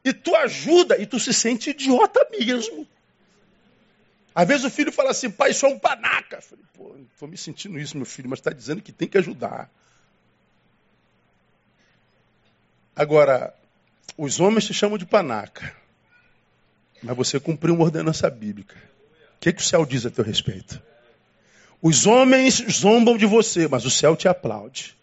E 0.05 0.13
tu 0.13 0.35
ajuda 0.37 0.97
e 1.01 1.07
tu 1.07 1.19
se 1.19 1.33
sente 1.33 1.71
idiota 1.71 2.27
mesmo. 2.31 2.87
Às 4.35 4.49
vezes 4.49 4.65
o 4.65 4.71
filho 4.71 4.91
fala 4.91 5.11
assim, 5.11 5.31
pai, 5.31 5.51
isso 5.51 5.65
é 5.65 5.69
um 5.69 5.79
panaca. 5.79 6.37
Eu 6.37 6.43
falei, 6.43 6.65
pô, 6.73 6.97
estou 7.13 7.29
me 7.29 7.37
sentindo 7.37 7.79
isso, 7.79 7.97
meu 7.97 8.07
filho, 8.07 8.29
mas 8.29 8.41
está 8.41 8.51
dizendo 8.51 8.83
que 8.83 8.91
tem 8.91 9.07
que 9.07 9.19
ajudar. 9.19 9.71
Agora, 12.97 13.55
os 14.19 14.41
homens 14.41 14.65
te 14.65 14.75
chamam 14.75 14.99
de 14.99 15.07
panaca, 15.07 15.75
mas 17.03 17.17
você 17.17 17.39
cumpriu 17.39 17.75
uma 17.75 17.85
ordenança 17.85 18.29
bíblica. 18.29 18.77
O 19.37 19.41
que, 19.41 19.53
que 19.53 19.63
o 19.63 19.65
céu 19.65 19.85
diz 19.85 20.07
a 20.07 20.11
teu 20.11 20.25
respeito? 20.25 20.83
Os 21.81 22.07
homens 22.07 22.65
zombam 22.71 23.17
de 23.17 23.27
você, 23.27 23.69
mas 23.69 23.85
o 23.85 23.91
céu 23.91 24.17
te 24.17 24.27
aplaude. 24.27 24.97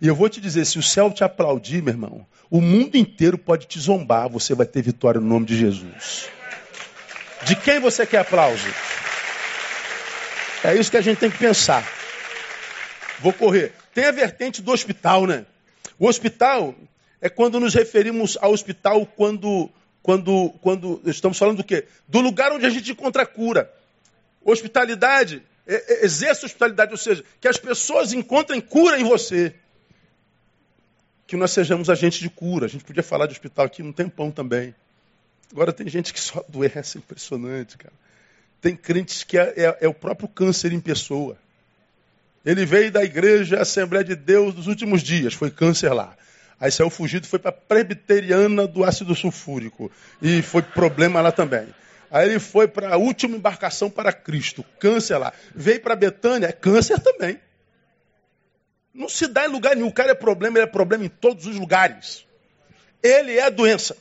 E 0.00 0.08
eu 0.08 0.14
vou 0.14 0.28
te 0.28 0.40
dizer, 0.40 0.66
se 0.66 0.78
o 0.78 0.82
céu 0.82 1.10
te 1.10 1.22
aplaudir, 1.22 1.82
meu 1.82 1.94
irmão, 1.94 2.26
o 2.50 2.60
mundo 2.60 2.96
inteiro 2.96 3.38
pode 3.38 3.66
te 3.66 3.78
zombar, 3.78 4.28
você 4.28 4.54
vai 4.54 4.66
ter 4.66 4.82
vitória 4.82 5.20
no 5.20 5.26
nome 5.26 5.46
de 5.46 5.56
Jesus. 5.56 6.28
De 7.44 7.56
quem 7.56 7.78
você 7.78 8.06
quer 8.06 8.18
aplauso? 8.18 8.66
É 10.62 10.74
isso 10.74 10.90
que 10.90 10.96
a 10.96 11.02
gente 11.02 11.18
tem 11.18 11.30
que 11.30 11.38
pensar. 11.38 11.86
Vou 13.20 13.32
correr. 13.32 13.72
Tem 13.92 14.06
a 14.06 14.10
vertente 14.10 14.62
do 14.62 14.72
hospital, 14.72 15.26
né? 15.26 15.44
O 15.98 16.08
hospital 16.08 16.74
é 17.20 17.28
quando 17.28 17.60
nos 17.60 17.74
referimos 17.74 18.38
ao 18.40 18.52
hospital 18.52 19.06
quando, 19.06 19.70
quando, 20.02 20.50
quando 20.60 21.02
estamos 21.04 21.38
falando 21.38 21.58
do 21.58 21.64
quê? 21.64 21.86
Do 22.08 22.20
lugar 22.20 22.50
onde 22.52 22.66
a 22.66 22.70
gente 22.70 22.92
encontra 22.92 23.26
cura. 23.26 23.70
Hospitalidade 24.42 25.42
é, 25.66 25.74
é, 25.74 26.04
exerça 26.04 26.44
hospitalidade, 26.44 26.92
ou 26.92 26.98
seja, 26.98 27.24
que 27.40 27.48
as 27.48 27.56
pessoas 27.56 28.12
encontrem 28.12 28.60
cura 28.60 28.98
em 28.98 29.04
você. 29.04 29.54
Que 31.26 31.36
nós 31.36 31.52
sejamos 31.52 31.88
agentes 31.88 32.20
de 32.20 32.28
cura. 32.28 32.66
A 32.66 32.68
gente 32.68 32.84
podia 32.84 33.02
falar 33.02 33.26
de 33.26 33.32
hospital 33.32 33.66
aqui 33.66 33.82
um 33.82 33.92
tempão 33.92 34.30
também. 34.30 34.74
Agora 35.52 35.72
tem 35.72 35.88
gente 35.88 36.12
que 36.12 36.20
só 36.20 36.40
adoece, 36.40 36.98
impressionante, 36.98 37.78
cara. 37.78 37.92
Tem 38.60 38.74
crentes 38.74 39.22
que 39.24 39.38
é, 39.38 39.52
é, 39.56 39.78
é, 39.82 39.88
o 39.88 39.94
próprio 39.94 40.28
câncer 40.28 40.72
em 40.72 40.80
pessoa. 40.80 41.36
Ele 42.44 42.64
veio 42.64 42.90
da 42.90 43.04
igreja 43.04 43.60
Assembleia 43.60 44.04
de 44.04 44.16
Deus 44.16 44.54
dos 44.54 44.66
últimos 44.66 45.02
dias, 45.02 45.34
foi 45.34 45.50
câncer 45.50 45.92
lá. 45.92 46.16
Aí 46.58 46.70
saiu 46.70 46.88
fugido, 46.88 47.26
foi 47.26 47.38
para 47.38 47.50
a 47.50 47.52
presbiteriana 47.52 48.66
do 48.66 48.84
ácido 48.84 49.14
sulfúrico. 49.14 49.90
E 50.22 50.40
foi 50.40 50.62
problema 50.62 51.20
lá 51.20 51.32
também. 51.32 51.66
Aí 52.10 52.28
ele 52.28 52.38
foi 52.38 52.68
para 52.68 52.94
a 52.94 52.96
última 52.96 53.36
embarcação 53.36 53.90
para 53.90 54.12
Cristo, 54.12 54.64
câncer 54.78 55.18
lá. 55.18 55.32
Veio 55.54 55.80
para 55.80 55.96
Betânia, 55.96 56.46
é 56.46 56.52
câncer 56.52 57.00
também. 57.00 57.40
Não 58.94 59.08
se 59.08 59.26
dá 59.26 59.46
em 59.46 59.50
lugar 59.50 59.74
nenhum. 59.74 59.88
O 59.88 59.92
cara 59.92 60.12
é 60.12 60.14
problema, 60.14 60.58
ele 60.58 60.64
é 60.64 60.70
problema 60.70 61.04
em 61.04 61.08
todos 61.08 61.46
os 61.46 61.56
lugares. 61.56 62.24
Ele 63.02 63.36
é 63.36 63.42
a 63.42 63.50
doença. 63.50 63.96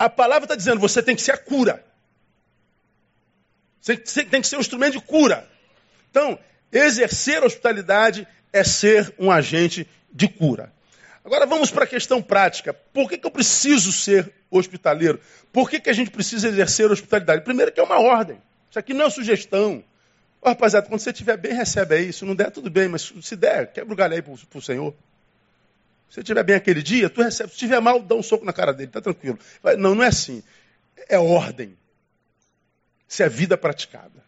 A 0.00 0.08
palavra 0.08 0.46
está 0.46 0.54
dizendo, 0.54 0.80
você 0.80 1.02
tem 1.02 1.14
que 1.14 1.20
ser 1.20 1.32
a 1.32 1.36
cura. 1.36 1.84
Você 3.82 3.98
tem 4.24 4.40
que 4.40 4.46
ser 4.48 4.56
um 4.56 4.60
instrumento 4.60 4.94
de 4.94 5.02
cura. 5.02 5.46
Então, 6.10 6.38
exercer 6.72 7.42
a 7.42 7.44
hospitalidade 7.44 8.26
é 8.50 8.64
ser 8.64 9.14
um 9.18 9.30
agente 9.30 9.86
de 10.10 10.26
cura. 10.26 10.72
Agora 11.22 11.44
vamos 11.44 11.70
para 11.70 11.84
a 11.84 11.86
questão 11.86 12.22
prática. 12.22 12.72
Por 12.72 13.10
que, 13.10 13.18
que 13.18 13.26
eu 13.26 13.30
preciso 13.30 13.92
ser 13.92 14.32
hospitaleiro? 14.50 15.20
Por 15.52 15.68
que, 15.68 15.78
que 15.78 15.90
a 15.90 15.92
gente 15.92 16.10
precisa 16.10 16.48
exercer 16.48 16.88
a 16.88 16.94
hospitalidade? 16.94 17.44
Primeiro 17.44 17.70
que 17.70 17.78
é 17.78 17.82
uma 17.82 18.00
ordem. 18.00 18.40
Isso 18.70 18.78
aqui 18.78 18.94
não 18.94 19.04
é 19.04 19.10
sugestão. 19.10 19.84
Ô, 20.40 20.48
rapaziada, 20.48 20.88
quando 20.88 21.00
você 21.00 21.10
estiver 21.10 21.36
bem, 21.36 21.52
recebe 21.52 21.94
aí. 21.94 22.10
Se 22.10 22.24
não 22.24 22.34
der, 22.34 22.50
tudo 22.50 22.70
bem, 22.70 22.88
mas 22.88 23.12
se 23.20 23.36
der, 23.36 23.70
quebra 23.70 23.92
o 23.92 23.96
galho 23.96 24.14
aí 24.14 24.22
para 24.22 24.32
o 24.32 24.62
Senhor. 24.62 24.94
Se 26.10 26.20
estiver 26.20 26.42
bem 26.42 26.56
aquele 26.56 26.82
dia, 26.82 27.08
tu 27.08 27.22
recebe. 27.22 27.50
Se 27.50 27.54
estiver 27.54 27.80
mal, 27.80 28.00
dá 28.02 28.16
um 28.16 28.22
soco 28.22 28.44
na 28.44 28.52
cara 28.52 28.74
dele, 28.74 28.90
tá 28.90 29.00
tranquilo. 29.00 29.38
Não, 29.78 29.94
não 29.94 30.02
é 30.02 30.08
assim. 30.08 30.42
É 31.08 31.16
ordem. 31.18 31.78
Isso 33.08 33.22
é 33.22 33.28
vida 33.28 33.56
praticada. 33.56 34.22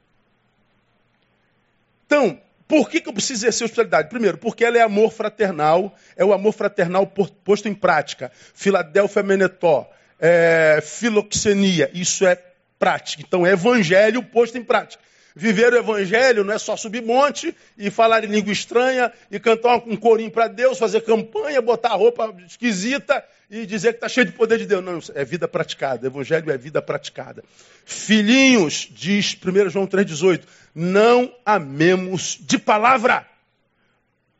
Então, 2.06 2.40
por 2.68 2.88
que, 2.88 3.00
que 3.00 3.08
eu 3.08 3.12
preciso 3.12 3.40
exercer 3.40 3.64
hospitalidade? 3.64 4.08
Primeiro, 4.08 4.38
porque 4.38 4.64
ela 4.64 4.78
é 4.78 4.80
amor 4.80 5.12
fraternal, 5.12 5.96
é 6.16 6.24
o 6.24 6.32
amor 6.32 6.52
fraternal 6.52 7.06
posto 7.06 7.68
em 7.68 7.74
prática. 7.74 8.30
Filadélfia 8.54 9.22
Menetó, 9.22 9.90
é, 10.20 10.80
filoxenia, 10.82 11.90
isso 11.92 12.24
é 12.26 12.40
prática. 12.78 13.22
Então, 13.26 13.44
é 13.44 13.52
evangelho 13.52 14.22
posto 14.22 14.56
em 14.56 14.62
prática. 14.64 15.02
Viver 15.34 15.72
o 15.72 15.78
evangelho 15.78 16.44
não 16.44 16.52
é 16.52 16.58
só 16.58 16.76
subir 16.76 17.02
monte 17.02 17.56
e 17.76 17.90
falar 17.90 18.22
em 18.22 18.26
língua 18.26 18.52
estranha 18.52 19.10
e 19.30 19.40
cantar 19.40 19.76
um 19.86 19.96
corinho 19.96 20.30
para 20.30 20.46
Deus, 20.46 20.78
fazer 20.78 21.00
campanha, 21.00 21.62
botar 21.62 21.94
roupa 21.94 22.34
esquisita 22.46 23.24
e 23.50 23.64
dizer 23.64 23.92
que 23.92 23.96
está 23.96 24.08
cheio 24.08 24.26
de 24.26 24.32
poder 24.32 24.58
de 24.58 24.66
Deus. 24.66 24.84
Não, 24.84 24.98
é 25.14 25.24
vida 25.24 25.48
praticada. 25.48 26.06
Evangelho 26.06 26.50
é 26.50 26.58
vida 26.58 26.82
praticada. 26.82 27.42
Filhinhos, 27.84 28.88
diz 28.90 29.36
1 29.42 29.70
João 29.70 29.86
3,18, 29.86 30.42
não 30.74 31.34
amemos 31.44 32.38
de 32.40 32.58
palavra, 32.58 33.26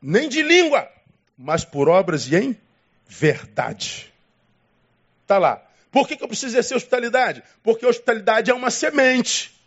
nem 0.01 0.29
de 0.29 0.43
língua, 0.43 0.89
mas 1.39 1.65
por 1.65 1.89
obras 1.89 2.27
e 2.27 2.37
em 2.37 2.57
verdade. 3.09 4.13
Está 5.23 5.39
lá. 5.39 5.63
Por 5.91 6.09
que, 6.09 6.17
que 6.17 6.25
eu 6.25 6.29
preciso 6.29 6.49
exercer 6.49 6.77
hospitalidade? 6.77 7.43
Porque 7.63 7.87
hospitalidade 7.87 8.51
é 8.51 8.55
uma 8.55 8.71
semente. 8.71 9.62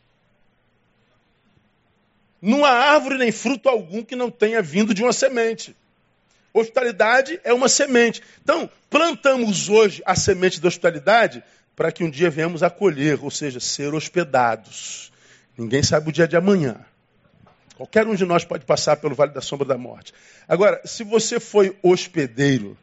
Não 2.45 2.63
há 2.63 2.69
árvore 2.69 3.17
nem 3.17 3.31
fruto 3.31 3.67
algum 3.67 4.03
que 4.03 4.15
não 4.15 4.29
tenha 4.29 4.61
vindo 4.61 4.93
de 4.93 5.01
uma 5.01 5.11
semente. 5.11 5.75
Hospitalidade 6.53 7.39
é 7.43 7.51
uma 7.51 7.67
semente. 7.67 8.21
Então, 8.43 8.69
plantamos 8.87 9.67
hoje 9.67 10.03
a 10.05 10.15
semente 10.15 10.61
da 10.61 10.67
hospitalidade 10.67 11.43
para 11.75 11.91
que 11.91 12.03
um 12.03 12.09
dia 12.09 12.29
venhamos 12.29 12.61
a 12.61 12.69
colher, 12.69 13.17
ou 13.23 13.31
seja, 13.31 13.59
ser 13.59 13.95
hospedados. 13.95 15.11
Ninguém 15.57 15.81
sabe 15.81 16.09
o 16.09 16.11
dia 16.11 16.27
de 16.27 16.37
amanhã. 16.37 16.77
Qualquer 17.77 18.05
um 18.05 18.13
de 18.13 18.25
nós 18.25 18.45
pode 18.45 18.63
passar 18.63 18.97
pelo 18.97 19.15
vale 19.15 19.33
da 19.33 19.41
sombra 19.41 19.65
da 19.65 19.77
morte. 19.77 20.13
Agora, 20.47 20.79
se 20.85 21.03
você 21.03 21.39
foi 21.39 21.75
hospedeiro, 21.81 22.77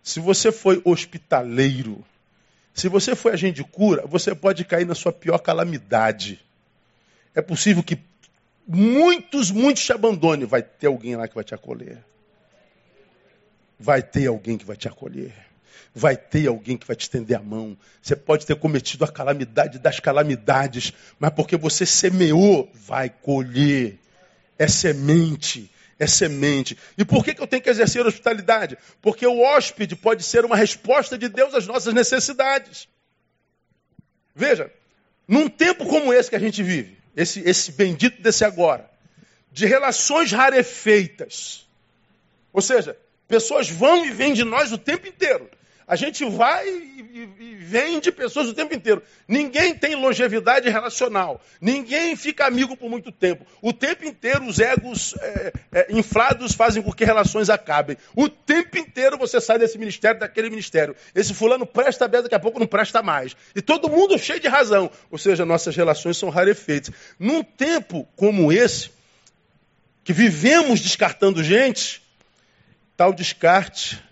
se 0.00 0.20
você 0.20 0.52
foi 0.52 0.80
hospitaleiro, 0.84 2.04
se 2.72 2.88
você 2.88 3.16
foi 3.16 3.32
agente 3.32 3.56
de 3.56 3.64
cura, 3.64 4.06
você 4.06 4.32
pode 4.32 4.64
cair 4.64 4.86
na 4.86 4.94
sua 4.94 5.12
pior 5.12 5.38
calamidade. 5.38 6.40
É 7.34 7.42
possível 7.42 7.82
que 7.82 7.98
muitos, 8.66 9.50
muitos 9.50 9.84
te 9.84 9.92
abandonem, 9.92 10.46
vai 10.46 10.62
ter 10.62 10.86
alguém 10.86 11.16
lá 11.16 11.28
que 11.28 11.34
vai 11.34 11.44
te 11.44 11.54
acolher. 11.54 11.98
Vai 13.78 14.02
ter 14.02 14.26
alguém 14.26 14.56
que 14.56 14.64
vai 14.64 14.76
te 14.76 14.88
acolher. 14.88 15.32
Vai 15.94 16.16
ter 16.16 16.46
alguém 16.46 16.76
que 16.76 16.86
vai 16.86 16.96
te 16.96 17.02
estender 17.02 17.36
a 17.36 17.42
mão. 17.42 17.76
Você 18.02 18.16
pode 18.16 18.44
ter 18.44 18.56
cometido 18.56 19.04
a 19.04 19.08
calamidade 19.08 19.78
das 19.78 20.00
calamidades, 20.00 20.92
mas 21.18 21.30
porque 21.30 21.56
você 21.56 21.86
semeou, 21.86 22.70
vai 22.74 23.08
colher. 23.10 23.98
É 24.58 24.66
semente 24.68 25.70
é 25.98 26.06
semente. 26.06 26.76
E 26.96 27.04
por 27.04 27.24
que, 27.24 27.34
que 27.34 27.42
eu 27.42 27.46
tenho 27.46 27.62
que 27.62 27.70
exercer 27.70 28.04
a 28.04 28.08
hospitalidade? 28.08 28.76
Porque 29.00 29.26
o 29.26 29.40
hóspede 29.40 29.96
pode 29.96 30.22
ser 30.22 30.44
uma 30.44 30.56
resposta 30.56 31.16
de 31.16 31.28
Deus 31.28 31.54
às 31.54 31.66
nossas 31.66 31.94
necessidades. 31.94 32.88
Veja, 34.34 34.70
num 35.26 35.48
tempo 35.48 35.86
como 35.86 36.12
esse 36.12 36.28
que 36.28 36.36
a 36.36 36.40
gente 36.40 36.62
vive, 36.62 36.98
esse, 37.16 37.40
esse 37.40 37.72
bendito 37.72 38.20
desse 38.20 38.44
agora, 38.44 38.88
de 39.50 39.64
relações 39.64 40.30
rarefeitas, 40.30 41.66
ou 42.52 42.60
seja, 42.60 42.96
pessoas 43.26 43.68
vão 43.70 44.04
e 44.04 44.10
vêm 44.10 44.34
de 44.34 44.44
nós 44.44 44.70
o 44.70 44.78
tempo 44.78 45.06
inteiro. 45.06 45.50
A 45.88 45.94
gente 45.94 46.24
vai 46.24 46.68
e, 46.68 47.30
e, 47.38 47.54
vem 47.54 48.00
de 48.00 48.10
pessoas 48.10 48.48
o 48.48 48.54
tempo 48.54 48.74
inteiro. 48.74 49.00
Ninguém 49.28 49.72
tem 49.72 49.94
longevidade 49.94 50.68
relacional. 50.68 51.40
Ninguém 51.60 52.16
fica 52.16 52.44
amigo 52.44 52.76
por 52.76 52.90
muito 52.90 53.12
tempo. 53.12 53.46
O 53.62 53.72
tempo 53.72 54.04
inteiro 54.04 54.44
os 54.46 54.58
egos 54.58 55.14
é, 55.20 55.52
é, 55.70 55.86
inflados 55.90 56.54
fazem 56.54 56.82
com 56.82 56.92
que 56.92 57.04
relações 57.04 57.48
acabem. 57.48 57.96
O 58.16 58.28
tempo 58.28 58.76
inteiro 58.76 59.16
você 59.16 59.40
sai 59.40 59.60
desse 59.60 59.78
ministério, 59.78 60.18
daquele 60.18 60.50
ministério. 60.50 60.96
Esse 61.14 61.32
fulano 61.32 61.64
presta 61.64 62.08
bem, 62.08 62.20
daqui 62.20 62.34
a 62.34 62.40
pouco 62.40 62.58
não 62.58 62.66
presta 62.66 63.00
mais. 63.00 63.36
E 63.54 63.62
todo 63.62 63.88
mundo 63.88 64.18
cheio 64.18 64.40
de 64.40 64.48
razão. 64.48 64.90
Ou 65.08 65.18
seja, 65.18 65.46
nossas 65.46 65.76
relações 65.76 66.16
são 66.16 66.30
rarefeitas. 66.30 66.92
Num 67.16 67.44
tempo 67.44 68.08
como 68.16 68.50
esse, 68.50 68.90
que 70.02 70.12
vivemos 70.12 70.80
descartando 70.80 71.44
gente, 71.44 72.02
tal 72.96 73.12
descarte 73.12 74.04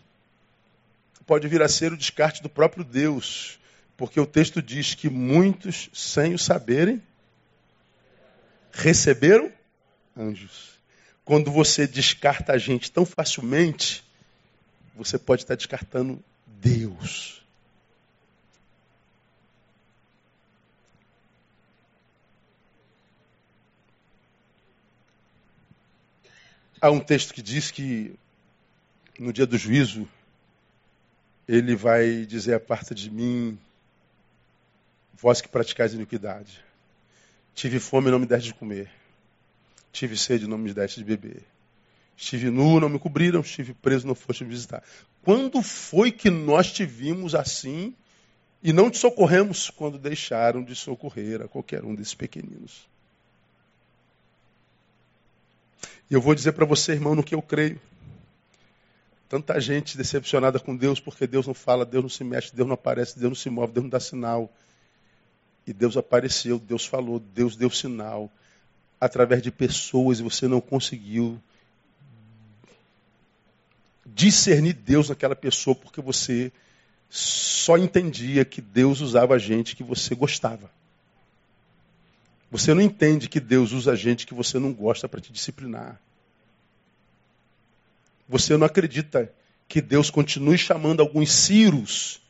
pode 1.26 1.48
vir 1.48 1.62
a 1.62 1.68
ser 1.68 1.92
o 1.92 1.96
descarte 1.96 2.42
do 2.42 2.48
próprio 2.48 2.84
Deus, 2.84 3.58
porque 3.96 4.20
o 4.20 4.26
texto 4.26 4.62
diz 4.62 4.94
que 4.94 5.08
muitos, 5.08 5.88
sem 5.92 6.34
o 6.34 6.38
saberem, 6.38 7.02
receberam 8.72 9.52
anjos. 10.16 10.74
Quando 11.24 11.50
você 11.50 11.86
descarta 11.86 12.52
a 12.52 12.58
gente 12.58 12.90
tão 12.90 13.06
facilmente, 13.06 14.04
você 14.94 15.18
pode 15.18 15.42
estar 15.42 15.54
descartando 15.54 16.22
Deus. 16.46 17.42
Há 26.80 26.90
um 26.90 27.00
texto 27.00 27.32
que 27.32 27.40
diz 27.40 27.70
que 27.70 28.14
no 29.18 29.32
dia 29.32 29.46
do 29.46 29.56
juízo 29.56 30.06
ele 31.48 31.74
vai 31.76 32.24
dizer: 32.26 32.54
Aparta 32.54 32.94
de 32.94 33.10
mim, 33.10 33.58
vós 35.14 35.40
que 35.40 35.48
praticais 35.48 35.94
iniquidade. 35.94 36.62
Tive 37.54 37.78
fome 37.78 38.08
e 38.08 38.10
não 38.10 38.18
me 38.18 38.26
deste 38.26 38.48
de 38.48 38.54
comer. 38.54 38.90
Tive 39.92 40.16
sede 40.16 40.44
e 40.44 40.48
não 40.48 40.58
me 40.58 40.72
deste 40.72 40.98
de 40.98 41.04
beber. 41.04 41.42
Estive 42.16 42.50
nu, 42.50 42.80
não 42.80 42.88
me 42.88 42.98
cobriram. 42.98 43.40
Estive 43.40 43.74
preso, 43.74 44.06
não 44.06 44.14
foste 44.14 44.44
me 44.44 44.50
visitar. 44.50 44.82
Quando 45.22 45.62
foi 45.62 46.10
que 46.10 46.30
nós 46.30 46.72
te 46.72 46.84
vimos 46.84 47.34
assim 47.34 47.94
e 48.62 48.72
não 48.72 48.90
te 48.90 48.98
socorremos 48.98 49.70
quando 49.70 49.98
deixaram 49.98 50.62
de 50.62 50.74
socorrer 50.74 51.42
a 51.42 51.48
qualquer 51.48 51.84
um 51.84 51.94
desses 51.94 52.14
pequeninos? 52.14 52.88
E 56.10 56.14
eu 56.14 56.20
vou 56.20 56.34
dizer 56.34 56.52
para 56.52 56.66
você, 56.66 56.92
irmão, 56.92 57.14
no 57.14 57.22
que 57.22 57.34
eu 57.34 57.42
creio. 57.42 57.80
Tanta 59.28 59.58
gente 59.60 59.96
decepcionada 59.96 60.60
com 60.60 60.76
Deus 60.76 61.00
porque 61.00 61.26
Deus 61.26 61.46
não 61.46 61.54
fala, 61.54 61.84
Deus 61.84 62.04
não 62.04 62.08
se 62.10 62.22
mexe, 62.22 62.54
Deus 62.54 62.68
não 62.68 62.74
aparece, 62.74 63.18
Deus 63.18 63.30
não 63.30 63.36
se 63.36 63.50
move, 63.50 63.72
Deus 63.72 63.84
não 63.84 63.90
dá 63.90 64.00
sinal. 64.00 64.52
E 65.66 65.72
Deus 65.72 65.96
apareceu, 65.96 66.58
Deus 66.58 66.84
falou, 66.84 67.18
Deus 67.18 67.56
deu 67.56 67.70
sinal 67.70 68.30
através 69.00 69.42
de 69.42 69.50
pessoas 69.50 70.20
e 70.20 70.22
você 70.22 70.46
não 70.46 70.60
conseguiu 70.60 71.40
discernir 74.06 74.74
Deus 74.74 75.08
naquela 75.08 75.34
pessoa 75.34 75.74
porque 75.74 76.00
você 76.00 76.52
só 77.08 77.78
entendia 77.78 78.44
que 78.44 78.60
Deus 78.60 79.00
usava 79.00 79.38
gente 79.38 79.74
que 79.74 79.82
você 79.82 80.14
gostava. 80.14 80.70
Você 82.50 82.72
não 82.72 82.82
entende 82.82 83.28
que 83.28 83.40
Deus 83.40 83.72
usa 83.72 83.96
gente 83.96 84.26
que 84.26 84.34
você 84.34 84.58
não 84.58 84.72
gosta 84.72 85.08
para 85.08 85.20
te 85.20 85.32
disciplinar. 85.32 86.00
Você 88.28 88.56
não 88.56 88.66
acredita 88.66 89.32
que 89.68 89.80
Deus 89.80 90.10
continue 90.10 90.58
chamando 90.58 91.00
alguns 91.00 91.32
Círios 91.32 92.20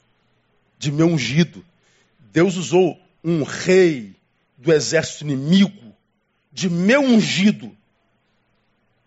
de 0.79 0.91
meu 0.91 1.07
ungido. 1.07 1.65
Deus 2.19 2.57
usou 2.57 3.01
um 3.23 3.43
rei 3.43 4.15
do 4.57 4.73
exército 4.73 5.25
inimigo 5.25 5.95
de 6.53 6.71
meu 6.71 7.01
ungido, 7.01 7.77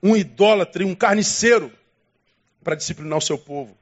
um 0.03 0.15
idólatra 0.15 0.83
e 0.83 0.85
um 0.85 0.93
carniceiro 0.93 1.71
para 2.63 2.75
disciplinar 2.75 3.17
o 3.17 3.21
seu 3.21 3.38
povo. 3.38 3.77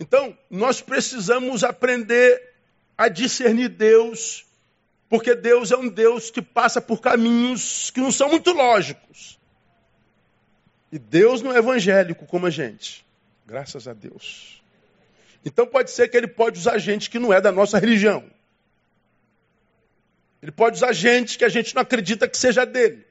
Então, 0.00 0.36
nós 0.50 0.80
precisamos 0.80 1.62
aprender 1.62 2.54
a 2.96 3.08
discernir 3.08 3.68
Deus, 3.68 4.46
porque 5.08 5.34
Deus 5.34 5.70
é 5.70 5.76
um 5.76 5.88
Deus 5.88 6.30
que 6.30 6.40
passa 6.40 6.80
por 6.80 7.00
caminhos 7.00 7.90
que 7.90 8.00
não 8.00 8.10
são 8.10 8.30
muito 8.30 8.50
lógicos. 8.52 9.38
E 10.90 10.98
Deus 10.98 11.42
não 11.42 11.52
é 11.52 11.58
evangélico 11.58 12.26
como 12.26 12.46
a 12.46 12.50
gente. 12.50 13.04
Graças 13.46 13.86
a 13.86 13.92
Deus. 13.92 14.62
Então 15.44 15.66
pode 15.66 15.90
ser 15.90 16.08
que 16.08 16.16
ele 16.16 16.26
pode 16.26 16.58
usar 16.58 16.78
gente 16.78 17.08
que 17.08 17.18
não 17.18 17.32
é 17.32 17.40
da 17.40 17.52
nossa 17.52 17.78
religião. 17.78 18.24
Ele 20.42 20.52
pode 20.52 20.76
usar 20.76 20.92
gente 20.92 21.38
que 21.38 21.44
a 21.44 21.48
gente 21.48 21.74
não 21.74 21.82
acredita 21.82 22.28
que 22.28 22.36
seja 22.36 22.66
dele. 22.66 23.05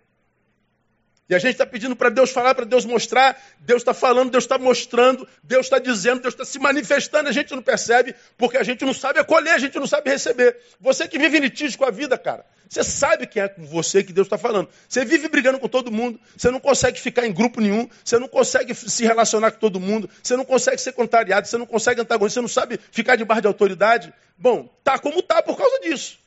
E 1.28 1.34
a 1.34 1.40
gente 1.40 1.54
está 1.54 1.66
pedindo 1.66 1.96
para 1.96 2.10
Deus 2.10 2.30
falar, 2.30 2.54
para 2.54 2.66
Deus 2.66 2.86
mostrar. 2.86 3.42
Deus 3.60 3.82
está 3.82 3.96
falando, 3.96 4.30
Deus 4.30 4.44
está 4.44 4.60
mostrando, 4.60 5.28
Deus 5.42 5.66
está 5.66 5.80
dizendo, 5.80 6.22
Deus 6.22 6.36
está 6.36 6.46
se 6.46 6.60
manifestando. 6.60 7.28
A 7.28 7.32
gente 7.32 7.54
não 7.56 7.64
percebe 7.64 8.14
porque 8.38 8.58
a 8.58 8.64
gente 8.64 8.86
não 8.86 8.94
sabe 8.94 9.20
acolher, 9.20 9.54
a 9.54 9.58
gente 9.58 9.80
não 9.80 9.88
sabe 9.88 10.12
receber. 10.12 10.56
Você 10.80 11.08
que 11.08 11.18
vive 11.18 11.40
litígio 11.40 11.80
com 11.80 11.86
a 11.86 11.90
vida, 11.90 12.16
cara, 12.16 12.46
você 12.70 12.84
sabe 12.84 13.26
que 13.26 13.40
é 13.40 13.48
com 13.48 13.66
você 13.66 14.04
que 14.04 14.14
Deus 14.14 14.28
está 14.28 14.38
falando. 14.38 14.70
Você 14.88 15.04
vive 15.04 15.28
brigando 15.28 15.58
com 15.58 15.68
todo 15.68 15.92
mundo, 15.92 16.20
você 16.38 16.52
não 16.52 16.60
consegue 16.60 17.00
ficar 17.00 17.26
em 17.26 17.34
grupo 17.34 17.60
nenhum, 17.60 17.90
você 18.04 18.20
não 18.20 18.28
consegue 18.28 18.76
se 18.76 19.04
relacionar 19.04 19.50
com 19.52 19.60
todo 19.60 19.80
mundo, 19.80 20.08
você 20.22 20.38
não 20.38 20.46
consegue 20.46 20.80
ser 20.80 20.92
contrariado, 20.92 21.48
você 21.48 21.58
não 21.58 21.66
consegue 21.66 22.02
antagonizar, 22.02 22.36
você 22.36 22.42
não 22.42 22.48
sabe 22.48 22.80
ficar 22.92 23.16
debaixo 23.16 23.42
de 23.42 23.48
autoridade. 23.48 24.14
Bom, 24.38 24.70
tá 24.84 25.00
como 25.00 25.24
tá 25.24 25.42
por 25.42 25.58
causa 25.58 25.80
disso. 25.80 26.20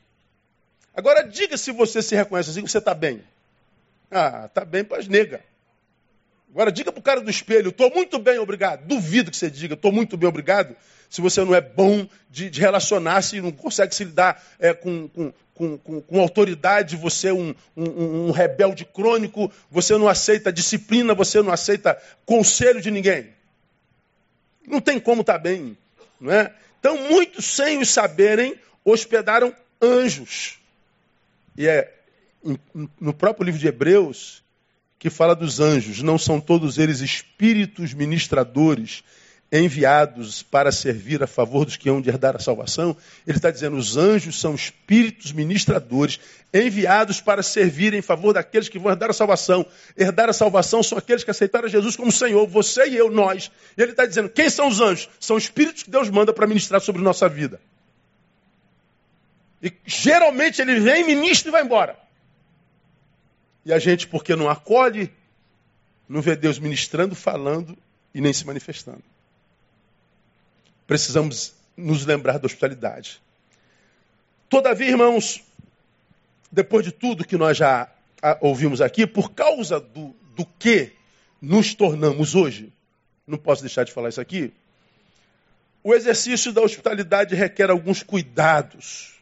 Agora 0.93 1.23
diga 1.23 1.55
se 1.55 1.71
você 1.71 2.01
se 2.01 2.15
reconhece 2.15 2.49
assim, 2.49 2.61
você 2.61 2.79
está 2.79 2.93
bem. 2.93 3.23
Ah, 4.11 4.49
tá 4.53 4.65
bem 4.65 4.83
para 4.83 4.99
as 4.99 5.07
negas. 5.07 5.41
Agora 6.51 6.71
diga 6.71 6.91
para 6.91 6.99
o 6.99 7.03
cara 7.03 7.21
do 7.21 7.29
espelho, 7.29 7.69
estou 7.69 7.91
muito 7.91 8.17
bem, 8.17 8.39
obrigado. 8.39 8.85
Duvido 8.85 9.29
que 9.29 9.37
você 9.37 9.49
diga, 9.49 9.75
estou 9.75 9.91
muito 9.91 10.17
bem, 10.17 10.27
obrigado, 10.27 10.75
se 11.09 11.21
você 11.21 11.43
não 11.43 11.53
é 11.53 11.61
bom 11.61 12.07
de, 12.29 12.49
de 12.49 12.59
relacionar-se 12.59 13.37
e 13.37 13.41
não 13.41 13.51
consegue 13.51 13.93
se 13.93 14.03
lidar 14.03 14.43
é, 14.59 14.73
com, 14.73 15.07
com, 15.09 15.33
com, 15.53 15.77
com, 15.77 16.01
com 16.01 16.19
autoridade, 16.19 16.95
você 16.95 17.29
é 17.29 17.33
um, 17.33 17.53
um, 17.75 18.27
um 18.27 18.31
rebelde 18.31 18.85
crônico, 18.85 19.51
você 19.69 19.97
não 19.97 20.07
aceita 20.07 20.53
disciplina, 20.53 21.13
você 21.13 21.41
não 21.41 21.51
aceita 21.51 22.01
conselho 22.25 22.81
de 22.81 22.89
ninguém. 22.91 23.29
Não 24.67 24.79
tem 24.79 24.99
como 24.99 25.21
estar 25.21 25.33
tá 25.33 25.39
bem. 25.39 25.75
Não 26.19 26.31
é? 26.31 26.53
Então, 26.79 26.95
muitos, 27.09 27.45
sem 27.45 27.79
os 27.79 27.89
saberem, 27.89 28.55
hospedaram 28.85 29.53
anjos. 29.81 30.59
E 31.57 31.67
é 31.67 31.98
no 32.99 33.13
próprio 33.13 33.45
livro 33.45 33.59
de 33.59 33.67
Hebreus, 33.67 34.43
que 34.97 35.09
fala 35.09 35.35
dos 35.35 35.59
anjos, 35.59 36.01
não 36.01 36.17
são 36.17 36.39
todos 36.39 36.77
eles 36.77 36.99
espíritos 36.99 37.93
ministradores 37.93 39.03
enviados 39.51 40.43
para 40.43 40.71
servir 40.71 41.23
a 41.23 41.27
favor 41.27 41.65
dos 41.65 41.75
que 41.75 41.89
hão 41.89 42.01
de 42.01 42.09
herdar 42.09 42.35
a 42.35 42.39
salvação? 42.39 42.95
Ele 43.25 43.37
está 43.37 43.49
dizendo: 43.49 43.77
os 43.77 43.97
anjos 43.97 44.39
são 44.39 44.53
espíritos 44.53 45.31
ministradores 45.31 46.19
enviados 46.53 47.21
para 47.21 47.41
servir 47.41 47.93
em 47.93 48.01
favor 48.01 48.33
daqueles 48.33 48.69
que 48.69 48.79
vão 48.79 48.91
herdar 48.91 49.09
a 49.09 49.13
salvação. 49.13 49.65
Herdar 49.97 50.29
a 50.29 50.33
salvação 50.33 50.83
são 50.83 50.97
aqueles 50.97 51.23
que 51.23 51.31
aceitaram 51.31 51.67
Jesus 51.67 51.95
como 51.95 52.11
Senhor, 52.11 52.45
você 52.47 52.87
e 52.87 52.95
eu, 52.95 53.09
nós. 53.09 53.51
E 53.77 53.81
ele 53.81 53.91
está 53.91 54.05
dizendo: 54.05 54.29
quem 54.29 54.49
são 54.49 54.67
os 54.67 54.79
anjos? 54.79 55.09
São 55.19 55.37
espíritos 55.37 55.83
que 55.83 55.91
Deus 55.91 56.09
manda 56.09 56.33
para 56.33 56.47
ministrar 56.47 56.81
sobre 56.81 57.01
nossa 57.01 57.27
vida. 57.27 57.59
E 59.61 59.73
geralmente 59.85 60.61
ele 60.61 60.79
vem, 60.79 61.05
ministra 61.05 61.49
e 61.49 61.51
vai 61.51 61.63
embora. 61.63 61.97
E 63.69 63.73
a 63.73 63.77
gente, 63.77 64.07
porque 64.07 64.35
não 64.35 64.49
acolhe, 64.49 65.13
não 66.07 66.23
vê 66.23 66.35
Deus 66.35 66.57
ministrando, 66.57 67.13
falando 67.13 67.77
e 68.11 68.19
nem 68.19 68.33
se 68.33 68.43
manifestando. 68.43 69.03
Precisamos 70.87 71.53
nos 71.77 72.03
lembrar 72.03 72.39
da 72.39 72.47
hospitalidade. 72.47 73.21
Todavia, 74.49 74.89
irmãos, 74.89 75.43
depois 76.51 76.83
de 76.83 76.91
tudo 76.91 77.23
que 77.23 77.37
nós 77.37 77.57
já 77.57 77.87
ouvimos 78.41 78.81
aqui, 78.81 79.05
por 79.05 79.33
causa 79.33 79.79
do, 79.79 80.15
do 80.35 80.47
que 80.57 80.93
nos 81.39 81.75
tornamos 81.75 82.33
hoje, 82.33 82.73
não 83.27 83.37
posso 83.37 83.61
deixar 83.61 83.83
de 83.83 83.91
falar 83.91 84.09
isso 84.09 84.19
aqui, 84.19 84.51
o 85.83 85.93
exercício 85.93 86.51
da 86.51 86.61
hospitalidade 86.61 87.35
requer 87.35 87.69
alguns 87.69 88.01
cuidados. 88.01 89.18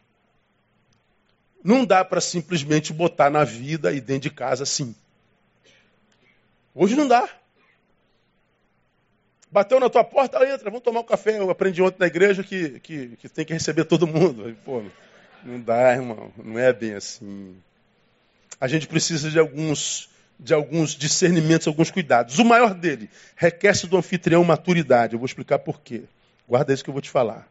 Não 1.62 1.84
dá 1.84 2.04
para 2.04 2.20
simplesmente 2.20 2.92
botar 2.92 3.30
na 3.30 3.44
vida 3.44 3.92
e 3.92 4.00
dentro 4.00 4.28
de 4.28 4.30
casa 4.30 4.62
assim. 4.62 4.94
Hoje 6.74 6.94
não 6.94 7.08
dá. 7.08 7.28
Bateu 9.50 9.80
na 9.80 9.88
tua 9.88 10.04
porta, 10.04 10.44
entra, 10.44 10.70
vamos 10.70 10.82
tomar 10.82 11.00
um 11.00 11.04
café. 11.04 11.38
Eu 11.38 11.50
aprendi 11.50 11.82
ontem 11.82 11.96
na 11.98 12.06
igreja 12.06 12.44
que, 12.44 12.78
que, 12.80 13.16
que 13.16 13.28
tem 13.28 13.44
que 13.44 13.52
receber 13.52 13.84
todo 13.84 14.06
mundo. 14.06 14.56
Pô, 14.64 14.82
não 15.42 15.60
dá, 15.60 15.92
irmão. 15.92 16.30
Não 16.36 16.58
é 16.58 16.72
bem 16.72 16.94
assim. 16.94 17.56
A 18.60 18.68
gente 18.68 18.86
precisa 18.86 19.30
de 19.30 19.38
alguns, 19.38 20.10
de 20.38 20.52
alguns 20.52 20.94
discernimentos, 20.94 21.66
alguns 21.66 21.90
cuidados. 21.90 22.38
O 22.38 22.44
maior 22.44 22.74
dele 22.74 23.08
requer-se 23.34 23.86
do 23.86 23.96
anfitrião 23.96 24.44
maturidade. 24.44 25.14
Eu 25.14 25.18
vou 25.18 25.26
explicar 25.26 25.58
por 25.58 25.80
quê. 25.80 26.02
Guarda 26.46 26.72
isso 26.72 26.84
que 26.84 26.90
eu 26.90 26.94
vou 26.94 27.02
te 27.02 27.10
falar. 27.10 27.48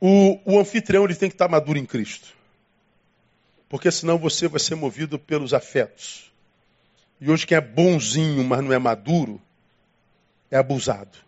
O, 0.00 0.40
o 0.44 0.58
anfitrião 0.58 1.04
ele 1.04 1.14
tem 1.14 1.28
que 1.28 1.34
estar 1.34 1.48
maduro 1.48 1.78
em 1.78 1.84
Cristo. 1.84 2.28
Porque 3.68 3.90
senão 3.90 4.18
você 4.18 4.48
vai 4.48 4.58
ser 4.58 4.74
movido 4.74 5.18
pelos 5.18 5.52
afetos. 5.52 6.32
E 7.20 7.30
hoje 7.30 7.46
quem 7.46 7.56
é 7.56 7.60
bonzinho, 7.60 8.42
mas 8.42 8.64
não 8.64 8.72
é 8.72 8.78
maduro, 8.78 9.40
é 10.50 10.56
abusado. 10.56 11.18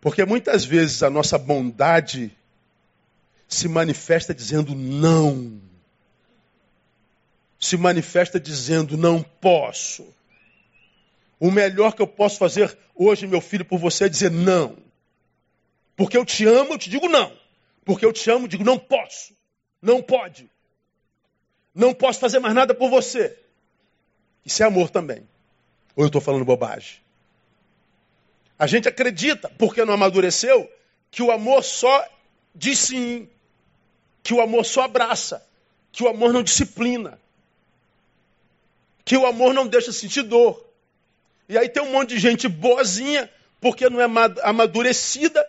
Porque 0.00 0.24
muitas 0.24 0.64
vezes 0.64 1.02
a 1.02 1.10
nossa 1.10 1.36
bondade 1.36 2.30
se 3.48 3.68
manifesta 3.68 4.32
dizendo 4.32 4.74
não. 4.74 5.60
Se 7.58 7.76
manifesta 7.76 8.38
dizendo 8.38 8.96
não 8.96 9.22
posso. 9.22 10.06
O 11.40 11.50
melhor 11.50 11.94
que 11.94 12.00
eu 12.00 12.06
posso 12.06 12.38
fazer 12.38 12.78
hoje, 12.94 13.26
meu 13.26 13.40
filho, 13.40 13.64
por 13.64 13.78
você 13.78 14.04
é 14.04 14.08
dizer 14.08 14.30
não. 14.30 14.85
Porque 15.96 16.16
eu 16.16 16.24
te 16.24 16.44
amo, 16.44 16.74
eu 16.74 16.78
te 16.78 16.90
digo 16.90 17.08
não. 17.08 17.32
Porque 17.84 18.04
eu 18.04 18.12
te 18.12 18.30
amo, 18.30 18.44
eu 18.44 18.48
digo 18.48 18.62
não 18.62 18.78
posso. 18.78 19.34
Não 19.80 20.02
pode. 20.02 20.50
Não 21.74 21.94
posso 21.94 22.20
fazer 22.20 22.38
mais 22.38 22.54
nada 22.54 22.74
por 22.74 22.90
você. 22.90 23.36
Isso 24.44 24.62
é 24.62 24.66
amor 24.66 24.90
também. 24.90 25.26
Ou 25.94 26.04
eu 26.04 26.06
estou 26.06 26.20
falando 26.20 26.44
bobagem? 26.44 27.00
A 28.58 28.66
gente 28.66 28.88
acredita, 28.88 29.50
porque 29.58 29.84
não 29.84 29.94
amadureceu, 29.94 30.70
que 31.10 31.22
o 31.22 31.30
amor 31.30 31.62
só 31.62 32.06
diz 32.54 32.78
sim. 32.78 33.28
Que 34.22 34.34
o 34.34 34.40
amor 34.40 34.64
só 34.64 34.82
abraça. 34.82 35.46
Que 35.92 36.02
o 36.02 36.08
amor 36.08 36.32
não 36.32 36.42
disciplina. 36.42 37.18
Que 39.04 39.16
o 39.16 39.24
amor 39.24 39.54
não 39.54 39.66
deixa 39.66 39.92
sentir 39.92 40.22
dor. 40.22 40.66
E 41.48 41.56
aí 41.56 41.68
tem 41.68 41.82
um 41.82 41.92
monte 41.92 42.10
de 42.10 42.18
gente 42.18 42.48
boazinha, 42.48 43.30
porque 43.60 43.88
não 43.88 44.00
é 44.00 44.06
amadurecida, 44.42 45.46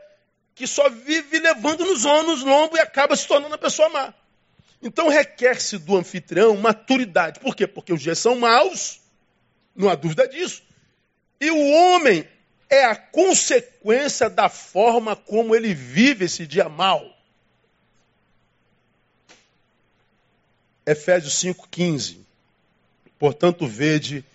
que 0.58 0.66
só 0.66 0.90
vive 0.90 1.38
levando 1.38 1.86
nos 1.86 2.04
no 2.04 2.52
ombro 2.52 2.78
e 2.78 2.82
acaba 2.82 3.16
se 3.16 3.28
tornando 3.28 3.54
a 3.54 3.60
pessoa 3.60 3.90
má. 3.90 4.12
Então 4.82 5.08
requer-se 5.08 5.78
do 5.78 5.96
anfitrião 5.96 6.58
maturidade. 6.58 7.40
Por 7.40 7.56
quê? 7.56 7.68
Porque 7.68 7.94
os 7.94 8.02
dias 8.02 8.18
são 8.18 8.36
maus, 8.36 9.00
não 9.76 9.88
há 9.88 9.94
dúvida 9.94 10.28
disso. 10.28 10.64
E 11.40 11.52
o 11.52 11.72
homem 11.72 12.28
é 12.72 12.86
a 12.86 12.96
consequência 12.96 14.32
da 14.32 14.50
forma 14.50 15.16
como 15.16 15.56
ele 15.56 15.76
vive 15.76 16.26
esse 16.26 16.48
dia 16.48 16.68
mau. 16.68 17.16
Efésios 20.88 21.36
5,15. 21.36 22.18
Portanto, 23.20 23.68
vede 23.68 24.26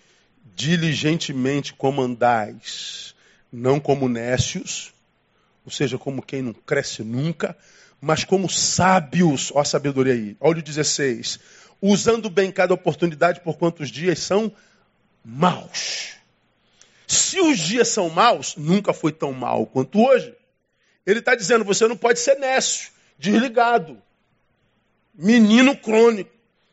diligentemente 0.55 1.73
como 1.73 2.01
andais, 2.01 3.13
não 3.51 3.77
como 3.77 4.07
nécios, 4.07 4.92
ou 5.65 5.71
seja, 5.71 5.97
como 5.97 6.21
quem 6.21 6.41
não 6.41 6.53
cresce 6.53 7.03
nunca, 7.03 7.57
mas 8.01 8.23
como 8.23 8.49
sábios, 8.49 9.51
ó 9.53 9.59
a 9.59 9.65
sabedoria 9.65 10.13
aí, 10.13 10.35
olha 10.39 10.59
o 10.59 10.63
16, 10.63 11.39
usando 11.81 12.29
bem 12.29 12.51
cada 12.51 12.73
oportunidade 12.73 13.39
por 13.41 13.57
quantos 13.57 13.89
dias 13.89 14.19
são 14.19 14.51
maus. 15.23 16.13
Se 17.07 17.39
os 17.39 17.59
dias 17.59 17.87
são 17.87 18.09
maus, 18.09 18.55
nunca 18.55 18.93
foi 18.93 19.11
tão 19.11 19.31
mal 19.31 19.65
quanto 19.65 20.01
hoje. 20.01 20.33
Ele 21.05 21.19
está 21.19 21.35
dizendo, 21.35 21.63
você 21.63 21.87
não 21.87 21.97
pode 21.97 22.19
ser 22.19 22.35
nécio, 22.35 22.91
desligado, 23.17 24.01
menino 25.13 25.75
crônico. 25.77 26.31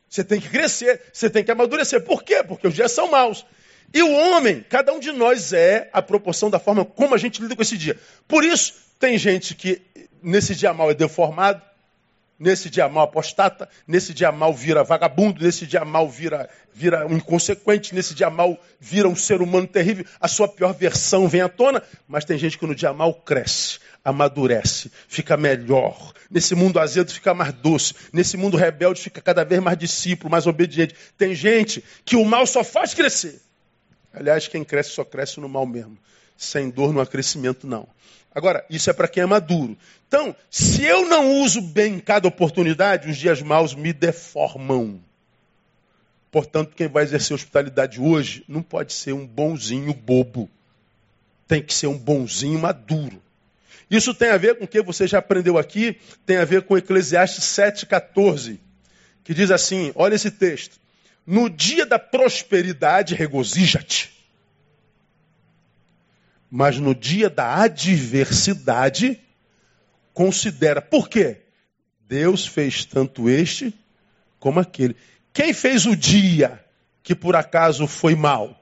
Você 0.09 0.24
tem 0.24 0.41
que 0.41 0.49
crescer, 0.49 1.01
você 1.12 1.30
tem 1.30 1.45
que 1.45 1.51
amadurecer. 1.51 2.03
Por 2.03 2.24
quê? 2.24 2.43
Porque 2.43 2.66
os 2.66 2.74
dias 2.74 2.91
são 2.91 3.11
maus. 3.11 3.47
E 3.93 4.03
o 4.03 4.12
homem, 4.12 4.64
cada 4.68 4.93
um 4.93 5.01
de 5.01 5.11
nós 5.11 5.53
é 5.53 5.91
a 5.93 6.01
proporção 6.01 6.49
da 6.49 6.59
forma 6.59 6.84
como 6.84 7.14
a 7.14 7.18
gente 7.18 7.43
lida 7.43 7.57
com 7.57 7.62
esse 7.62 7.76
dia. 7.76 7.99
Por 8.28 8.45
isso, 8.45 8.74
tem 8.99 9.18
gente 9.18 9.55
que 9.55 9.82
nesse 10.22 10.55
dia 10.55 10.72
mal 10.72 10.91
é 10.91 10.95
deformado, 10.95 11.61
nesse 12.38 12.70
dia 12.70 12.88
mal 12.88 13.05
apostata, 13.05 13.68
nesse 13.86 14.14
dia 14.14 14.32
mal 14.32 14.55
vira 14.55 14.82
vagabundo, 14.82 15.45
nesse 15.45 15.66
dia 15.66 15.84
mal 15.84 16.09
vira, 16.09 16.49
vira 16.72 17.07
um 17.07 17.16
inconsequente, 17.16 17.95
nesse 17.95 18.14
dia 18.14 18.30
mal 18.30 18.59
vira 18.80 19.07
um 19.07 19.14
ser 19.14 19.43
humano 19.43 19.66
terrível, 19.66 20.07
a 20.18 20.26
sua 20.26 20.49
pior 20.49 20.72
versão 20.72 21.28
vem 21.28 21.43
à 21.43 21.49
tona, 21.49 21.82
mas 22.09 22.24
tem 22.24 22.38
gente 22.38 22.57
que 22.57 22.66
no 22.66 22.74
dia 22.74 22.95
mal 22.95 23.12
cresce, 23.12 23.78
amadurece, 24.03 24.91
fica 25.07 25.36
melhor. 25.36 26.12
Nesse 26.30 26.55
mundo 26.55 26.80
azedo 26.80 27.12
fica 27.12 27.34
mais 27.34 27.53
doce, 27.53 27.95
nesse 28.12 28.36
mundo 28.36 28.57
rebelde 28.57 29.03
fica 29.03 29.20
cada 29.20 29.45
vez 29.45 29.61
mais 29.61 29.76
discípulo, 29.76 30.30
mais 30.30 30.47
obediente. 30.47 30.95
Tem 31.18 31.34
gente 31.34 31.84
que 32.05 32.16
o 32.16 32.24
mal 32.24 32.47
só 32.47 32.64
faz 32.64 32.95
crescer. 32.95 33.49
Aliás, 34.13 34.49
quem 34.49 34.65
cresce 34.65 34.91
só 34.91 35.05
cresce 35.05 35.41
no 35.41 35.49
mal 35.49 35.67
mesmo. 35.67 35.97
Sem 36.37 36.71
dor 36.71 36.93
não 36.93 37.01
há 37.01 37.07
crescimento, 37.07 37.67
não. 37.67 37.87
Agora, 38.35 38.65
isso 38.71 38.89
é 38.89 38.93
para 38.93 39.09
quem 39.09 39.23
é 39.23 39.27
maduro. 39.27 39.77
Então, 40.07 40.35
se 40.51 40.85
eu 40.85 41.07
não 41.09 41.43
uso 41.43 41.61
bem 41.61 41.99
cada 41.99 42.29
oportunidade, 42.29 43.11
os 43.11 43.17
dias 43.17 43.43
maus 43.43 43.75
me 43.75 43.93
deformam. 43.93 45.01
Portanto, 46.31 46.75
quem 46.77 46.89
vai 46.89 47.03
exercer 47.03 47.35
hospitalidade 47.35 48.01
hoje 48.01 48.45
não 48.47 48.63
pode 48.63 48.93
ser 48.93 49.13
um 49.13 49.27
bonzinho 49.27 49.93
bobo. 49.93 50.49
Tem 51.49 51.61
que 51.61 51.75
ser 51.75 51.89
um 51.89 51.99
bonzinho 51.99 52.59
maduro. 52.59 53.21
Isso 53.91 54.15
tem 54.15 54.31
a 54.31 54.37
ver 54.37 54.57
com 54.57 54.65
o 54.65 54.69
que 54.69 54.81
você 54.81 55.09
já 55.09 55.19
aprendeu 55.19 55.59
aqui, 55.59 55.99
tem 56.25 56.37
a 56.37 56.45
ver 56.45 56.63
com 56.63 56.79
Eclesiastes 56.79 57.45
7,14, 57.45 58.59
que 59.25 59.35
diz 59.35 59.51
assim: 59.51 59.91
olha 59.97 60.15
esse 60.15 60.31
texto. 60.31 60.79
No 61.31 61.49
dia 61.49 61.87
da 61.87 61.97
prosperidade, 61.97 63.14
regozija-te. 63.14 64.11
Mas 66.51 66.76
no 66.76 66.93
dia 66.93 67.31
da 67.31 67.55
adversidade, 67.55 69.16
considera. 70.12 70.83
Por 70.83 71.09
quê? 71.09 71.43
Deus 72.09 72.49
fez 72.49 72.85
tanto 72.85 73.31
este 73.31 73.72
como 74.41 74.59
aquele. 74.59 74.97
Quem 75.33 75.55
fez 75.55 75.87
o 75.87 75.95
dia 75.95 76.64
que 77.01 77.14
por 77.14 77.37
acaso 77.37 77.87
foi 77.87 78.16
mal? 78.16 78.61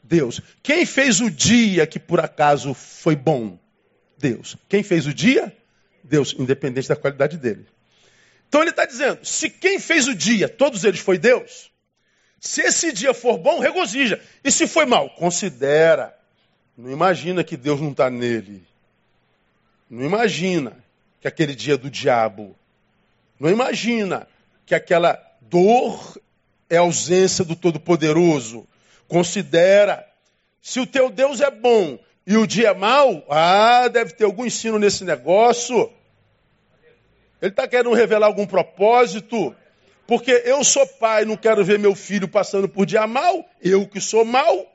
Deus. 0.00 0.40
Quem 0.62 0.86
fez 0.86 1.20
o 1.20 1.28
dia 1.28 1.88
que 1.88 1.98
por 1.98 2.20
acaso 2.20 2.72
foi 2.72 3.16
bom? 3.16 3.58
Deus. 4.16 4.56
Quem 4.68 4.84
fez 4.84 5.08
o 5.08 5.12
dia? 5.12 5.52
Deus, 6.04 6.36
independente 6.38 6.88
da 6.88 6.94
qualidade 6.94 7.36
dele. 7.36 7.66
Então 8.48 8.62
ele 8.62 8.70
está 8.70 8.84
dizendo: 8.84 9.24
se 9.24 9.50
quem 9.50 9.78
fez 9.78 10.08
o 10.08 10.14
dia, 10.14 10.48
todos 10.48 10.84
eles 10.84 11.00
foi 11.00 11.18
Deus, 11.18 11.70
se 12.40 12.62
esse 12.62 12.92
dia 12.92 13.12
for 13.12 13.36
bom, 13.36 13.58
regozija. 13.58 14.20
E 14.44 14.50
se 14.50 14.66
foi 14.66 14.86
mal, 14.86 15.10
considera. 15.10 16.16
Não 16.76 16.90
imagina 16.90 17.42
que 17.42 17.56
Deus 17.56 17.80
não 17.80 17.90
está 17.90 18.08
nele. 18.08 18.62
Não 19.90 20.04
imagina 20.04 20.76
que 21.20 21.26
aquele 21.26 21.54
dia 21.54 21.74
é 21.74 21.78
do 21.78 21.90
diabo. 21.90 22.56
Não 23.40 23.50
imagina 23.50 24.28
que 24.64 24.74
aquela 24.74 25.20
dor 25.40 26.18
é 26.70 26.76
ausência 26.76 27.44
do 27.44 27.56
Todo-Poderoso. 27.56 28.66
Considera. 29.08 30.06
Se 30.62 30.78
o 30.78 30.86
teu 30.86 31.10
Deus 31.10 31.40
é 31.40 31.50
bom 31.50 31.98
e 32.26 32.36
o 32.36 32.46
dia 32.46 32.68
é 32.68 32.74
mau, 32.74 33.24
ah, 33.28 33.88
deve 33.88 34.12
ter 34.12 34.24
algum 34.24 34.44
ensino 34.44 34.78
nesse 34.78 35.04
negócio. 35.04 35.90
Ele 37.40 37.50
está 37.50 37.66
querendo 37.68 37.92
revelar 37.92 38.26
algum 38.26 38.46
propósito. 38.46 39.54
Porque 40.06 40.42
eu 40.46 40.64
sou 40.64 40.86
pai, 40.86 41.24
não 41.26 41.36
quero 41.36 41.64
ver 41.64 41.78
meu 41.78 41.94
filho 41.94 42.26
passando 42.26 42.68
por 42.68 42.86
dia 42.86 43.06
mal. 43.06 43.48
Eu 43.62 43.86
que 43.86 44.00
sou 44.00 44.24
mal. 44.24 44.74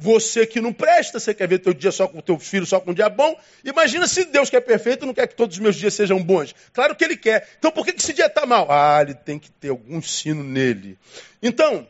Você 0.00 0.46
que 0.46 0.60
não 0.60 0.72
presta, 0.72 1.18
você 1.18 1.34
quer 1.34 1.48
ver 1.48 1.58
teu 1.58 1.74
dia 1.74 1.90
só 1.90 2.06
com 2.06 2.20
teu 2.20 2.38
filho, 2.38 2.64
só 2.64 2.78
com 2.78 2.92
um 2.92 2.94
dia 2.94 3.08
bom. 3.08 3.36
Imagina 3.64 4.06
se 4.06 4.26
Deus 4.26 4.48
que 4.48 4.54
é 4.54 4.60
perfeito 4.60 5.04
não 5.04 5.12
quer 5.12 5.26
que 5.26 5.34
todos 5.34 5.56
os 5.56 5.60
meus 5.60 5.74
dias 5.74 5.92
sejam 5.92 6.22
bons. 6.22 6.54
Claro 6.72 6.94
que 6.94 7.02
Ele 7.02 7.16
quer. 7.16 7.48
Então 7.58 7.72
por 7.72 7.84
que 7.84 7.90
esse 7.96 8.12
dia 8.12 8.26
está 8.26 8.46
mal? 8.46 8.68
Ah, 8.70 9.00
ele 9.02 9.14
tem 9.14 9.40
que 9.40 9.50
ter 9.50 9.70
algum 9.70 9.96
ensino 9.96 10.44
nele. 10.44 10.96
Então, 11.42 11.84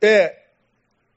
é, 0.00 0.36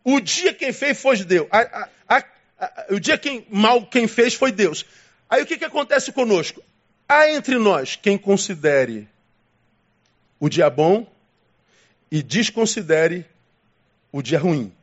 o 0.03 0.19
dia 0.19 0.53
quem 0.53 0.73
fez 0.73 0.99
foi 0.99 1.23
Deus. 1.23 1.47
A, 1.49 1.87
a, 2.09 2.23
a, 2.59 2.85
o 2.89 2.99
dia 2.99 3.17
quem 3.17 3.45
mal 3.49 3.85
quem 3.85 4.05
fez 4.05 4.33
foi 4.33 4.51
Deus. 4.51 4.85
Aí 5.29 5.43
o 5.43 5.45
que, 5.45 5.57
que 5.57 5.65
acontece 5.65 6.11
conosco? 6.11 6.61
Há 7.07 7.29
entre 7.29 7.57
nós 7.57 7.95
quem 7.95 8.17
considere 8.17 9.07
o 10.39 10.49
dia 10.49 10.69
bom 10.69 11.07
e 12.11 12.21
desconsidere 12.21 13.25
o 14.11 14.21
dia 14.21 14.39
ruim. 14.39 14.73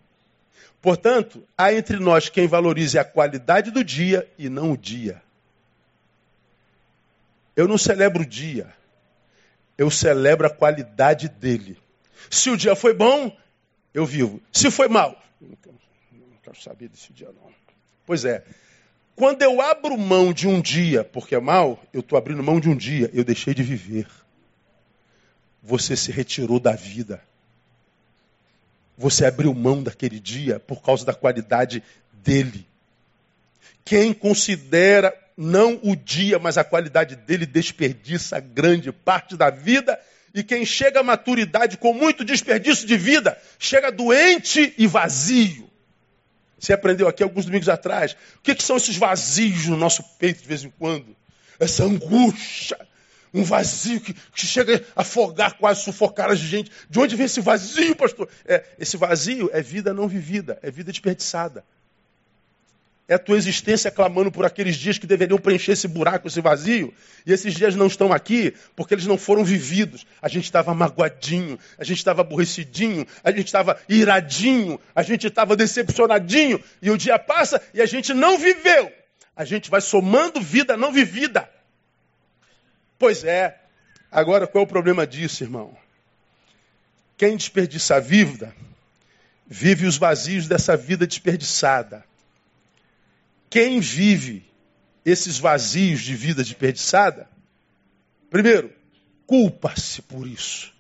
Portanto, 0.80 1.42
há 1.56 1.72
entre 1.72 1.98
nós 1.98 2.28
quem 2.28 2.46
valorize 2.46 2.98
a 2.98 3.04
qualidade 3.04 3.70
do 3.70 3.82
dia 3.82 4.28
e 4.38 4.48
não 4.48 4.72
o 4.72 4.76
dia. 4.76 5.22
Eu 7.56 7.68
não 7.68 7.78
celebro 7.78 8.22
o 8.22 8.26
dia, 8.26 8.72
eu 9.78 9.90
celebro 9.90 10.46
a 10.46 10.50
qualidade 10.50 11.28
dele. 11.28 11.78
Se 12.30 12.50
o 12.50 12.56
dia 12.56 12.74
foi 12.74 12.92
bom, 12.92 13.34
eu 13.92 14.04
vivo. 14.04 14.42
Se 14.52 14.70
foi 14.70 14.88
mal, 14.88 15.22
não 15.40 15.56
quero 16.42 16.60
saber 16.60 16.88
desse 16.88 17.12
dia 17.12 17.28
não. 17.28 17.52
Pois 18.04 18.24
é, 18.24 18.44
quando 19.16 19.42
eu 19.42 19.60
abro 19.60 19.96
mão 19.96 20.32
de 20.32 20.48
um 20.48 20.60
dia 20.60 21.04
porque 21.04 21.34
é 21.34 21.40
mal, 21.40 21.82
eu 21.92 22.00
estou 22.00 22.18
abrindo 22.18 22.42
mão 22.42 22.58
de 22.58 22.68
um 22.68 22.76
dia, 22.76 23.10
eu 23.12 23.24
deixei 23.24 23.54
de 23.54 23.62
viver. 23.62 24.06
Você 25.62 25.96
se 25.96 26.10
retirou 26.10 26.58
da 26.58 26.72
vida. 26.72 27.22
Você 28.96 29.24
abriu 29.24 29.54
mão 29.54 29.82
daquele 29.82 30.20
dia 30.20 30.60
por 30.60 30.82
causa 30.82 31.04
da 31.04 31.14
qualidade 31.14 31.82
dele. 32.12 32.66
Quem 33.84 34.12
considera 34.12 35.14
não 35.36 35.80
o 35.82 35.96
dia, 35.96 36.38
mas 36.38 36.56
a 36.56 36.64
qualidade 36.64 37.16
dele, 37.16 37.44
desperdiça 37.44 38.40
grande 38.40 38.92
parte 38.92 39.36
da 39.36 39.50
vida. 39.50 39.98
E 40.34 40.42
quem 40.42 40.64
chega 40.64 41.00
à 41.00 41.02
maturidade 41.02 41.76
com 41.76 41.92
muito 41.92 42.24
desperdício 42.24 42.86
de 42.86 42.96
vida, 42.96 43.40
chega 43.58 43.92
doente 43.92 44.74
e 44.76 44.86
vazio. 44.86 45.70
Você 46.64 46.72
aprendeu 46.72 47.06
aqui 47.06 47.22
alguns 47.22 47.44
domingos 47.44 47.68
atrás. 47.68 48.16
O 48.36 48.40
que, 48.42 48.54
que 48.54 48.62
são 48.62 48.76
esses 48.76 48.96
vazios 48.96 49.66
no 49.66 49.76
nosso 49.76 50.02
peito 50.18 50.40
de 50.40 50.48
vez 50.48 50.64
em 50.64 50.70
quando? 50.70 51.14
Essa 51.60 51.84
angústia, 51.84 52.78
um 53.34 53.44
vazio 53.44 54.00
que, 54.00 54.14
que, 54.14 54.46
chega 54.46 54.82
a 54.96 55.02
afogar, 55.02 55.58
quase 55.58 55.82
sufocar 55.82 56.30
a 56.30 56.34
gente. 56.34 56.70
De 56.88 56.98
onde 56.98 57.16
vem 57.16 57.26
esse 57.26 57.42
vazio, 57.42 57.94
pastor? 57.94 58.28
É, 58.46 58.64
esse 58.78 58.96
vazio 58.96 59.50
é 59.52 59.60
vida 59.60 59.92
não 59.92 60.08
vivida, 60.08 60.58
é 60.62 60.70
vida 60.70 60.90
desperdiçada. 60.90 61.62
É 63.06 63.14
a 63.14 63.18
tua 63.18 63.36
existência 63.36 63.90
clamando 63.90 64.32
por 64.32 64.46
aqueles 64.46 64.76
dias 64.76 64.96
que 64.96 65.06
deveriam 65.06 65.38
preencher 65.38 65.72
esse 65.72 65.86
buraco, 65.86 66.26
esse 66.26 66.40
vazio. 66.40 66.92
E 67.26 67.32
esses 67.32 67.54
dias 67.54 67.76
não 67.76 67.86
estão 67.86 68.12
aqui 68.12 68.54
porque 68.74 68.94
eles 68.94 69.06
não 69.06 69.18
foram 69.18 69.44
vividos. 69.44 70.06
A 70.22 70.28
gente 70.28 70.44
estava 70.44 70.72
magoadinho, 70.72 71.58
a 71.76 71.84
gente 71.84 71.98
estava 71.98 72.22
aborrecidinho, 72.22 73.06
a 73.22 73.30
gente 73.30 73.46
estava 73.46 73.78
iradinho, 73.90 74.80
a 74.94 75.02
gente 75.02 75.26
estava 75.26 75.54
decepcionadinho. 75.54 76.62
E 76.80 76.90
o 76.90 76.96
dia 76.96 77.18
passa 77.18 77.60
e 77.74 77.82
a 77.82 77.86
gente 77.86 78.14
não 78.14 78.38
viveu. 78.38 78.90
A 79.36 79.44
gente 79.44 79.70
vai 79.70 79.82
somando 79.82 80.40
vida 80.40 80.74
não 80.74 80.90
vivida. 80.90 81.48
Pois 82.98 83.22
é. 83.22 83.60
Agora 84.10 84.46
qual 84.46 84.62
é 84.62 84.64
o 84.64 84.68
problema 84.68 85.06
disso, 85.06 85.44
irmão? 85.44 85.76
Quem 87.18 87.36
desperdiça 87.36 87.96
a 87.96 88.00
vida, 88.00 88.54
vive 89.46 89.86
os 89.86 89.98
vazios 89.98 90.48
dessa 90.48 90.74
vida 90.74 91.06
desperdiçada. 91.06 92.02
Quem 93.48 93.80
vive 93.80 94.44
esses 95.04 95.38
vazios 95.38 96.00
de 96.00 96.14
vida 96.16 96.42
desperdiçada, 96.42 97.28
primeiro, 98.30 98.72
culpa-se 99.26 100.02
por 100.02 100.26
isso, 100.26 100.72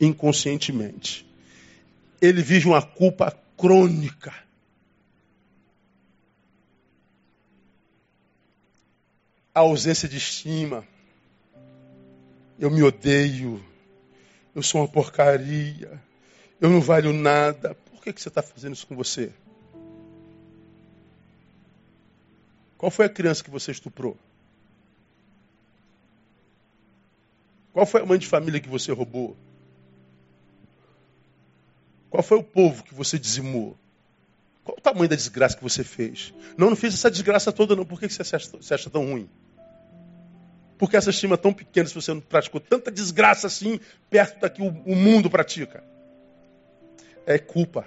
inconscientemente. 0.00 1.26
Ele 2.20 2.42
vive 2.42 2.66
uma 2.66 2.82
culpa 2.82 3.36
crônica. 3.56 4.34
A 9.54 9.60
ausência 9.60 10.08
de 10.08 10.16
estima. 10.16 10.86
Eu 12.58 12.70
me 12.70 12.82
odeio. 12.82 13.64
Eu 14.54 14.62
sou 14.62 14.80
uma 14.80 14.88
porcaria. 14.88 16.00
Eu 16.60 16.68
não 16.68 16.80
valho 16.80 17.12
nada. 17.12 17.74
Por 17.74 18.02
que, 18.02 18.12
que 18.12 18.20
você 18.20 18.28
está 18.28 18.42
fazendo 18.42 18.74
isso 18.74 18.86
com 18.86 18.96
você? 18.96 19.32
Qual 22.80 22.90
foi 22.90 23.04
a 23.04 23.10
criança 23.10 23.44
que 23.44 23.50
você 23.50 23.72
estuprou? 23.72 24.16
Qual 27.74 27.84
foi 27.84 28.00
a 28.00 28.06
mãe 28.06 28.18
de 28.18 28.26
família 28.26 28.58
que 28.58 28.70
você 28.70 28.90
roubou? 28.90 29.36
Qual 32.08 32.22
foi 32.22 32.38
o 32.38 32.42
povo 32.42 32.82
que 32.82 32.94
você 32.94 33.18
dizimou? 33.18 33.76
Qual 34.64 34.78
o 34.78 34.80
tamanho 34.80 35.10
da 35.10 35.14
desgraça 35.14 35.58
que 35.58 35.62
você 35.62 35.84
fez? 35.84 36.32
Não, 36.56 36.70
não 36.70 36.76
fiz 36.76 36.94
essa 36.94 37.10
desgraça 37.10 37.52
toda, 37.52 37.76
não. 37.76 37.84
Por 37.84 38.00
que 38.00 38.08
você 38.08 38.22
você 38.22 38.72
acha 38.72 38.88
tão 38.88 39.04
ruim? 39.04 39.28
Por 40.78 40.88
que 40.88 40.96
essa 40.96 41.10
estima 41.10 41.36
tão 41.36 41.52
pequena 41.52 41.86
se 41.86 41.94
você 41.94 42.14
não 42.14 42.22
praticou 42.22 42.62
tanta 42.62 42.90
desgraça 42.90 43.46
assim 43.46 43.78
perto 44.08 44.40
da 44.40 44.48
que 44.48 44.62
o 44.62 44.96
mundo 44.96 45.28
pratica? 45.28 45.84
É 47.26 47.38
culpa. 47.38 47.86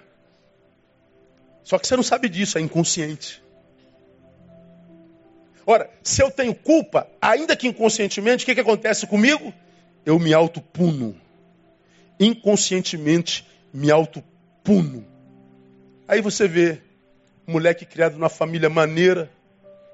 Só 1.63 1.79
que 1.79 1.87
você 1.87 1.95
não 1.95 2.03
sabe 2.03 2.29
disso, 2.29 2.59
é 2.59 2.61
inconsciente. 2.61 3.42
Ora, 5.65 5.89
se 6.01 6.21
eu 6.21 6.29
tenho 6.29 6.53
culpa, 6.53 7.07
ainda 7.21 7.55
que 7.55 7.67
inconscientemente, 7.67 8.43
o 8.43 8.45
que, 8.45 8.55
que 8.55 8.61
acontece 8.61 9.07
comigo? 9.07 9.53
Eu 10.05 10.19
me 10.19 10.33
autopuno. 10.33 11.15
Inconscientemente 12.19 13.47
me 13.73 13.89
autopuno. 13.89 15.05
Aí 16.07 16.21
você 16.21 16.47
vê 16.47 16.81
moleque 17.47 17.85
criado 17.85 18.13
numa 18.13 18.29
família 18.29 18.69
maneira, 18.69 19.29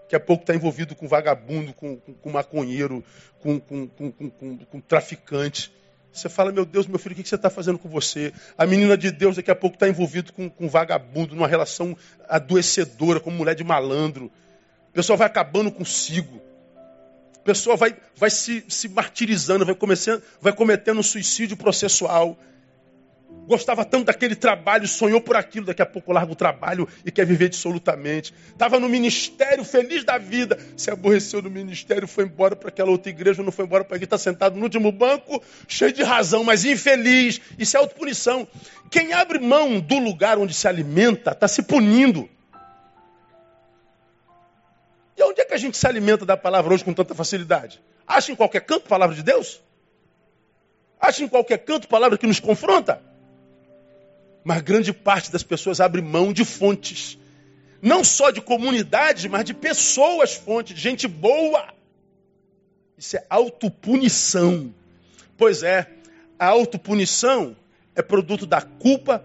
que 0.07 0.15
a 0.15 0.19
pouco 0.19 0.43
está 0.43 0.55
envolvido 0.55 0.95
com 0.95 1.07
vagabundo, 1.07 1.71
com, 1.73 1.97
com, 1.97 2.13
com 2.13 2.29
maconheiro, 2.31 3.03
com, 3.39 3.59
com, 3.59 4.81
traficante. 4.81 5.71
Você 6.11 6.27
fala, 6.27 6.51
meu 6.51 6.65
Deus, 6.65 6.87
meu 6.87 6.97
filho, 6.97 7.13
o 7.13 7.15
que 7.15 7.27
você 7.27 7.35
está 7.35 7.49
fazendo 7.49 7.77
com 7.77 7.87
você? 7.87 8.33
A 8.57 8.65
menina 8.65 8.97
de 8.97 9.11
Deus 9.11 9.35
daqui 9.35 9.51
a 9.51 9.55
pouco 9.55 9.75
está 9.75 9.87
envolvido 9.87 10.33
com, 10.33 10.49
com 10.49 10.67
vagabundo, 10.67 11.35
numa 11.35 11.47
relação 11.47 11.95
adoecedora, 12.27 13.19
com 13.19 13.29
mulher 13.29 13.53
de 13.53 13.63
malandro. 13.63 14.31
A 14.89 14.95
pessoa 14.95 15.17
vai 15.17 15.27
acabando 15.27 15.71
consigo. 15.71 16.41
A 17.37 17.39
pessoa 17.39 17.75
vai, 17.75 17.95
vai 18.15 18.29
se, 18.29 18.63
se 18.67 18.89
martirizando, 18.89 19.65
vai, 19.65 19.75
começando, 19.75 20.21
vai 20.41 20.53
cometendo 20.53 20.99
um 20.99 21.03
suicídio 21.03 21.55
processual. 21.55 22.37
Gostava 23.47 23.85
tanto 23.85 24.05
daquele 24.05 24.35
trabalho, 24.35 24.87
sonhou 24.87 25.21
por 25.21 25.35
aquilo, 25.35 25.67
daqui 25.67 25.81
a 25.81 25.85
pouco 25.85 26.11
larga 26.11 26.31
o 26.31 26.35
trabalho 26.35 26.87
e 27.03 27.11
quer 27.11 27.25
viver 27.25 27.49
dissolutamente. 27.49 28.33
Estava 28.49 28.79
no 28.79 28.87
ministério, 28.89 29.63
feliz 29.63 30.03
da 30.03 30.17
vida, 30.17 30.57
se 30.75 30.91
aborreceu 30.91 31.41
no 31.41 31.49
ministério, 31.49 32.07
foi 32.07 32.25
embora 32.25 32.55
para 32.55 32.69
aquela 32.69 32.91
outra 32.91 33.09
igreja, 33.09 33.41
não 33.41 33.51
foi 33.51 33.65
embora 33.65 33.83
para 33.83 33.95
aqui, 33.95 34.05
está 34.05 34.17
sentado 34.17 34.55
no 34.55 34.63
último 34.63 34.91
banco, 34.91 35.41
cheio 35.67 35.91
de 35.91 36.03
razão, 36.03 36.43
mas 36.43 36.65
infeliz. 36.65 37.41
Isso 37.57 37.75
é 37.75 37.79
autopunição. 37.79 38.47
Quem 38.89 39.13
abre 39.13 39.39
mão 39.39 39.79
do 39.79 39.97
lugar 39.97 40.37
onde 40.37 40.53
se 40.53 40.67
alimenta, 40.67 41.31
está 41.31 41.47
se 41.47 41.63
punindo. 41.63 42.29
Gente 45.59 45.77
se 45.77 45.85
alimenta 45.85 46.25
da 46.25 46.35
palavra 46.35 46.73
hoje 46.73 46.83
com 46.83 46.93
tanta 46.93 47.13
facilidade? 47.13 47.81
Acha 48.07 48.31
em 48.31 48.35
qualquer 48.35 48.61
canto 48.61 48.87
palavra 48.87 49.15
de 49.15 49.21
Deus? 49.21 49.61
Acha 50.99 51.23
em 51.23 51.27
qualquer 51.27 51.59
canto 51.59 51.87
palavra 51.87 52.17
que 52.17 52.27
nos 52.27 52.39
confronta? 52.39 53.01
Mas 54.43 54.61
grande 54.61 54.91
parte 54.91 55.31
das 55.31 55.43
pessoas 55.43 55.79
abre 55.79 56.01
mão 56.01 56.33
de 56.33 56.43
fontes. 56.43 57.17
Não 57.81 58.03
só 58.03 58.31
de 58.31 58.41
comunidade, 58.41 59.29
mas 59.29 59.45
de 59.45 59.53
pessoas 59.53 60.33
fontes, 60.33 60.75
de 60.75 60.81
gente 60.81 61.07
boa. 61.07 61.73
Isso 62.97 63.15
é 63.15 63.25
autopunição. 63.29 64.73
Pois 65.37 65.63
é, 65.63 65.87
a 66.37 66.47
autopunição 66.47 67.55
é 67.95 68.01
produto 68.01 68.45
da 68.45 68.61
culpa 68.61 69.23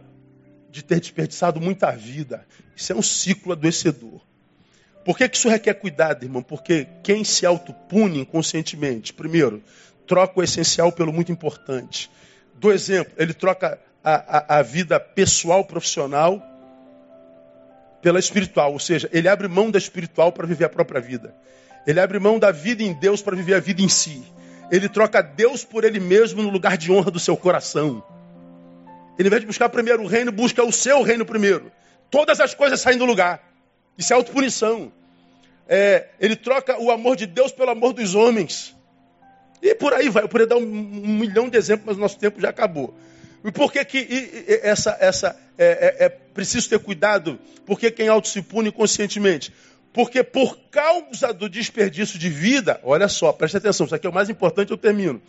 de 0.70 0.82
ter 0.82 1.01
desperdiçado 1.01 1.61
muita 1.61 1.91
vida. 1.93 2.47
Isso 2.76 2.93
é 2.93 2.97
um 2.97 3.03
ciclo 3.03 3.53
adoecedor. 3.53 4.20
Por 5.05 5.19
que, 5.19 5.29
que 5.29 5.37
isso 5.37 5.49
requer 5.49 5.75
cuidado, 5.75 6.25
irmão? 6.25 6.43
Porque 6.43 6.87
quem 7.03 7.25
se 7.25 7.45
autopune 7.45 8.21
inconscientemente, 8.21 9.13
primeiro, 9.13 9.63
troca 10.07 10.41
o 10.41 10.43
essencial 10.43 10.91
pelo 10.91 11.13
muito 11.13 11.31
importante. 11.31 12.11
Do 12.55 12.73
exemplo, 12.73 13.13
ele 13.19 13.35
troca 13.35 13.79
a, 14.03 14.57
a, 14.57 14.59
a 14.59 14.63
vida 14.63 14.99
pessoal, 14.99 15.65
profissional, 15.65 16.43
pela 18.01 18.19
espiritual. 18.19 18.73
Ou 18.73 18.79
seja, 18.79 19.09
ele 19.13 19.29
abre 19.29 19.49
mão 19.49 19.71
da 19.71 19.79
espiritual 19.79 20.33
para 20.33 20.47
viver 20.47 20.65
a 20.65 20.69
própria 20.69 21.01
vida. 21.01 21.35
Ele 21.87 22.01
abre 22.01 22.19
mão 22.19 22.39
da 22.39 22.51
vida 22.51 22.83
em 22.83 22.93
Deus 22.95 23.21
para 23.21 23.37
viver 23.37 23.55
a 23.55 23.61
vida 23.61 23.83
em 23.83 23.89
si. 23.89 24.23
Ele 24.71 24.89
troca 24.89 25.23
Deus 25.23 25.65
por 25.65 25.85
ele 25.85 26.01
mesmo 26.01 26.43
no 26.43 26.49
lugar 26.49 26.79
de 26.79 26.91
honra 26.91 27.11
do 27.11 27.19
seu 27.19 27.37
coração. 27.37 28.03
Ele, 29.19 29.27
ao 29.27 29.31
invés 29.31 29.41
de 29.43 29.47
buscar 29.47 29.69
primeiro 29.69 30.03
o 30.03 30.07
reino, 30.07 30.33
busca 30.33 30.65
o 30.65 30.73
seu 30.73 31.03
reino 31.03 31.27
primeiro. 31.27 31.71
Todas 32.11 32.41
as 32.41 32.55
coisas 32.55 32.81
saem 32.81 32.99
do 32.99 33.05
lugar. 33.05 33.54
Isso 33.97 34.12
é 34.12 34.16
autopunição. 34.16 34.92
É, 35.68 36.09
ele 36.20 36.36
troca 36.36 36.78
o 36.80 36.90
amor 36.90 37.16
de 37.16 37.26
Deus 37.26 37.53
pelo 37.53 37.70
amor 37.70 37.92
dos 37.92 38.14
homens. 38.14 38.74
E 39.62 39.74
por 39.74 39.95
aí 39.95 40.09
vai. 40.09 40.24
Eu 40.24 40.28
poderia 40.28 40.49
dar 40.49 40.57
um, 40.57 40.62
um 40.62 41.18
milhão 41.18 41.49
de 41.49 41.57
exemplos, 41.57 41.86
mas 41.86 41.97
o 41.97 42.01
nosso 42.01 42.18
tempo 42.18 42.40
já 42.40 42.51
acabou. 42.51 42.95
E 43.45 43.53
por 43.53 43.72
que, 43.72 43.84
que 43.84 43.99
e, 43.99 44.45
e, 44.49 44.61
essa, 44.62 44.97
essa 45.01 45.36
é, 45.57 45.97
é, 46.01 46.05
é, 46.07 46.09
preciso 46.09 46.68
ter 46.68 46.78
cuidado? 46.78 47.38
Porque 47.66 47.90
quem 47.90 48.09
auto 48.09 48.28
se 48.28 48.42
pune 48.42 48.72
conscientemente? 48.72 49.53
Porque 49.92 50.22
por 50.22 50.59
causa 50.70 51.32
do 51.32 51.49
desperdício 51.49 52.18
de 52.18 52.28
vida, 52.28 52.80
olha 52.82 53.07
só, 53.07 53.32
preste 53.32 53.57
atenção, 53.57 53.86
isso 53.86 53.95
aqui 53.95 54.07
é 54.07 54.11
o 54.11 54.12
mais 54.12 54.28
importante, 54.28 54.70
eu 54.70 54.76
termino. 54.76 55.22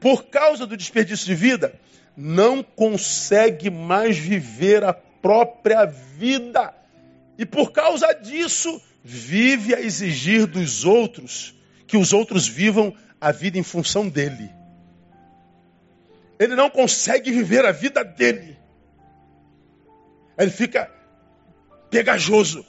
Por 0.00 0.24
causa 0.26 0.66
do 0.66 0.76
desperdício 0.76 1.24
de 1.24 1.34
vida, 1.34 1.72
não 2.16 2.62
consegue 2.62 3.70
mais 3.70 4.18
viver 4.18 4.82
a 4.82 4.92
própria 4.92 5.84
vida. 5.84 6.74
E 7.38 7.46
por 7.46 7.70
causa 7.70 8.12
disso, 8.12 8.82
vive 9.02 9.72
a 9.72 9.80
exigir 9.80 10.44
dos 10.44 10.84
outros 10.84 11.54
que 11.86 11.96
os 11.96 12.12
outros 12.12 12.48
vivam 12.48 12.94
a 13.20 13.30
vida 13.30 13.56
em 13.56 13.62
função 13.62 14.08
dele. 14.08 14.52
Ele 16.38 16.56
não 16.56 16.68
consegue 16.68 17.30
viver 17.30 17.64
a 17.64 17.72
vida 17.72 18.04
dele. 18.04 18.58
Ele 20.36 20.50
fica 20.50 20.90
pegajoso. 21.90 22.66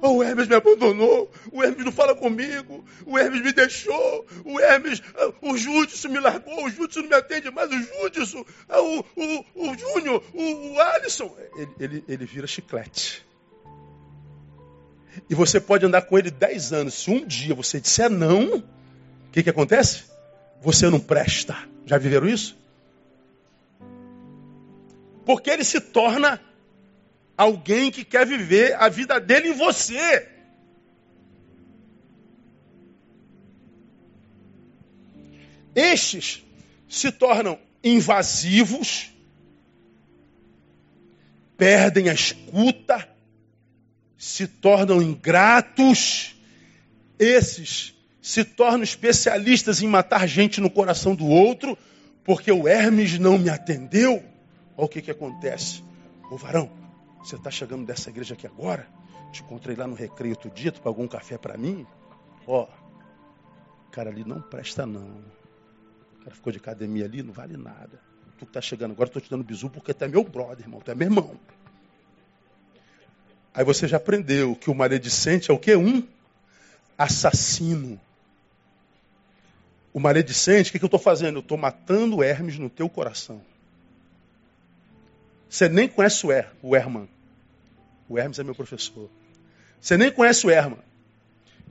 Oh, 0.00 0.18
o 0.18 0.22
Hermes 0.22 0.46
me 0.46 0.54
abandonou, 0.54 1.30
o 1.50 1.62
Hermes 1.62 1.84
não 1.84 1.90
fala 1.90 2.14
comigo, 2.14 2.84
o 3.04 3.18
Hermes 3.18 3.42
me 3.42 3.52
deixou, 3.52 4.24
o 4.44 4.60
Hermes, 4.60 5.02
ah, 5.16 5.32
o 5.42 5.56
Júdice 5.56 6.08
me 6.08 6.20
largou, 6.20 6.66
o 6.66 6.70
Júdice 6.70 7.00
não 7.00 7.08
me 7.08 7.14
atende 7.16 7.50
mais, 7.50 7.68
o 7.68 7.82
Júdice, 7.82 8.44
ah, 8.68 8.80
o, 8.80 9.00
o, 9.16 9.44
o 9.54 9.76
Júnior, 9.76 10.22
o, 10.32 10.74
o 10.74 10.80
Alisson. 10.80 11.36
Ele, 11.56 11.70
ele, 11.80 12.04
ele 12.06 12.24
vira 12.24 12.46
chiclete. 12.46 13.26
E 15.28 15.34
você 15.34 15.60
pode 15.60 15.84
andar 15.84 16.02
com 16.02 16.16
ele 16.16 16.30
dez 16.30 16.72
anos. 16.72 16.94
Se 16.94 17.10
um 17.10 17.26
dia 17.26 17.54
você 17.54 17.80
disser 17.80 18.08
não, 18.08 18.58
o 18.58 18.62
que, 19.32 19.42
que 19.42 19.50
acontece? 19.50 20.04
Você 20.62 20.88
não 20.88 21.00
presta. 21.00 21.56
Já 21.86 21.98
viveram 21.98 22.28
isso? 22.28 22.56
Porque 25.24 25.50
ele 25.50 25.64
se 25.64 25.80
torna 25.80 26.40
alguém 27.38 27.88
que 27.88 28.04
quer 28.04 28.26
viver 28.26 28.74
a 28.74 28.88
vida 28.88 29.20
dele 29.20 29.50
em 29.50 29.52
você. 29.52 30.28
Estes 35.72 36.44
se 36.88 37.12
tornam 37.12 37.56
invasivos, 37.84 39.12
perdem 41.56 42.08
a 42.08 42.12
escuta, 42.12 43.08
se 44.16 44.48
tornam 44.48 45.00
ingratos. 45.00 46.34
Esses 47.16 47.94
se 48.20 48.44
tornam 48.44 48.82
especialistas 48.82 49.80
em 49.80 49.86
matar 49.86 50.26
gente 50.26 50.60
no 50.60 50.68
coração 50.68 51.14
do 51.14 51.26
outro, 51.26 51.78
porque 52.24 52.50
o 52.50 52.66
Hermes 52.66 53.16
não 53.16 53.38
me 53.38 53.48
atendeu. 53.48 54.24
Olha 54.76 54.86
o 54.86 54.88
que, 54.88 55.00
que 55.00 55.10
acontece. 55.10 55.84
Ô 56.30 56.36
varão, 56.36 56.77
você 57.22 57.36
está 57.36 57.50
chegando 57.50 57.86
dessa 57.86 58.10
igreja 58.10 58.34
aqui 58.34 58.46
agora? 58.46 58.88
Te 59.32 59.42
encontrei 59.42 59.76
lá 59.76 59.86
no 59.86 59.94
recreio 59.94 60.34
outro 60.34 60.50
dia, 60.50 60.72
tu 60.72 60.80
pagou 60.80 61.04
um 61.04 61.08
café 61.08 61.36
para 61.36 61.56
mim? 61.56 61.86
Ó, 62.46 62.66
cara 63.98 64.10
ali 64.10 64.24
não 64.24 64.40
presta 64.40 64.86
não. 64.86 65.08
O 66.20 66.24
cara 66.24 66.36
ficou 66.36 66.52
de 66.52 66.58
academia 66.58 67.04
ali, 67.04 67.20
não 67.20 67.32
vale 67.32 67.56
nada. 67.56 68.00
Tu 68.38 68.46
que 68.46 68.52
tá 68.52 68.60
chegando 68.60 68.92
agora, 68.92 69.08
estou 69.08 69.20
te 69.20 69.28
dando 69.28 69.42
bisu 69.42 69.68
porque 69.68 69.92
tu 69.92 70.04
é 70.04 70.08
meu 70.08 70.22
brother, 70.22 70.64
irmão, 70.64 70.80
tu 70.80 70.92
é 70.92 70.94
meu 70.94 71.08
irmão. 71.08 71.36
Aí 73.52 73.64
você 73.64 73.88
já 73.88 73.96
aprendeu 73.96 74.54
que 74.54 74.70
o 74.70 74.74
maledicente 74.74 75.50
é 75.50 75.54
o 75.54 75.58
quê? 75.58 75.74
Um 75.74 76.06
assassino. 76.96 78.00
O 79.92 79.98
maledicente, 79.98 80.70
o 80.70 80.72
que, 80.72 80.78
que 80.78 80.84
eu 80.84 80.86
estou 80.86 81.00
fazendo? 81.00 81.38
Eu 81.38 81.40
estou 81.40 81.58
matando 81.58 82.22
Hermes 82.22 82.56
no 82.56 82.70
teu 82.70 82.88
coração. 82.88 83.42
Você 85.48 85.68
nem 85.68 85.88
conhece 85.88 86.26
o, 86.26 86.32
er, 86.32 86.50
o 86.62 86.76
Herman. 86.76 87.08
O 88.08 88.18
Hermes 88.18 88.38
é 88.38 88.44
meu 88.44 88.54
professor. 88.54 89.08
Você 89.80 89.96
nem 89.96 90.10
conhece 90.10 90.46
o 90.46 90.50
Herman, 90.50 90.78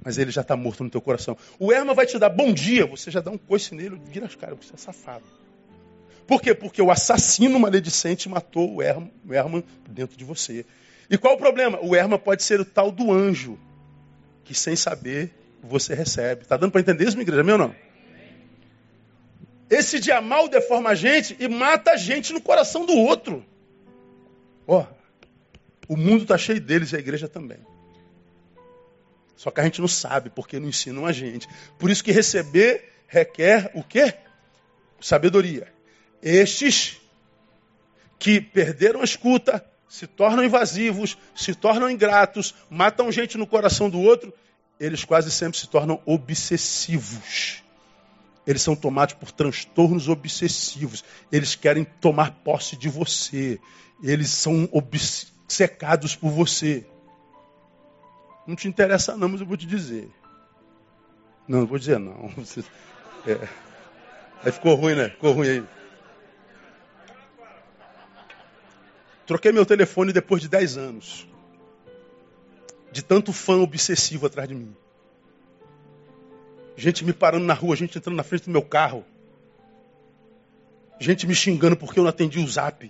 mas 0.03 0.17
ele 0.17 0.31
já 0.31 0.41
está 0.41 0.55
morto 0.55 0.83
no 0.83 0.89
teu 0.89 1.01
coração. 1.01 1.37
O 1.59 1.71
Herman 1.71 1.93
vai 1.93 2.05
te 2.05 2.17
dar 2.17 2.29
bom 2.29 2.53
dia, 2.53 2.85
você 2.85 3.11
já 3.11 3.19
dá 3.19 3.31
um 3.31 3.37
coice 3.37 3.75
nele, 3.75 3.99
vira 4.05 4.25
as 4.25 4.35
caras, 4.35 4.57
você 4.61 4.73
é 4.73 4.77
safado. 4.77 5.25
Por 6.25 6.41
quê? 6.41 6.53
Porque 6.53 6.81
o 6.81 6.91
assassino 6.91 7.59
maledicente 7.59 8.27
matou 8.27 8.75
o 8.75 8.81
Herman, 8.81 9.11
o 9.27 9.33
Herman 9.33 9.63
dentro 9.89 10.17
de 10.17 10.25
você. 10.25 10.65
E 11.09 11.17
qual 11.17 11.35
o 11.35 11.37
problema? 11.37 11.79
O 11.81 11.95
Herman 11.95 12.19
pode 12.19 12.43
ser 12.43 12.59
o 12.59 12.65
tal 12.65 12.91
do 12.91 13.11
anjo, 13.11 13.57
que 14.43 14.53
sem 14.53 14.75
saber 14.75 15.33
você 15.61 15.93
recebe. 15.93 16.41
Está 16.41 16.57
dando 16.57 16.71
para 16.71 16.81
entender 16.81 17.05
isso, 17.05 17.15
minha 17.15 17.23
igreja? 17.23 17.43
Meu 17.43 17.57
não? 17.57 17.73
Esse 19.69 19.99
dia 19.99 20.21
mal 20.21 20.47
deforma 20.47 20.91
a 20.91 20.95
gente 20.95 21.35
e 21.39 21.47
mata 21.47 21.91
a 21.91 21.97
gente 21.97 22.31
no 22.33 22.41
coração 22.41 22.85
do 22.85 22.93
outro. 22.93 23.45
Ó, 24.67 24.81
oh, 24.81 25.93
o 25.93 25.95
mundo 25.95 26.23
está 26.23 26.37
cheio 26.37 26.59
deles 26.59 26.91
e 26.91 26.97
a 26.97 26.99
igreja 26.99 27.27
também. 27.27 27.59
Só 29.35 29.51
que 29.51 29.61
a 29.61 29.63
gente 29.63 29.79
não 29.79 29.87
sabe, 29.87 30.29
porque 30.29 30.59
não 30.59 30.67
ensinam 30.67 31.05
a 31.05 31.11
gente. 31.11 31.47
Por 31.79 31.89
isso 31.89 32.03
que 32.03 32.11
receber 32.11 32.91
requer 33.07 33.71
o 33.73 33.83
quê? 33.83 34.13
Sabedoria. 34.99 35.71
Estes 36.21 36.99
que 38.19 38.41
perderam 38.41 39.01
a 39.01 39.03
escuta, 39.03 39.63
se 39.87 40.07
tornam 40.07 40.43
invasivos, 40.43 41.17
se 41.35 41.53
tornam 41.55 41.89
ingratos, 41.89 42.53
matam 42.69 43.11
gente 43.11 43.37
no 43.37 43.47
coração 43.47 43.89
do 43.89 44.01
outro, 44.01 44.33
eles 44.79 45.05
quase 45.05 45.31
sempre 45.31 45.57
se 45.57 45.67
tornam 45.67 46.01
obsessivos. 46.05 47.63
Eles 48.47 48.61
são 48.61 48.77
tomados 48.77 49.13
por 49.13 49.29
transtornos 49.29 50.07
obsessivos. 50.07 51.03
Eles 51.29 51.53
querem 51.53 51.83
tomar 51.83 52.31
posse 52.31 52.77
de 52.77 52.87
você. 52.87 53.59
Eles 54.01 54.29
são 54.29 54.69
obs 54.71 55.33
secados 55.45 56.15
por 56.15 56.31
você. 56.31 56.87
Não 58.47 58.55
te 58.55 58.69
interessa 58.69 59.17
não, 59.17 59.27
mas 59.27 59.41
eu 59.41 59.45
vou 59.45 59.57
te 59.57 59.65
dizer. 59.67 60.09
Não, 61.45 61.59
não 61.59 61.67
vou 61.67 61.77
dizer 61.77 61.99
não. 61.99 62.31
É. 63.25 63.45
Aí 64.41 64.53
ficou 64.53 64.73
ruim, 64.75 64.95
né? 64.95 65.09
Ficou 65.09 65.33
ruim 65.33 65.49
aí. 65.49 65.63
Troquei 69.25 69.51
meu 69.51 69.65
telefone 69.65 70.13
depois 70.13 70.41
de 70.41 70.47
10 70.47 70.77
anos. 70.77 71.27
De 72.89 73.03
tanto 73.03 73.33
fã 73.33 73.57
obsessivo 73.57 74.25
atrás 74.25 74.47
de 74.47 74.55
mim. 74.55 74.73
Gente 76.77 77.03
me 77.03 77.11
parando 77.11 77.45
na 77.45 77.53
rua, 77.53 77.75
gente 77.75 77.97
entrando 77.97 78.15
na 78.15 78.23
frente 78.23 78.45
do 78.45 78.51
meu 78.51 78.61
carro. 78.61 79.03
Gente 80.99 81.27
me 81.27 81.35
xingando 81.35 81.75
porque 81.75 81.99
eu 81.99 82.03
não 82.03 82.09
atendi 82.09 82.39
o 82.39 82.47
zap 82.47 82.89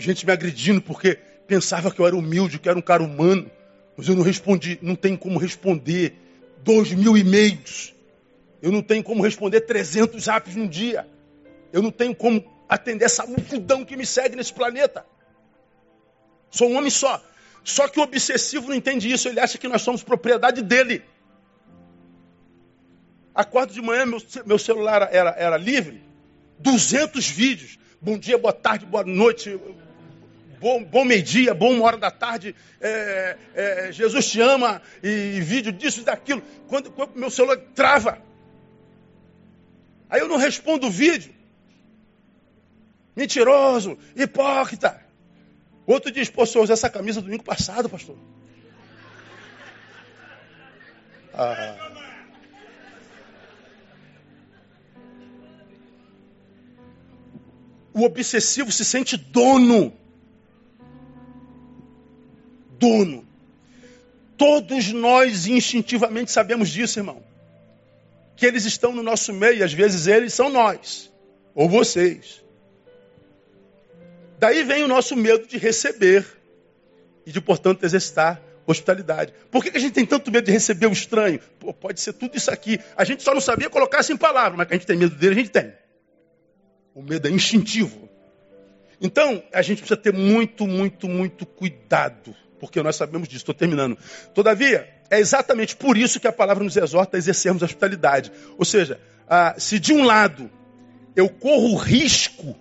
gente 0.00 0.24
me 0.24 0.32
agredindo 0.32 0.80
porque 0.80 1.18
pensava 1.46 1.90
que 1.90 2.00
eu 2.00 2.06
era 2.06 2.16
humilde, 2.16 2.58
que 2.58 2.68
era 2.68 2.78
um 2.78 2.82
cara 2.82 3.02
humano, 3.02 3.50
mas 3.96 4.08
eu 4.08 4.16
não 4.16 4.22
respondi, 4.22 4.78
não 4.80 4.96
tem 4.96 5.16
como 5.16 5.38
responder 5.38 6.14
dois 6.62 6.92
mil 6.92 7.16
e-mails, 7.16 7.94
eu 8.62 8.72
não 8.72 8.82
tenho 8.82 9.02
como 9.02 9.22
responder 9.22 9.60
300 9.62 10.26
apps 10.28 10.56
num 10.56 10.66
dia, 10.66 11.06
eu 11.72 11.82
não 11.82 11.90
tenho 11.90 12.14
como 12.14 12.42
atender 12.68 13.04
essa 13.04 13.26
multidão 13.26 13.84
que 13.84 13.96
me 13.96 14.06
segue 14.06 14.36
nesse 14.36 14.52
planeta. 14.52 15.04
Sou 16.50 16.68
um 16.68 16.76
homem 16.76 16.90
só. 16.90 17.22
Só 17.62 17.86
que 17.88 18.00
o 18.00 18.02
obsessivo 18.02 18.68
não 18.68 18.74
entende 18.74 19.10
isso, 19.10 19.28
ele 19.28 19.38
acha 19.38 19.58
que 19.58 19.68
nós 19.68 19.82
somos 19.82 20.02
propriedade 20.02 20.62
dele. 20.62 21.02
Acordo 23.34 23.72
de 23.72 23.80
manhã, 23.80 24.04
meu, 24.04 24.20
meu 24.44 24.58
celular 24.58 25.08
era, 25.12 25.30
era 25.30 25.56
livre, 25.56 26.02
200 26.58 27.28
vídeos. 27.28 27.78
Bom 28.00 28.18
dia, 28.18 28.36
boa 28.36 28.52
tarde, 28.52 28.86
boa 28.86 29.04
noite, 29.04 29.58
bom, 30.58 30.82
bom 30.82 31.04
meio-dia, 31.04 31.54
bom 31.54 31.80
hora 31.82 31.96
da 31.96 32.10
tarde, 32.10 32.54
é, 32.80 33.36
é, 33.54 33.92
Jesus 33.92 34.30
te 34.30 34.40
ama, 34.40 34.80
e 35.02 35.40
vídeo 35.40 35.72
disso 35.72 36.00
e 36.00 36.04
daquilo. 36.04 36.42
Quando, 36.66 36.90
quando 36.90 37.14
meu 37.14 37.30
celular 37.30 37.58
trava, 37.74 38.20
aí 40.08 40.20
eu 40.20 40.28
não 40.28 40.36
respondo 40.36 40.86
o 40.86 40.90
vídeo. 40.90 41.32
Mentiroso, 43.14 43.98
hipócrita. 44.16 45.04
Outro 45.86 46.10
diz, 46.10 46.30
pô, 46.30 46.46
senhor, 46.46 46.70
essa 46.70 46.88
camisa 46.88 47.20
domingo 47.20 47.44
passado, 47.44 47.88
pastor. 47.88 48.16
Ah. 51.34 51.89
O 57.92 58.02
obsessivo 58.02 58.70
se 58.70 58.84
sente 58.84 59.16
dono 59.16 59.92
dono. 62.80 63.28
Todos 64.38 64.90
nós 64.90 65.46
instintivamente 65.46 66.32
sabemos 66.32 66.70
disso, 66.70 66.98
irmão. 66.98 67.22
Que 68.34 68.46
eles 68.46 68.64
estão 68.64 68.92
no 68.92 69.02
nosso 69.02 69.34
meio, 69.34 69.62
às 69.62 69.72
vezes 69.72 70.06
eles 70.06 70.32
são 70.32 70.48
nós, 70.48 71.12
ou 71.54 71.68
vocês. 71.68 72.42
Daí 74.38 74.64
vem 74.64 74.82
o 74.82 74.88
nosso 74.88 75.14
medo 75.14 75.46
de 75.46 75.58
receber 75.58 76.26
e 77.26 77.30
de, 77.30 77.40
portanto, 77.42 77.84
exercitar 77.84 78.40
hospitalidade. 78.66 79.34
Por 79.50 79.62
que, 79.62 79.76
a 79.76 79.80
gente 79.80 79.92
tem 79.92 80.06
tanto 80.06 80.30
medo 80.30 80.46
de 80.46 80.52
receber 80.52 80.86
o 80.86 80.92
estranho? 80.92 81.40
Pô, 81.58 81.74
pode 81.74 82.00
ser 82.00 82.14
tudo 82.14 82.36
isso 82.36 82.50
aqui. 82.50 82.80
A 82.96 83.04
gente 83.04 83.22
só 83.22 83.34
não 83.34 83.40
sabia 83.40 83.68
colocar 83.68 84.00
isso 84.00 84.12
em 84.12 84.16
palavras, 84.16 84.56
mas 84.56 84.66
que 84.66 84.72
a 84.72 84.76
gente 84.78 84.86
tem 84.86 84.96
medo 84.96 85.14
dele, 85.16 85.32
a 85.32 85.38
gente 85.38 85.50
tem. 85.50 85.72
O 87.00 87.02
medo 87.02 87.26
é 87.26 87.30
instintivo. 87.30 88.10
Então, 89.00 89.42
a 89.54 89.62
gente 89.62 89.78
precisa 89.78 89.96
ter 89.96 90.12
muito, 90.12 90.66
muito, 90.66 91.08
muito 91.08 91.46
cuidado, 91.46 92.36
porque 92.58 92.82
nós 92.82 92.94
sabemos 92.96 93.26
disso. 93.26 93.38
Estou 93.38 93.54
terminando. 93.54 93.96
Todavia, 94.34 94.86
é 95.08 95.18
exatamente 95.18 95.74
por 95.74 95.96
isso 95.96 96.20
que 96.20 96.28
a 96.28 96.32
palavra 96.32 96.62
nos 96.62 96.76
exorta 96.76 97.16
a 97.16 97.18
exercermos 97.18 97.62
a 97.62 97.66
hospitalidade. 97.66 98.30
Ou 98.58 98.66
seja, 98.66 99.00
ah, 99.26 99.54
se 99.56 99.78
de 99.78 99.94
um 99.94 100.04
lado 100.04 100.50
eu 101.16 101.30
corro 101.30 101.74
risco 101.74 102.54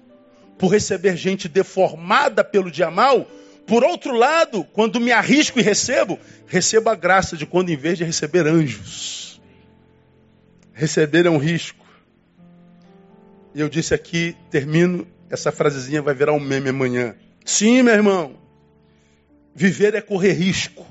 por 0.58 0.70
receber 0.70 1.18
gente 1.18 1.50
deformada 1.50 2.42
pelo 2.42 2.72
dia 2.72 2.90
mal, 2.90 3.28
por 3.68 3.84
outro 3.84 4.14
lado, 4.16 4.64
quando 4.64 5.02
me 5.02 5.12
arrisco 5.12 5.60
e 5.60 5.62
recebo, 5.62 6.18
recebo 6.48 6.90
a 6.90 6.96
graça 6.96 7.36
de 7.36 7.46
quando, 7.46 7.72
em 7.72 7.76
vez 7.76 7.98
de 7.98 8.06
receber 8.06 8.48
anjos, 8.48 9.42
receber 10.72 11.26
é 11.26 11.30
um 11.30 11.38
risco. 11.38 11.89
E 13.54 13.62
eu 13.62 13.70
disse 13.70 13.93
aqui, 13.93 14.36
termino, 14.50 15.08
essa 15.30 15.52
frasezinha 15.52 16.02
vai 16.02 16.14
virar 16.14 16.34
um 16.34 16.39
meme 16.39 16.70
amanhã. 16.70 17.16
Sim, 17.43 17.84
meu 17.84 17.93
irmão, 17.93 18.38
viver 19.56 19.95
é 19.95 20.02
correr 20.02 20.34
risco. 20.34 20.86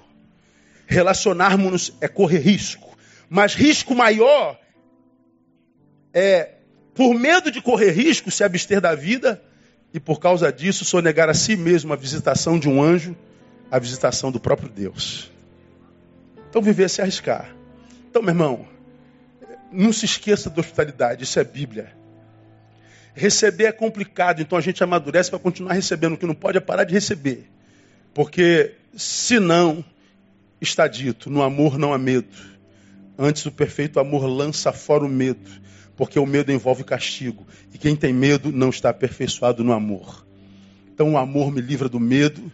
Relacionarmos-nos 0.87 1.93
é 2.01 2.09
correr 2.09 2.39
risco. 2.39 2.97
Mas 3.29 3.55
risco 3.55 3.95
maior 3.95 4.59
é, 6.13 6.55
por 6.95 7.15
medo 7.15 7.51
de 7.51 7.61
correr 7.61 7.91
risco, 7.91 8.31
se 8.31 8.43
abster 8.43 8.81
da 8.81 8.95
vida 8.95 9.41
e 9.93 10.01
por 10.01 10.19
causa 10.19 10.53
disso 10.53 10.85
sonegar 10.85 11.29
a 11.29 11.35
si 11.35 11.57
mesmo 11.57 11.93
a 11.93 11.97
visitação 11.97 12.59
de 12.59 12.69
um 12.69 12.83
anjo, 12.83 13.17
a 13.71 13.79
visitação 13.79 14.33
do 14.33 14.41
próprio 14.41 14.69
Deus. 14.69 15.31
Então 16.49 16.63
viver 16.63 16.85
é 16.85 16.89
se 16.89 17.01
arriscar. 17.01 17.55
Então, 18.11 18.23
meu 18.23 18.31
irmão, 18.31 18.67
não 19.71 19.93
se 19.93 20.07
esqueça 20.07 20.49
da 20.49 20.61
hospitalidade, 20.61 21.25
isso 21.25 21.39
é 21.39 21.45
Bíblia. 21.45 21.95
Receber 23.19 23.65
é 23.65 23.73
complicado, 23.73 24.41
então 24.41 24.57
a 24.57 24.61
gente 24.61 24.85
amadurece 24.85 25.29
para 25.29 25.41
continuar 25.41 25.73
recebendo. 25.73 26.13
O 26.13 26.17
que 26.17 26.25
não 26.25 26.37
pode 26.37 26.57
é 26.57 26.61
parar 26.61 26.85
de 26.85 26.95
receber. 26.95 27.51
Porque, 28.15 28.77
senão, 28.97 29.85
está 30.61 30.87
dito: 30.87 31.29
no 31.29 31.43
amor 31.43 31.77
não 31.77 31.93
há 31.93 31.99
medo. 31.99 32.29
Antes, 33.19 33.45
o 33.45 33.51
perfeito 33.51 33.99
amor 33.99 34.25
lança 34.25 34.73
fora 34.73 35.05
o 35.05 35.09
medo, 35.09 35.51
porque 35.97 36.17
o 36.17 36.25
medo 36.25 36.53
envolve 36.53 36.85
castigo. 36.85 37.45
E 37.75 37.77
quem 37.79 37.97
tem 37.97 38.13
medo 38.13 38.53
não 38.53 38.69
está 38.69 38.91
aperfeiçoado 38.91 39.65
no 39.65 39.73
amor. 39.73 40.25
Então, 40.95 41.15
o 41.15 41.19
amor 41.19 41.51
me 41.51 41.61
livra 41.61 41.89
do 41.89 41.99
medo, 41.99 42.53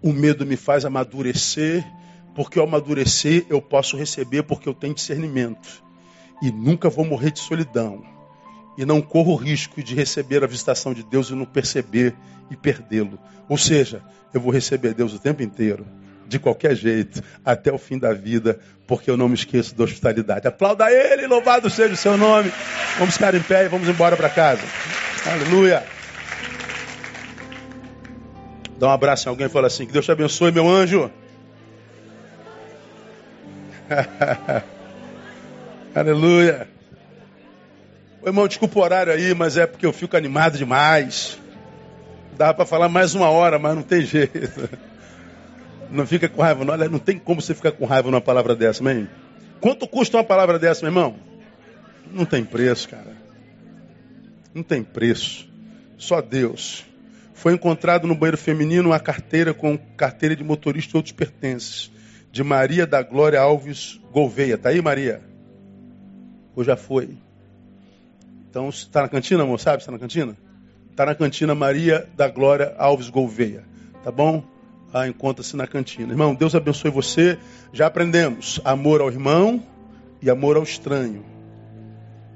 o 0.00 0.12
medo 0.12 0.46
me 0.46 0.56
faz 0.56 0.84
amadurecer, 0.84 1.84
porque 2.32 2.60
ao 2.60 2.64
amadurecer 2.64 3.44
eu 3.50 3.60
posso 3.60 3.96
receber, 3.96 4.44
porque 4.44 4.68
eu 4.68 4.74
tenho 4.74 4.94
discernimento. 4.94 5.82
E 6.40 6.52
nunca 6.52 6.88
vou 6.88 7.04
morrer 7.04 7.32
de 7.32 7.40
solidão 7.40 8.15
e 8.76 8.84
não 8.84 9.00
corro 9.00 9.32
o 9.32 9.36
risco 9.36 9.82
de 9.82 9.94
receber 9.94 10.44
a 10.44 10.46
visitação 10.46 10.92
de 10.92 11.02
Deus 11.02 11.30
e 11.30 11.34
não 11.34 11.46
perceber 11.46 12.14
e 12.50 12.56
perdê-lo. 12.56 13.18
Ou 13.48 13.56
seja, 13.56 14.02
eu 14.34 14.40
vou 14.40 14.52
receber 14.52 14.94
Deus 14.94 15.14
o 15.14 15.18
tempo 15.18 15.42
inteiro, 15.42 15.86
de 16.26 16.38
qualquer 16.38 16.74
jeito, 16.74 17.22
até 17.44 17.72
o 17.72 17.78
fim 17.78 17.98
da 17.98 18.12
vida, 18.12 18.58
porque 18.86 19.10
eu 19.10 19.16
não 19.16 19.28
me 19.28 19.34
esqueço 19.34 19.74
da 19.74 19.84
hospitalidade. 19.84 20.46
Aplauda 20.46 20.90
Ele, 20.90 21.26
louvado 21.26 21.70
seja 21.70 21.94
o 21.94 21.96
seu 21.96 22.16
nome. 22.16 22.52
Vamos 22.98 23.14
ficar 23.14 23.34
em 23.34 23.42
pé 23.42 23.64
e 23.64 23.68
vamos 23.68 23.88
embora 23.88 24.16
para 24.16 24.28
casa. 24.28 24.62
Aleluia. 25.24 25.84
Dá 28.78 28.88
um 28.88 28.90
abraço 28.90 29.28
em 29.28 29.30
alguém 29.30 29.46
e 29.46 29.50
fala 29.50 29.68
assim: 29.68 29.86
Que 29.86 29.92
Deus 29.92 30.04
te 30.04 30.12
abençoe, 30.12 30.52
meu 30.52 30.68
anjo. 30.68 31.10
Aleluia. 35.94 36.75
Ô, 38.26 38.28
irmão, 38.28 38.48
desculpa 38.48 38.80
o 38.80 38.82
horário 38.82 39.12
aí, 39.12 39.32
mas 39.36 39.56
é 39.56 39.68
porque 39.68 39.86
eu 39.86 39.92
fico 39.92 40.16
animado 40.16 40.58
demais. 40.58 41.38
Dava 42.36 42.54
para 42.54 42.66
falar 42.66 42.88
mais 42.88 43.14
uma 43.14 43.30
hora, 43.30 43.56
mas 43.56 43.76
não 43.76 43.84
tem 43.84 44.02
jeito. 44.02 44.68
Não 45.88 46.04
fica 46.04 46.28
com 46.28 46.42
raiva, 46.42 46.64
não. 46.64 46.72
Olha, 46.74 46.88
não 46.88 46.98
tem 46.98 47.16
como 47.16 47.40
você 47.40 47.54
ficar 47.54 47.70
com 47.70 47.86
raiva 47.86 48.10
numa 48.10 48.20
palavra 48.20 48.56
dessa, 48.56 48.82
amém? 48.82 49.08
Quanto 49.60 49.86
custa 49.86 50.16
uma 50.16 50.24
palavra 50.24 50.58
dessa, 50.58 50.80
meu 50.80 50.88
irmão? 50.88 51.14
Não 52.10 52.24
tem 52.24 52.44
preço, 52.44 52.88
cara. 52.88 53.16
Não 54.52 54.64
tem 54.64 54.82
preço. 54.82 55.48
Só 55.96 56.20
Deus. 56.20 56.84
Foi 57.32 57.52
encontrado 57.52 58.08
no 58.08 58.16
banheiro 58.16 58.36
feminino 58.36 58.88
uma 58.88 58.98
carteira 58.98 59.54
com 59.54 59.78
carteira 59.78 60.34
de 60.34 60.42
motorista 60.42 60.96
e 60.96 60.98
outros 60.98 61.12
pertences. 61.12 61.92
De 62.32 62.42
Maria 62.42 62.84
da 62.84 63.00
Glória 63.00 63.40
Alves 63.40 64.00
Gouveia. 64.10 64.58
Tá 64.58 64.70
aí, 64.70 64.82
Maria? 64.82 65.22
Ou 66.56 66.64
já 66.64 66.76
foi? 66.76 67.16
Então, 68.50 68.68
está 68.68 69.02
na 69.02 69.08
cantina, 69.08 69.42
amor? 69.42 69.60
Sabe? 69.60 69.78
Está 69.78 69.92
na 69.92 69.98
cantina? 69.98 70.36
Está 70.90 71.04
na 71.04 71.14
cantina 71.14 71.54
Maria 71.54 72.08
da 72.16 72.28
Glória 72.28 72.74
Alves 72.78 73.10
Gouveia. 73.10 73.64
Tá 74.02 74.10
bom? 74.10 74.42
Ah, 74.92 75.06
Encontra-se 75.06 75.54
na 75.56 75.66
cantina. 75.66 76.12
Irmão, 76.12 76.34
Deus 76.34 76.54
abençoe 76.54 76.90
você. 76.90 77.38
Já 77.72 77.86
aprendemos 77.86 78.60
amor 78.64 79.02
ao 79.02 79.10
irmão 79.10 79.62
e 80.22 80.30
amor 80.30 80.56
ao 80.56 80.62
estranho. 80.62 81.22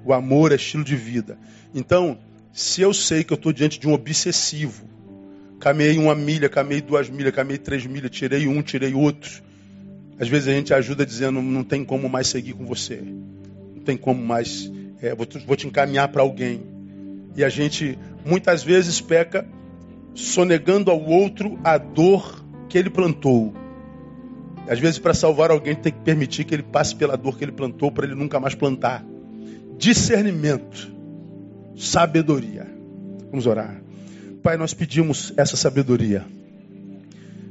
O 0.04 0.12
amor 0.12 0.52
é 0.52 0.56
estilo 0.56 0.84
de 0.84 0.94
vida. 0.94 1.38
Então, 1.74 2.18
se 2.52 2.82
eu 2.82 2.92
sei 2.92 3.24
que 3.24 3.32
eu 3.32 3.36
estou 3.36 3.52
diante 3.52 3.78
de 3.78 3.88
um 3.88 3.92
obsessivo, 3.92 4.84
caminhei 5.58 5.96
uma 5.96 6.14
milha, 6.14 6.48
caminhei 6.48 6.82
duas 6.82 7.08
milhas, 7.08 7.34
caminhei 7.34 7.58
três 7.58 7.86
milhas, 7.86 8.10
tirei 8.10 8.46
um, 8.46 8.60
tirei 8.60 8.92
outro. 8.92 9.42
Às 10.18 10.28
vezes 10.28 10.48
a 10.48 10.52
gente 10.52 10.74
ajuda 10.74 11.06
dizendo, 11.06 11.40
não 11.40 11.64
tem 11.64 11.82
como 11.82 12.08
mais 12.08 12.26
seguir 12.26 12.52
com 12.52 12.66
você. 12.66 13.00
Não 13.74 13.82
tem 13.82 13.96
como 13.96 14.22
mais 14.22 14.70
é, 15.02 15.14
vou, 15.14 15.26
vou 15.46 15.56
te 15.56 15.66
encaminhar 15.66 16.08
para 16.08 16.22
alguém. 16.22 16.62
E 17.36 17.44
a 17.44 17.48
gente 17.48 17.98
muitas 18.24 18.62
vezes 18.62 19.00
peca 19.00 19.46
sonegando 20.14 20.90
ao 20.90 21.02
outro 21.02 21.58
a 21.64 21.78
dor 21.78 22.44
que 22.68 22.76
ele 22.76 22.90
plantou. 22.90 23.54
Às 24.68 24.78
vezes, 24.78 24.98
para 24.98 25.14
salvar 25.14 25.50
alguém, 25.50 25.74
tem 25.74 25.92
que 25.92 25.98
permitir 26.00 26.44
que 26.44 26.54
ele 26.54 26.62
passe 26.62 26.94
pela 26.94 27.16
dor 27.16 27.36
que 27.36 27.44
ele 27.44 27.52
plantou 27.52 27.90
para 27.90 28.06
ele 28.06 28.14
nunca 28.14 28.38
mais 28.38 28.54
plantar. 28.54 29.04
Discernimento, 29.76 30.92
sabedoria. 31.76 32.66
Vamos 33.30 33.46
orar. 33.46 33.82
Pai, 34.42 34.56
nós 34.56 34.72
pedimos 34.72 35.32
essa 35.36 35.56
sabedoria. 35.56 36.24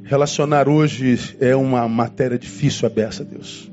Relacionar 0.03 0.69
hoje 0.69 1.35
é 1.39 1.55
uma 1.55 1.87
matéria 1.87 2.37
difícil 2.37 2.87
a 2.87 2.89
beça, 2.89 3.23
Deus. 3.23 3.69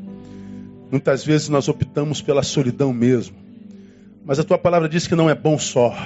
Muitas 0.91 1.25
vezes 1.25 1.49
nós 1.49 1.69
optamos 1.69 2.21
pela 2.21 2.43
solidão 2.43 2.93
mesmo. 2.93 3.46
Mas 4.27 4.41
a 4.41 4.45
tua 4.45 4.59
palavra 4.59 4.89
diz 4.89 5.07
que 5.07 5.15
não 5.15 5.31
é 5.31 5.35
bom 5.37 5.57
só. 5.57 5.97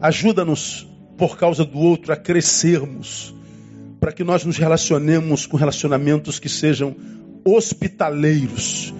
Ajuda-nos, 0.00 0.88
por 1.18 1.36
causa 1.36 1.62
do 1.62 1.78
outro, 1.78 2.10
a 2.10 2.16
crescermos, 2.16 3.34
para 4.00 4.12
que 4.12 4.24
nós 4.24 4.46
nos 4.46 4.56
relacionemos 4.56 5.44
com 5.44 5.58
relacionamentos 5.58 6.38
que 6.38 6.48
sejam 6.48 6.96
hospitaleiros. 7.44 8.94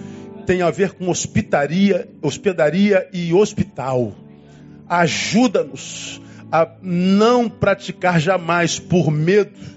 Tem 0.45 0.61
a 0.61 0.69
ver 0.69 0.91
com 0.91 1.09
hospitaria, 1.09 2.07
hospedaria 2.21 3.09
e 3.11 3.33
hospital. 3.33 4.13
Ajuda-nos 4.87 6.21
a 6.51 6.69
não 6.83 7.49
praticar 7.49 8.19
jamais 8.19 8.77
por 8.77 9.09
medo 9.09 9.73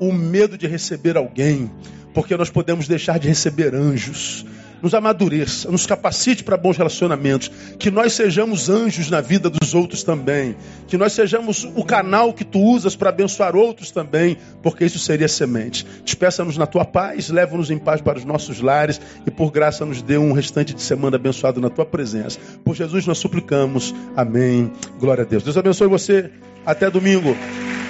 o 0.00 0.10
medo 0.10 0.56
de 0.56 0.66
receber 0.66 1.18
alguém, 1.18 1.70
porque 2.14 2.34
nós 2.34 2.48
podemos 2.48 2.88
deixar 2.88 3.18
de 3.18 3.28
receber 3.28 3.74
anjos 3.74 4.46
nos 4.82 4.94
amadureça, 4.94 5.70
nos 5.70 5.86
capacite 5.86 6.44
para 6.44 6.56
bons 6.56 6.76
relacionamentos, 6.76 7.50
que 7.78 7.90
nós 7.90 8.12
sejamos 8.12 8.68
anjos 8.68 9.10
na 9.10 9.20
vida 9.20 9.50
dos 9.50 9.74
outros 9.74 10.02
também, 10.02 10.56
que 10.86 10.96
nós 10.96 11.12
sejamos 11.12 11.64
o 11.76 11.84
canal 11.84 12.32
que 12.32 12.44
tu 12.44 12.60
usas 12.60 12.96
para 12.96 13.10
abençoar 13.10 13.56
outros 13.56 13.90
também, 13.90 14.36
porque 14.62 14.84
isso 14.84 14.98
seria 14.98 15.28
semente. 15.28 15.86
Despeça-nos 16.04 16.56
na 16.56 16.66
tua 16.66 16.84
paz, 16.84 17.28
leva-nos 17.28 17.70
em 17.70 17.78
paz 17.78 18.00
para 18.00 18.18
os 18.18 18.24
nossos 18.24 18.60
lares 18.60 19.00
e 19.26 19.30
por 19.30 19.50
graça 19.50 19.84
nos 19.84 20.02
dê 20.02 20.18
um 20.18 20.32
restante 20.32 20.74
de 20.74 20.82
semana 20.82 21.16
abençoado 21.16 21.60
na 21.60 21.70
tua 21.70 21.84
presença. 21.84 22.38
Por 22.64 22.74
Jesus 22.74 23.06
nós 23.06 23.18
suplicamos. 23.18 23.94
Amém. 24.16 24.70
Glória 24.98 25.24
a 25.24 25.26
Deus. 25.26 25.42
Deus 25.42 25.56
abençoe 25.56 25.88
você. 25.88 26.30
Até 26.64 26.90
domingo, 26.90 27.34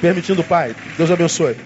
permitindo, 0.00 0.44
Pai. 0.44 0.74
Deus 0.96 1.10
abençoe. 1.10 1.56